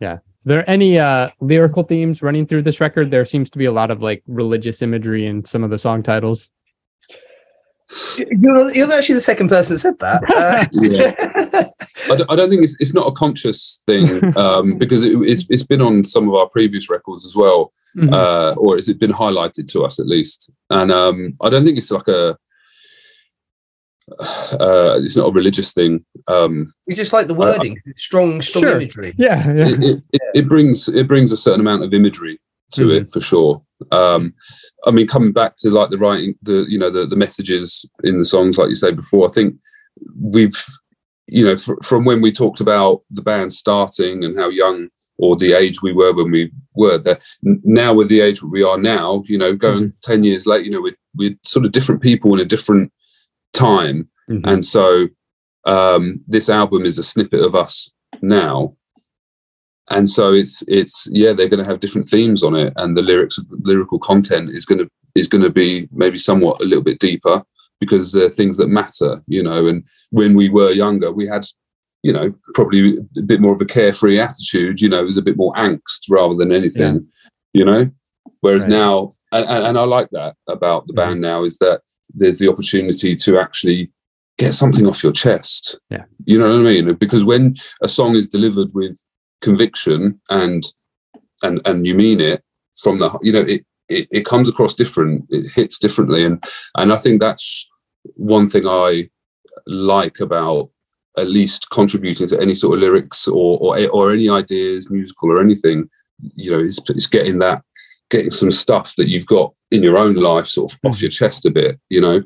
Yeah 0.00 0.12
Are 0.14 0.20
there 0.44 0.70
any 0.70 0.98
uh 0.98 1.30
lyrical 1.40 1.82
themes 1.82 2.22
running 2.22 2.46
through 2.46 2.62
this 2.62 2.80
record 2.80 3.10
there 3.10 3.24
seems 3.24 3.50
to 3.50 3.58
be 3.58 3.64
a 3.64 3.72
lot 3.72 3.90
of 3.90 4.02
like 4.02 4.22
religious 4.26 4.82
imagery 4.82 5.26
in 5.26 5.44
some 5.44 5.64
of 5.64 5.70
the 5.70 5.78
song 5.78 6.02
titles 6.02 6.50
you're, 8.16 8.74
you're 8.74 8.92
actually 8.92 9.16
the 9.16 9.20
second 9.20 9.48
person 9.48 9.74
that 9.74 9.78
said 9.78 9.98
that 9.98 10.22
uh, 10.36 10.66
yeah. 10.72 11.68
I, 12.12 12.16
don't, 12.16 12.30
I, 12.30 12.36
don't, 12.36 12.50
think 12.50 12.62
it's, 12.62 12.76
it's 12.80 12.94
not 12.94 13.06
a 13.06 13.12
conscious 13.12 13.82
thing 13.86 14.36
um, 14.36 14.78
because 14.78 15.04
it, 15.04 15.16
it's, 15.22 15.46
it's 15.48 15.62
been 15.62 15.80
on 15.80 16.04
some 16.04 16.28
of 16.28 16.34
our 16.34 16.48
previous 16.48 16.90
records 16.90 17.24
as 17.24 17.36
well 17.36 17.72
mm-hmm. 17.96 18.12
uh, 18.12 18.54
or 18.54 18.76
has 18.76 18.88
it 18.88 18.98
been 18.98 19.12
highlighted 19.12 19.70
to 19.72 19.84
us 19.84 19.98
at 19.98 20.06
least 20.06 20.50
and 20.70 20.90
um, 20.90 21.36
i 21.40 21.48
don't 21.48 21.64
think 21.64 21.78
it's 21.78 21.90
like 21.90 22.08
a 22.08 22.36
uh, 24.20 24.98
it's 25.02 25.16
not 25.16 25.28
a 25.28 25.32
religious 25.32 25.72
thing. 25.72 26.04
Um, 26.28 26.74
we 26.86 26.94
just 26.94 27.14
like 27.14 27.26
the 27.26 27.34
wording, 27.34 27.78
uh, 27.88 27.92
strong, 27.96 28.42
strong 28.42 28.64
sure. 28.64 28.76
imagery. 28.76 29.14
Yeah, 29.16 29.50
yeah. 29.50 29.68
It, 29.68 29.82
it, 29.82 30.02
it, 30.12 30.22
it, 30.34 30.48
brings 30.48 30.88
it 30.88 31.08
brings 31.08 31.32
a 31.32 31.38
certain 31.38 31.60
amount 31.60 31.84
of 31.84 31.94
imagery 31.94 32.38
to 32.74 32.82
mm-hmm. 32.82 33.04
it 33.04 33.10
for 33.10 33.20
sure. 33.20 33.62
Um, 33.90 34.34
I 34.86 34.90
mean, 34.90 35.06
coming 35.06 35.32
back 35.32 35.56
to 35.58 35.70
like 35.70 35.90
the 35.90 35.98
writing, 35.98 36.34
the 36.42 36.66
you 36.68 36.78
know 36.78 36.90
the 36.90 37.06
the 37.06 37.16
messages 37.16 37.84
in 38.02 38.18
the 38.18 38.24
songs, 38.24 38.58
like 38.58 38.68
you 38.68 38.74
say 38.74 38.92
before, 38.92 39.28
I 39.28 39.32
think 39.32 39.56
we've 40.20 40.64
you 41.26 41.44
know 41.44 41.56
fr- 41.56 41.82
from 41.82 42.04
when 42.04 42.20
we 42.20 42.32
talked 42.32 42.60
about 42.60 43.02
the 43.10 43.22
band 43.22 43.52
starting 43.52 44.24
and 44.24 44.38
how 44.38 44.48
young 44.48 44.88
or 45.16 45.36
the 45.36 45.52
age 45.52 45.80
we 45.82 45.92
were 45.92 46.12
when 46.12 46.30
we 46.30 46.52
were 46.74 46.98
there. 46.98 47.18
Now 47.42 47.94
with 47.94 48.08
the 48.08 48.20
age 48.20 48.42
we 48.42 48.62
are 48.62 48.78
now, 48.78 49.22
you 49.26 49.38
know, 49.38 49.54
going 49.54 49.84
mm-hmm. 49.84 49.98
ten 50.02 50.24
years 50.24 50.46
later, 50.46 50.64
you 50.64 50.70
know, 50.70 50.82
we're, 50.82 50.96
we're 51.14 51.36
sort 51.42 51.64
of 51.64 51.72
different 51.72 52.02
people 52.02 52.34
in 52.34 52.40
a 52.40 52.44
different 52.44 52.92
time. 53.52 54.08
Mm-hmm. 54.28 54.48
And 54.48 54.64
so 54.64 55.08
um, 55.64 56.22
this 56.26 56.48
album 56.48 56.84
is 56.84 56.98
a 56.98 57.02
snippet 57.02 57.40
of 57.40 57.54
us 57.54 57.90
now. 58.22 58.76
And 59.90 60.08
so 60.08 60.32
it's 60.32 60.62
it's 60.66 61.06
yeah 61.10 61.32
they're 61.32 61.48
going 61.48 61.62
to 61.62 61.70
have 61.70 61.80
different 61.80 62.08
themes 62.08 62.42
on 62.42 62.54
it, 62.54 62.72
and 62.76 62.96
the 62.96 63.02
lyrics 63.02 63.38
lyrical 63.50 63.98
content 63.98 64.50
is 64.50 64.64
going 64.64 64.78
to 64.78 64.88
is 65.14 65.28
going 65.28 65.42
to 65.42 65.50
be 65.50 65.88
maybe 65.92 66.18
somewhat 66.18 66.60
a 66.60 66.64
little 66.64 66.82
bit 66.82 66.98
deeper 66.98 67.44
because 67.80 68.12
they're 68.12 68.30
things 68.30 68.56
that 68.56 68.68
matter, 68.68 69.22
you 69.26 69.42
know. 69.42 69.66
And 69.66 69.84
when 70.10 70.34
we 70.34 70.48
were 70.48 70.70
younger, 70.70 71.12
we 71.12 71.26
had 71.26 71.46
you 72.02 72.12
know 72.12 72.34
probably 72.54 72.98
a 73.18 73.22
bit 73.22 73.40
more 73.40 73.54
of 73.54 73.60
a 73.60 73.66
carefree 73.66 74.18
attitude. 74.18 74.80
You 74.80 74.88
know, 74.88 75.00
it 75.00 75.06
was 75.06 75.18
a 75.18 75.22
bit 75.22 75.36
more 75.36 75.52
angst 75.54 76.08
rather 76.08 76.34
than 76.34 76.50
anything, 76.50 76.94
yeah. 77.52 77.60
you 77.60 77.64
know. 77.64 77.90
Whereas 78.40 78.64
right. 78.64 78.70
now, 78.70 79.12
and, 79.32 79.66
and, 79.66 79.78
I 79.78 79.84
like 79.84 80.08
that 80.12 80.36
about 80.48 80.86
the 80.86 80.92
mm-hmm. 80.92 81.10
band 81.10 81.20
now 81.20 81.44
is 81.44 81.58
that 81.58 81.82
there's 82.14 82.38
the 82.38 82.48
opportunity 82.48 83.16
to 83.16 83.38
actually 83.38 83.90
get 84.38 84.54
something 84.54 84.86
off 84.86 85.02
your 85.02 85.12
chest. 85.12 85.78
Yeah. 85.90 86.04
You 86.24 86.38
know 86.38 86.48
what 86.48 86.60
I 86.60 86.62
mean? 86.62 86.94
Because 86.94 87.24
when 87.24 87.54
a 87.82 87.88
song 87.88 88.16
is 88.16 88.26
delivered 88.26 88.68
with 88.74 89.02
conviction 89.44 90.20
and 90.30 90.64
and 91.42 91.60
and 91.64 91.86
you 91.86 91.94
mean 91.94 92.20
it 92.20 92.42
from 92.76 92.98
the 92.98 93.18
you 93.22 93.32
know 93.32 93.40
it 93.40 93.64
it, 93.88 94.08
it 94.10 94.24
comes 94.24 94.48
across 94.48 94.74
different 94.74 95.24
it 95.28 95.50
hits 95.52 95.78
differently 95.78 96.24
and 96.24 96.42
and 96.76 96.92
i 96.92 96.96
think 96.96 97.20
that's 97.20 97.68
one 98.16 98.48
thing 98.48 98.66
i 98.66 99.08
like 99.66 100.18
about 100.20 100.70
at 101.16 101.28
least 101.28 101.68
contributing 101.70 102.26
to 102.26 102.40
any 102.40 102.54
sort 102.54 102.74
of 102.74 102.82
lyrics 102.82 103.28
or 103.28 103.58
or, 103.60 103.88
or 103.90 104.12
any 104.12 104.28
ideas 104.28 104.90
musical 104.90 105.30
or 105.30 105.40
anything 105.40 105.88
you 106.34 106.50
know, 106.50 106.60
it's, 106.60 106.78
it's 106.88 107.06
getting 107.06 107.38
that, 107.40 107.62
getting 108.10 108.30
some 108.30 108.52
stuff 108.52 108.94
that 108.96 109.08
you've 109.08 109.26
got 109.26 109.54
in 109.70 109.82
your 109.82 109.98
own 109.98 110.14
life 110.14 110.46
sort 110.46 110.72
of 110.72 110.78
off 110.84 110.98
mm. 110.98 111.02
your 111.02 111.10
chest 111.10 111.46
a 111.46 111.50
bit, 111.50 111.78
you 111.88 112.00
know. 112.00 112.22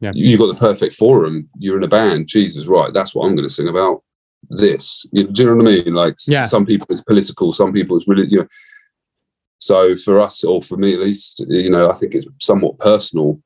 Yeah. 0.00 0.12
You've 0.14 0.40
got 0.40 0.52
the 0.52 0.60
perfect 0.60 0.94
forum. 0.94 1.48
You're 1.58 1.78
in 1.78 1.82
a 1.82 1.88
band. 1.88 2.28
Jesus, 2.28 2.66
right. 2.66 2.92
That's 2.92 3.14
what 3.14 3.24
I'm 3.24 3.34
going 3.34 3.48
to 3.48 3.54
sing 3.54 3.68
about. 3.68 4.02
This. 4.50 5.06
You, 5.12 5.28
do 5.28 5.42
you 5.42 5.48
know 5.48 5.56
what 5.56 5.68
I 5.68 5.82
mean? 5.82 5.94
Like 5.94 6.16
Yeah. 6.26 6.46
some 6.46 6.66
people 6.66 6.86
it's 6.90 7.02
political, 7.02 7.52
some 7.52 7.72
people 7.72 7.96
it's 7.96 8.08
really, 8.08 8.26
you 8.28 8.38
know. 8.40 8.48
So 9.58 9.96
for 9.96 10.20
us, 10.20 10.44
or 10.44 10.62
for 10.62 10.76
me 10.76 10.92
at 10.92 11.00
least, 11.00 11.44
you 11.48 11.70
know, 11.70 11.90
I 11.90 11.94
think 11.94 12.14
it's 12.14 12.26
somewhat 12.40 12.78
personal. 12.78 13.40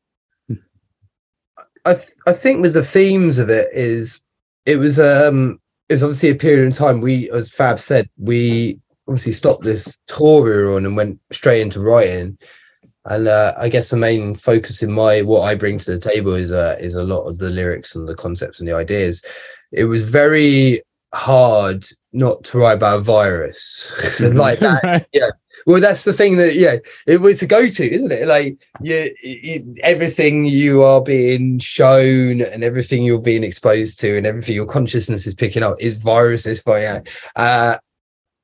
I 1.85 1.95
th- 1.95 2.09
I 2.27 2.33
think 2.33 2.61
with 2.63 2.75
the 2.75 2.85
themes 2.85 3.39
of 3.39 3.49
it 3.49 3.69
is 3.73 4.21
it 4.67 4.77
was 4.77 4.99
um 5.01 5.61
it 5.89 5.95
was 5.95 6.03
obviously 6.03 6.31
a 6.31 6.35
period 6.35 6.67
in 6.67 6.73
time 6.73 7.01
we 7.01 7.31
as 7.31 7.51
Fab 7.51 7.81
said 7.81 8.09
we 8.19 8.79
obviously 9.09 9.33
stopped 9.33 9.65
this 9.65 9.99
tour 10.07 10.45
we 10.45 10.51
were 10.51 10.77
on 10.77 10.85
and 10.85 10.95
went 10.95 11.19
straight 11.33 11.63
into 11.63 11.81
writing 11.81 12.37
and 13.07 13.29
uh, 13.29 13.55
I 13.57 13.69
guess 13.69 13.91
the 13.91 13.97
main 13.97 14.35
focus 14.35 14.83
in 14.83 14.93
my 14.93 15.23
what 15.23 15.43
I 15.43 15.55
bring 15.55 15.79
to 15.79 15.93
the 15.93 15.99
table 15.99 16.35
is 16.35 16.53
uh, 16.53 16.77
is 16.79 16.97
a 16.97 17.03
lot 17.03 17.23
of 17.23 17.39
the 17.39 17.49
lyrics 17.49 17.95
and 17.95 18.07
the 18.07 18.15
concepts 18.15 18.61
and 18.61 18.69
the 18.69 18.75
ideas. 18.75 19.25
It 19.73 19.85
was 19.85 20.05
very 20.09 20.83
hard 21.13 21.85
not 22.13 22.43
to 22.45 22.59
write 22.59 22.75
about 22.75 22.99
a 22.99 23.03
virus 23.03 23.93
like 24.21 24.59
that 24.61 24.83
Right. 24.83 25.33
well, 25.67 25.81
that's 25.81 26.05
the 26.05 26.13
thing 26.13 26.37
that 26.39 26.55
yeah, 26.55 26.77
it 27.07 27.21
was 27.21 27.43
a 27.43 27.47
go-to, 27.47 27.91
isn't 27.93 28.13
it? 28.13 28.27
Like 28.27 28.59
you, 28.81 29.15
you, 29.23 29.75
everything 29.83 30.47
you 30.47 30.83
are 30.83 31.03
being 31.03 31.59
shown 31.59 32.41
and 32.41 32.65
everything 32.65 33.03
you're 33.05 33.19
being 33.19 33.45
exposed 33.45 34.01
to 34.01 34.17
and 34.17 34.27
everything 34.27 34.55
your 34.55 34.67
consciousness 34.67 35.27
is 35.27 35.35
picking 35.35 35.63
up 35.63 35.77
is 35.81 35.99
viruses 35.99 36.63
for 36.63 36.79
you. 36.81 37.03
Uh, 37.37 37.77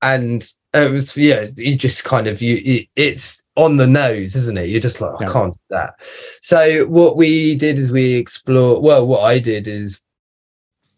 and 0.03 0.49
it 0.75 0.91
was 0.91 1.17
yeah, 1.17 1.47
you 1.57 1.75
just 1.77 2.05
kind 2.05 2.27
of 2.27 2.43
you. 2.43 2.61
It, 2.65 2.89
it's 2.97 3.45
on 3.57 3.77
the 3.79 3.87
nose, 3.87 4.37
isn't 4.37 4.59
it? 4.59 4.69
You're 4.69 4.81
just 4.81 5.01
like 5.01 5.19
Yeah. 5.21 5.29
I 5.29 5.33
can't 5.33 5.55
do 5.55 5.61
that. 5.71 5.95
So 6.43 6.85
what 6.87 7.17
we 7.17 7.55
did 7.55 7.79
is 7.79 7.91
we 7.91 8.15
explore. 8.15 8.81
Well, 8.81 9.07
what 9.07 9.21
I 9.23 9.39
did 9.39 9.67
is. 9.67 10.03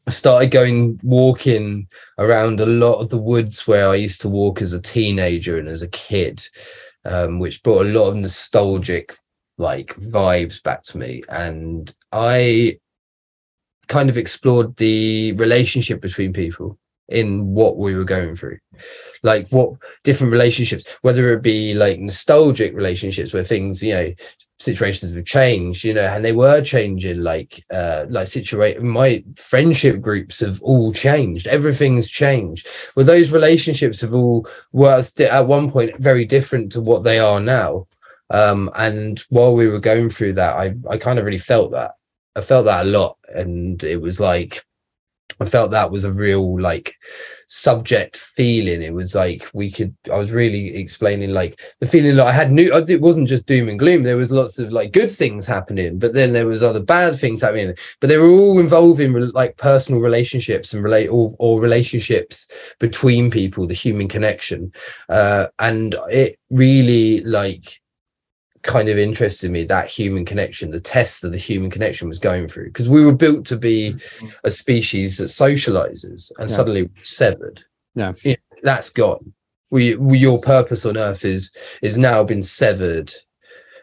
I 0.08 0.10
started 0.10 0.50
going 0.50 0.98
walking 1.02 1.86
around 2.16 2.60
a 2.60 2.66
lot 2.66 2.94
of 2.94 3.10
the 3.10 3.18
woods 3.18 3.66
where 3.66 3.90
I 3.90 3.96
used 3.96 4.22
to 4.22 4.30
walk 4.30 4.62
as 4.62 4.72
a 4.72 4.80
teenager 4.80 5.58
and 5.58 5.68
as 5.68 5.82
a 5.82 5.88
kid, 5.88 6.48
um, 7.04 7.38
which 7.38 7.62
brought 7.62 7.84
a 7.84 7.90
lot 7.90 8.08
of 8.08 8.16
nostalgic 8.16 9.14
like 9.58 9.94
vibes 9.96 10.62
back 10.62 10.82
to 10.84 10.96
me. 10.96 11.24
And 11.28 11.94
I 12.10 12.78
kind 13.88 14.08
of 14.08 14.16
explored 14.16 14.76
the 14.76 15.32
relationship 15.32 16.00
between 16.00 16.32
people 16.32 16.78
in 17.10 17.44
what 17.52 17.76
we 17.76 17.94
were 17.94 18.04
going 18.04 18.36
through 18.36 18.58
like 19.22 19.48
what 19.48 19.72
different 20.04 20.30
relationships 20.30 20.84
whether 21.00 21.32
it 21.32 21.40
be 21.40 21.72
like 21.72 21.98
nostalgic 21.98 22.74
relationships 22.74 23.32
where 23.32 23.42
things 23.42 23.82
you 23.82 23.94
know 23.94 24.12
situations 24.58 25.14
have 25.14 25.24
changed 25.24 25.84
you 25.84 25.94
know 25.94 26.04
and 26.04 26.24
they 26.24 26.32
were 26.32 26.60
changing 26.60 27.22
like 27.22 27.64
uh 27.70 28.06
like 28.08 28.26
situate 28.26 28.82
my 28.82 29.22
friendship 29.36 30.00
groups 30.00 30.40
have 30.40 30.60
all 30.62 30.92
changed. 30.92 31.46
Everything's 31.46 32.08
changed. 32.08 32.66
Well 32.96 33.06
those 33.06 33.30
relationships 33.30 34.00
have 34.00 34.14
all 34.14 34.48
were 34.72 35.02
at 35.20 35.46
one 35.46 35.70
point 35.70 35.96
very 35.98 36.24
different 36.24 36.72
to 36.72 36.80
what 36.80 37.04
they 37.04 37.18
are 37.18 37.40
now. 37.40 37.86
Um 38.30 38.70
and 38.74 39.20
while 39.30 39.54
we 39.54 39.68
were 39.68 39.80
going 39.80 40.10
through 40.10 40.34
that 40.34 40.56
i 40.56 40.74
i 40.90 40.98
kind 40.98 41.18
of 41.18 41.24
really 41.24 41.38
felt 41.38 41.72
that. 41.72 41.92
I 42.36 42.40
felt 42.40 42.66
that 42.66 42.86
a 42.86 42.88
lot. 42.88 43.18
And 43.34 43.82
it 43.82 44.00
was 44.00 44.20
like 44.20 44.64
i 45.40 45.44
felt 45.44 45.70
that 45.70 45.90
was 45.90 46.04
a 46.04 46.12
real 46.12 46.60
like 46.60 46.94
subject 47.48 48.16
feeling. 48.16 48.82
It 48.82 48.92
was 48.92 49.14
like 49.14 49.48
we 49.54 49.70
could 49.72 49.94
i 50.12 50.16
was 50.16 50.32
really 50.32 50.76
explaining 50.76 51.30
like 51.30 51.58
the 51.80 51.86
feeling 51.86 52.16
that 52.16 52.26
i 52.26 52.32
had 52.32 52.52
new 52.52 52.72
it 52.74 53.00
wasn't 53.00 53.28
just 53.28 53.46
doom 53.46 53.68
and 53.68 53.78
gloom. 53.78 54.02
There 54.02 54.18
was 54.18 54.30
lots 54.30 54.58
of 54.58 54.70
like 54.70 54.92
good 54.92 55.10
things 55.10 55.46
happening 55.46 55.98
but 55.98 56.12
then 56.12 56.32
there 56.32 56.46
was 56.46 56.62
other 56.62 56.80
bad 56.80 57.18
things 57.18 57.40
happening. 57.40 57.74
But 58.00 58.08
they 58.08 58.18
were 58.18 58.28
all 58.28 58.58
involving 58.58 59.12
like 59.32 59.56
personal 59.56 60.00
relationships 60.00 60.74
and 60.74 60.84
relate 60.84 61.08
or, 61.08 61.34
or 61.38 61.60
relationships 61.60 62.48
between 62.78 63.30
people 63.30 63.66
the 63.66 63.74
human 63.74 64.08
connection. 64.08 64.72
Uh 65.08 65.46
and 65.58 65.96
it 66.10 66.38
really 66.50 67.20
like 67.22 67.80
kind 68.62 68.88
of 68.88 68.98
interested 68.98 69.50
me 69.50 69.64
that 69.64 69.88
human 69.88 70.24
connection 70.24 70.70
the 70.70 70.80
test 70.80 71.22
that 71.22 71.30
the 71.30 71.38
human 71.38 71.70
connection 71.70 72.08
was 72.08 72.18
going 72.18 72.48
through. 72.48 72.66
Because 72.66 72.88
we 72.88 73.04
were 73.04 73.14
built 73.14 73.44
to 73.46 73.56
be 73.56 73.96
a 74.44 74.50
species 74.50 75.18
that 75.18 75.24
socializes 75.26 76.30
and 76.38 76.48
Yeah. 76.50 76.56
suddenly 76.56 76.90
severed. 77.02 77.64
Yeah. 77.94 78.12
You 78.22 78.32
know, 78.32 78.58
that's 78.62 78.90
gone. 78.90 79.32
We, 79.70 79.96
we 79.96 80.18
your 80.18 80.40
purpose 80.40 80.86
on 80.86 80.96
earth 80.96 81.24
is 81.24 81.54
is 81.82 81.98
now 81.98 82.24
been 82.24 82.42
severed 82.42 83.12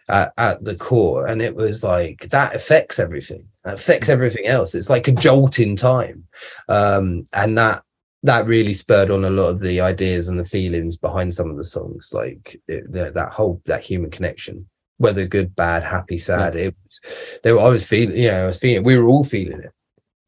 at, 0.09 0.33
at 0.37 0.63
the 0.63 0.75
core 0.75 1.27
and 1.27 1.41
it 1.41 1.55
was 1.55 1.83
like 1.83 2.27
that 2.31 2.55
affects 2.55 2.99
everything. 2.99 3.47
That 3.63 3.75
affects 3.75 4.09
everything 4.09 4.47
else. 4.47 4.75
It's 4.75 4.89
like 4.89 5.07
a 5.07 5.11
jolt 5.11 5.59
in 5.59 5.75
time. 5.75 6.27
Um 6.67 7.25
and 7.33 7.57
that 7.57 7.83
that 8.25 8.47
really 8.47 8.73
spurred 8.73 9.11
on 9.11 9.23
a 9.23 9.29
lot 9.29 9.49
of 9.49 9.59
the 9.59 9.79
ideas 9.79 10.27
and 10.27 10.39
the 10.39 10.45
feelings 10.45 10.97
behind 10.97 11.33
some 11.33 11.49
of 11.49 11.57
the 11.57 11.63
songs 11.63 12.09
like 12.11 12.59
it, 12.67 12.91
that, 12.91 13.13
that 13.13 13.31
whole 13.31 13.61
that 13.65 13.83
human 13.83 14.09
connection 14.09 14.67
whether 14.97 15.27
good 15.27 15.55
bad 15.55 15.83
happy 15.83 16.17
sad 16.17 16.55
it 16.55 16.75
was 16.81 17.01
they 17.43 17.51
were, 17.51 17.59
i 17.59 17.69
was 17.69 17.87
feeling 17.87 18.17
you 18.17 18.31
know 18.31 18.43
i 18.43 18.45
was 18.47 18.59
feeling 18.59 18.83
we 18.83 18.97
were 18.97 19.07
all 19.07 19.23
feeling 19.23 19.59
it. 19.59 19.71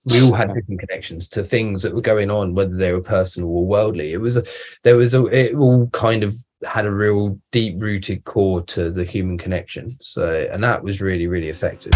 We 0.05 0.21
all 0.21 0.31
had 0.31 0.53
different 0.53 0.79
connections 0.79 1.27
to 1.29 1.43
things 1.43 1.83
that 1.83 1.93
were 1.93 1.99
going 1.99 2.31
on 2.31 2.55
whether 2.55 2.77
they 2.77 2.93
were 2.93 3.01
personal 3.01 3.49
or 3.49 3.65
worldly. 3.65 4.13
It 4.13 4.21
was 4.21 4.37
a 4.37 4.43
there 4.85 4.95
was 4.95 5.13
a 5.13 5.25
it 5.25 5.53
all 5.53 5.87
kind 5.87 6.23
of 6.23 6.33
had 6.65 6.85
a 6.85 6.91
real 6.91 7.37
deep 7.51 7.75
rooted 7.83 8.23
core 8.23 8.61
to 8.67 8.89
the 8.89 9.03
human 9.03 9.37
connection. 9.37 9.89
So 10.01 10.47
and 10.49 10.63
that 10.63 10.81
was 10.81 11.01
really 11.01 11.27
really 11.27 11.49
effective 11.49 11.91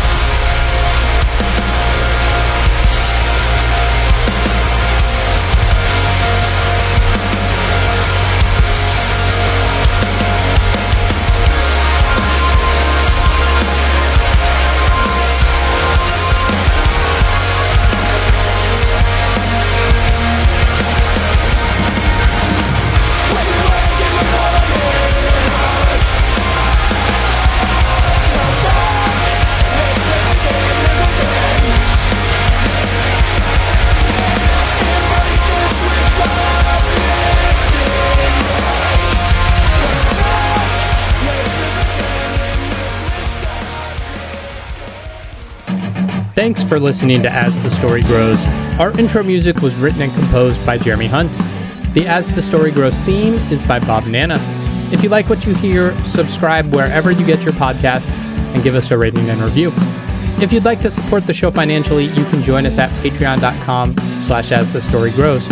Thanks 46.41 46.63
for 46.63 46.79
listening 46.79 47.21
to 47.21 47.31
As 47.31 47.61
the 47.61 47.69
Story 47.69 48.01
Grows. 48.01 48.43
Our 48.79 48.99
intro 48.99 49.21
music 49.21 49.61
was 49.61 49.75
written 49.75 50.01
and 50.01 50.11
composed 50.11 50.65
by 50.65 50.79
Jeremy 50.79 51.05
Hunt. 51.05 51.31
The 51.93 52.07
As 52.07 52.27
the 52.33 52.41
Story 52.41 52.71
Grows 52.71 52.99
theme 53.01 53.35
is 53.51 53.61
by 53.61 53.77
Bob 53.77 54.07
Nanna. 54.07 54.37
If 54.91 55.03
you 55.03 55.09
like 55.09 55.29
what 55.29 55.45
you 55.45 55.53
hear, 55.53 55.95
subscribe 56.03 56.73
wherever 56.73 57.11
you 57.11 57.23
get 57.27 57.43
your 57.43 57.53
podcasts 57.53 58.09
and 58.55 58.63
give 58.63 58.73
us 58.73 58.89
a 58.89 58.97
rating 58.97 59.29
and 59.29 59.39
review. 59.39 59.71
If 60.41 60.51
you'd 60.51 60.65
like 60.65 60.81
to 60.81 60.89
support 60.89 61.27
the 61.27 61.33
show 61.35 61.51
financially, 61.51 62.05
you 62.05 62.25
can 62.25 62.41
join 62.41 62.65
us 62.65 62.79
at 62.79 62.89
patreon.com 63.03 63.95
slash 64.23 64.51
as 64.51 64.73
the 64.73 64.81
story 64.81 65.11
grows. 65.11 65.47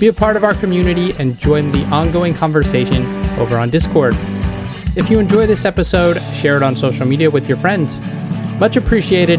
Be 0.00 0.08
a 0.08 0.12
part 0.12 0.34
of 0.34 0.42
our 0.42 0.54
community 0.54 1.12
and 1.20 1.38
join 1.38 1.70
the 1.70 1.84
ongoing 1.84 2.34
conversation 2.34 3.06
over 3.38 3.56
on 3.58 3.70
Discord. 3.70 4.14
If 4.96 5.08
you 5.08 5.20
enjoy 5.20 5.46
this 5.46 5.64
episode, 5.64 6.20
share 6.34 6.56
it 6.56 6.64
on 6.64 6.74
social 6.74 7.06
media 7.06 7.30
with 7.30 7.48
your 7.48 7.58
friends. 7.58 8.00
Much 8.58 8.76
appreciated, 8.76 9.38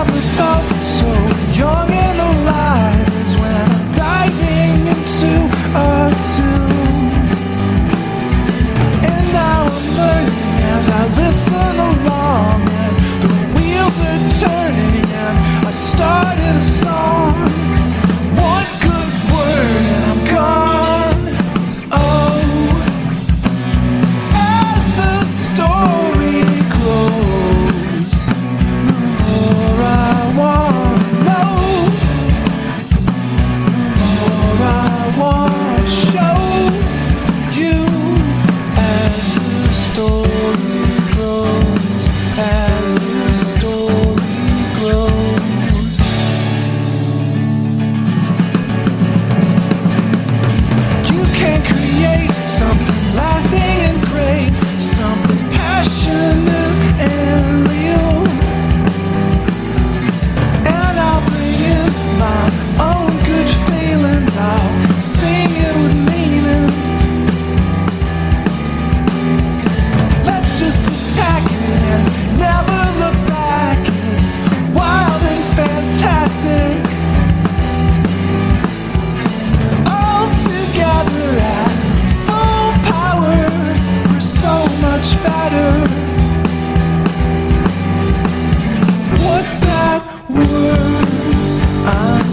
I'm 91.83 92.30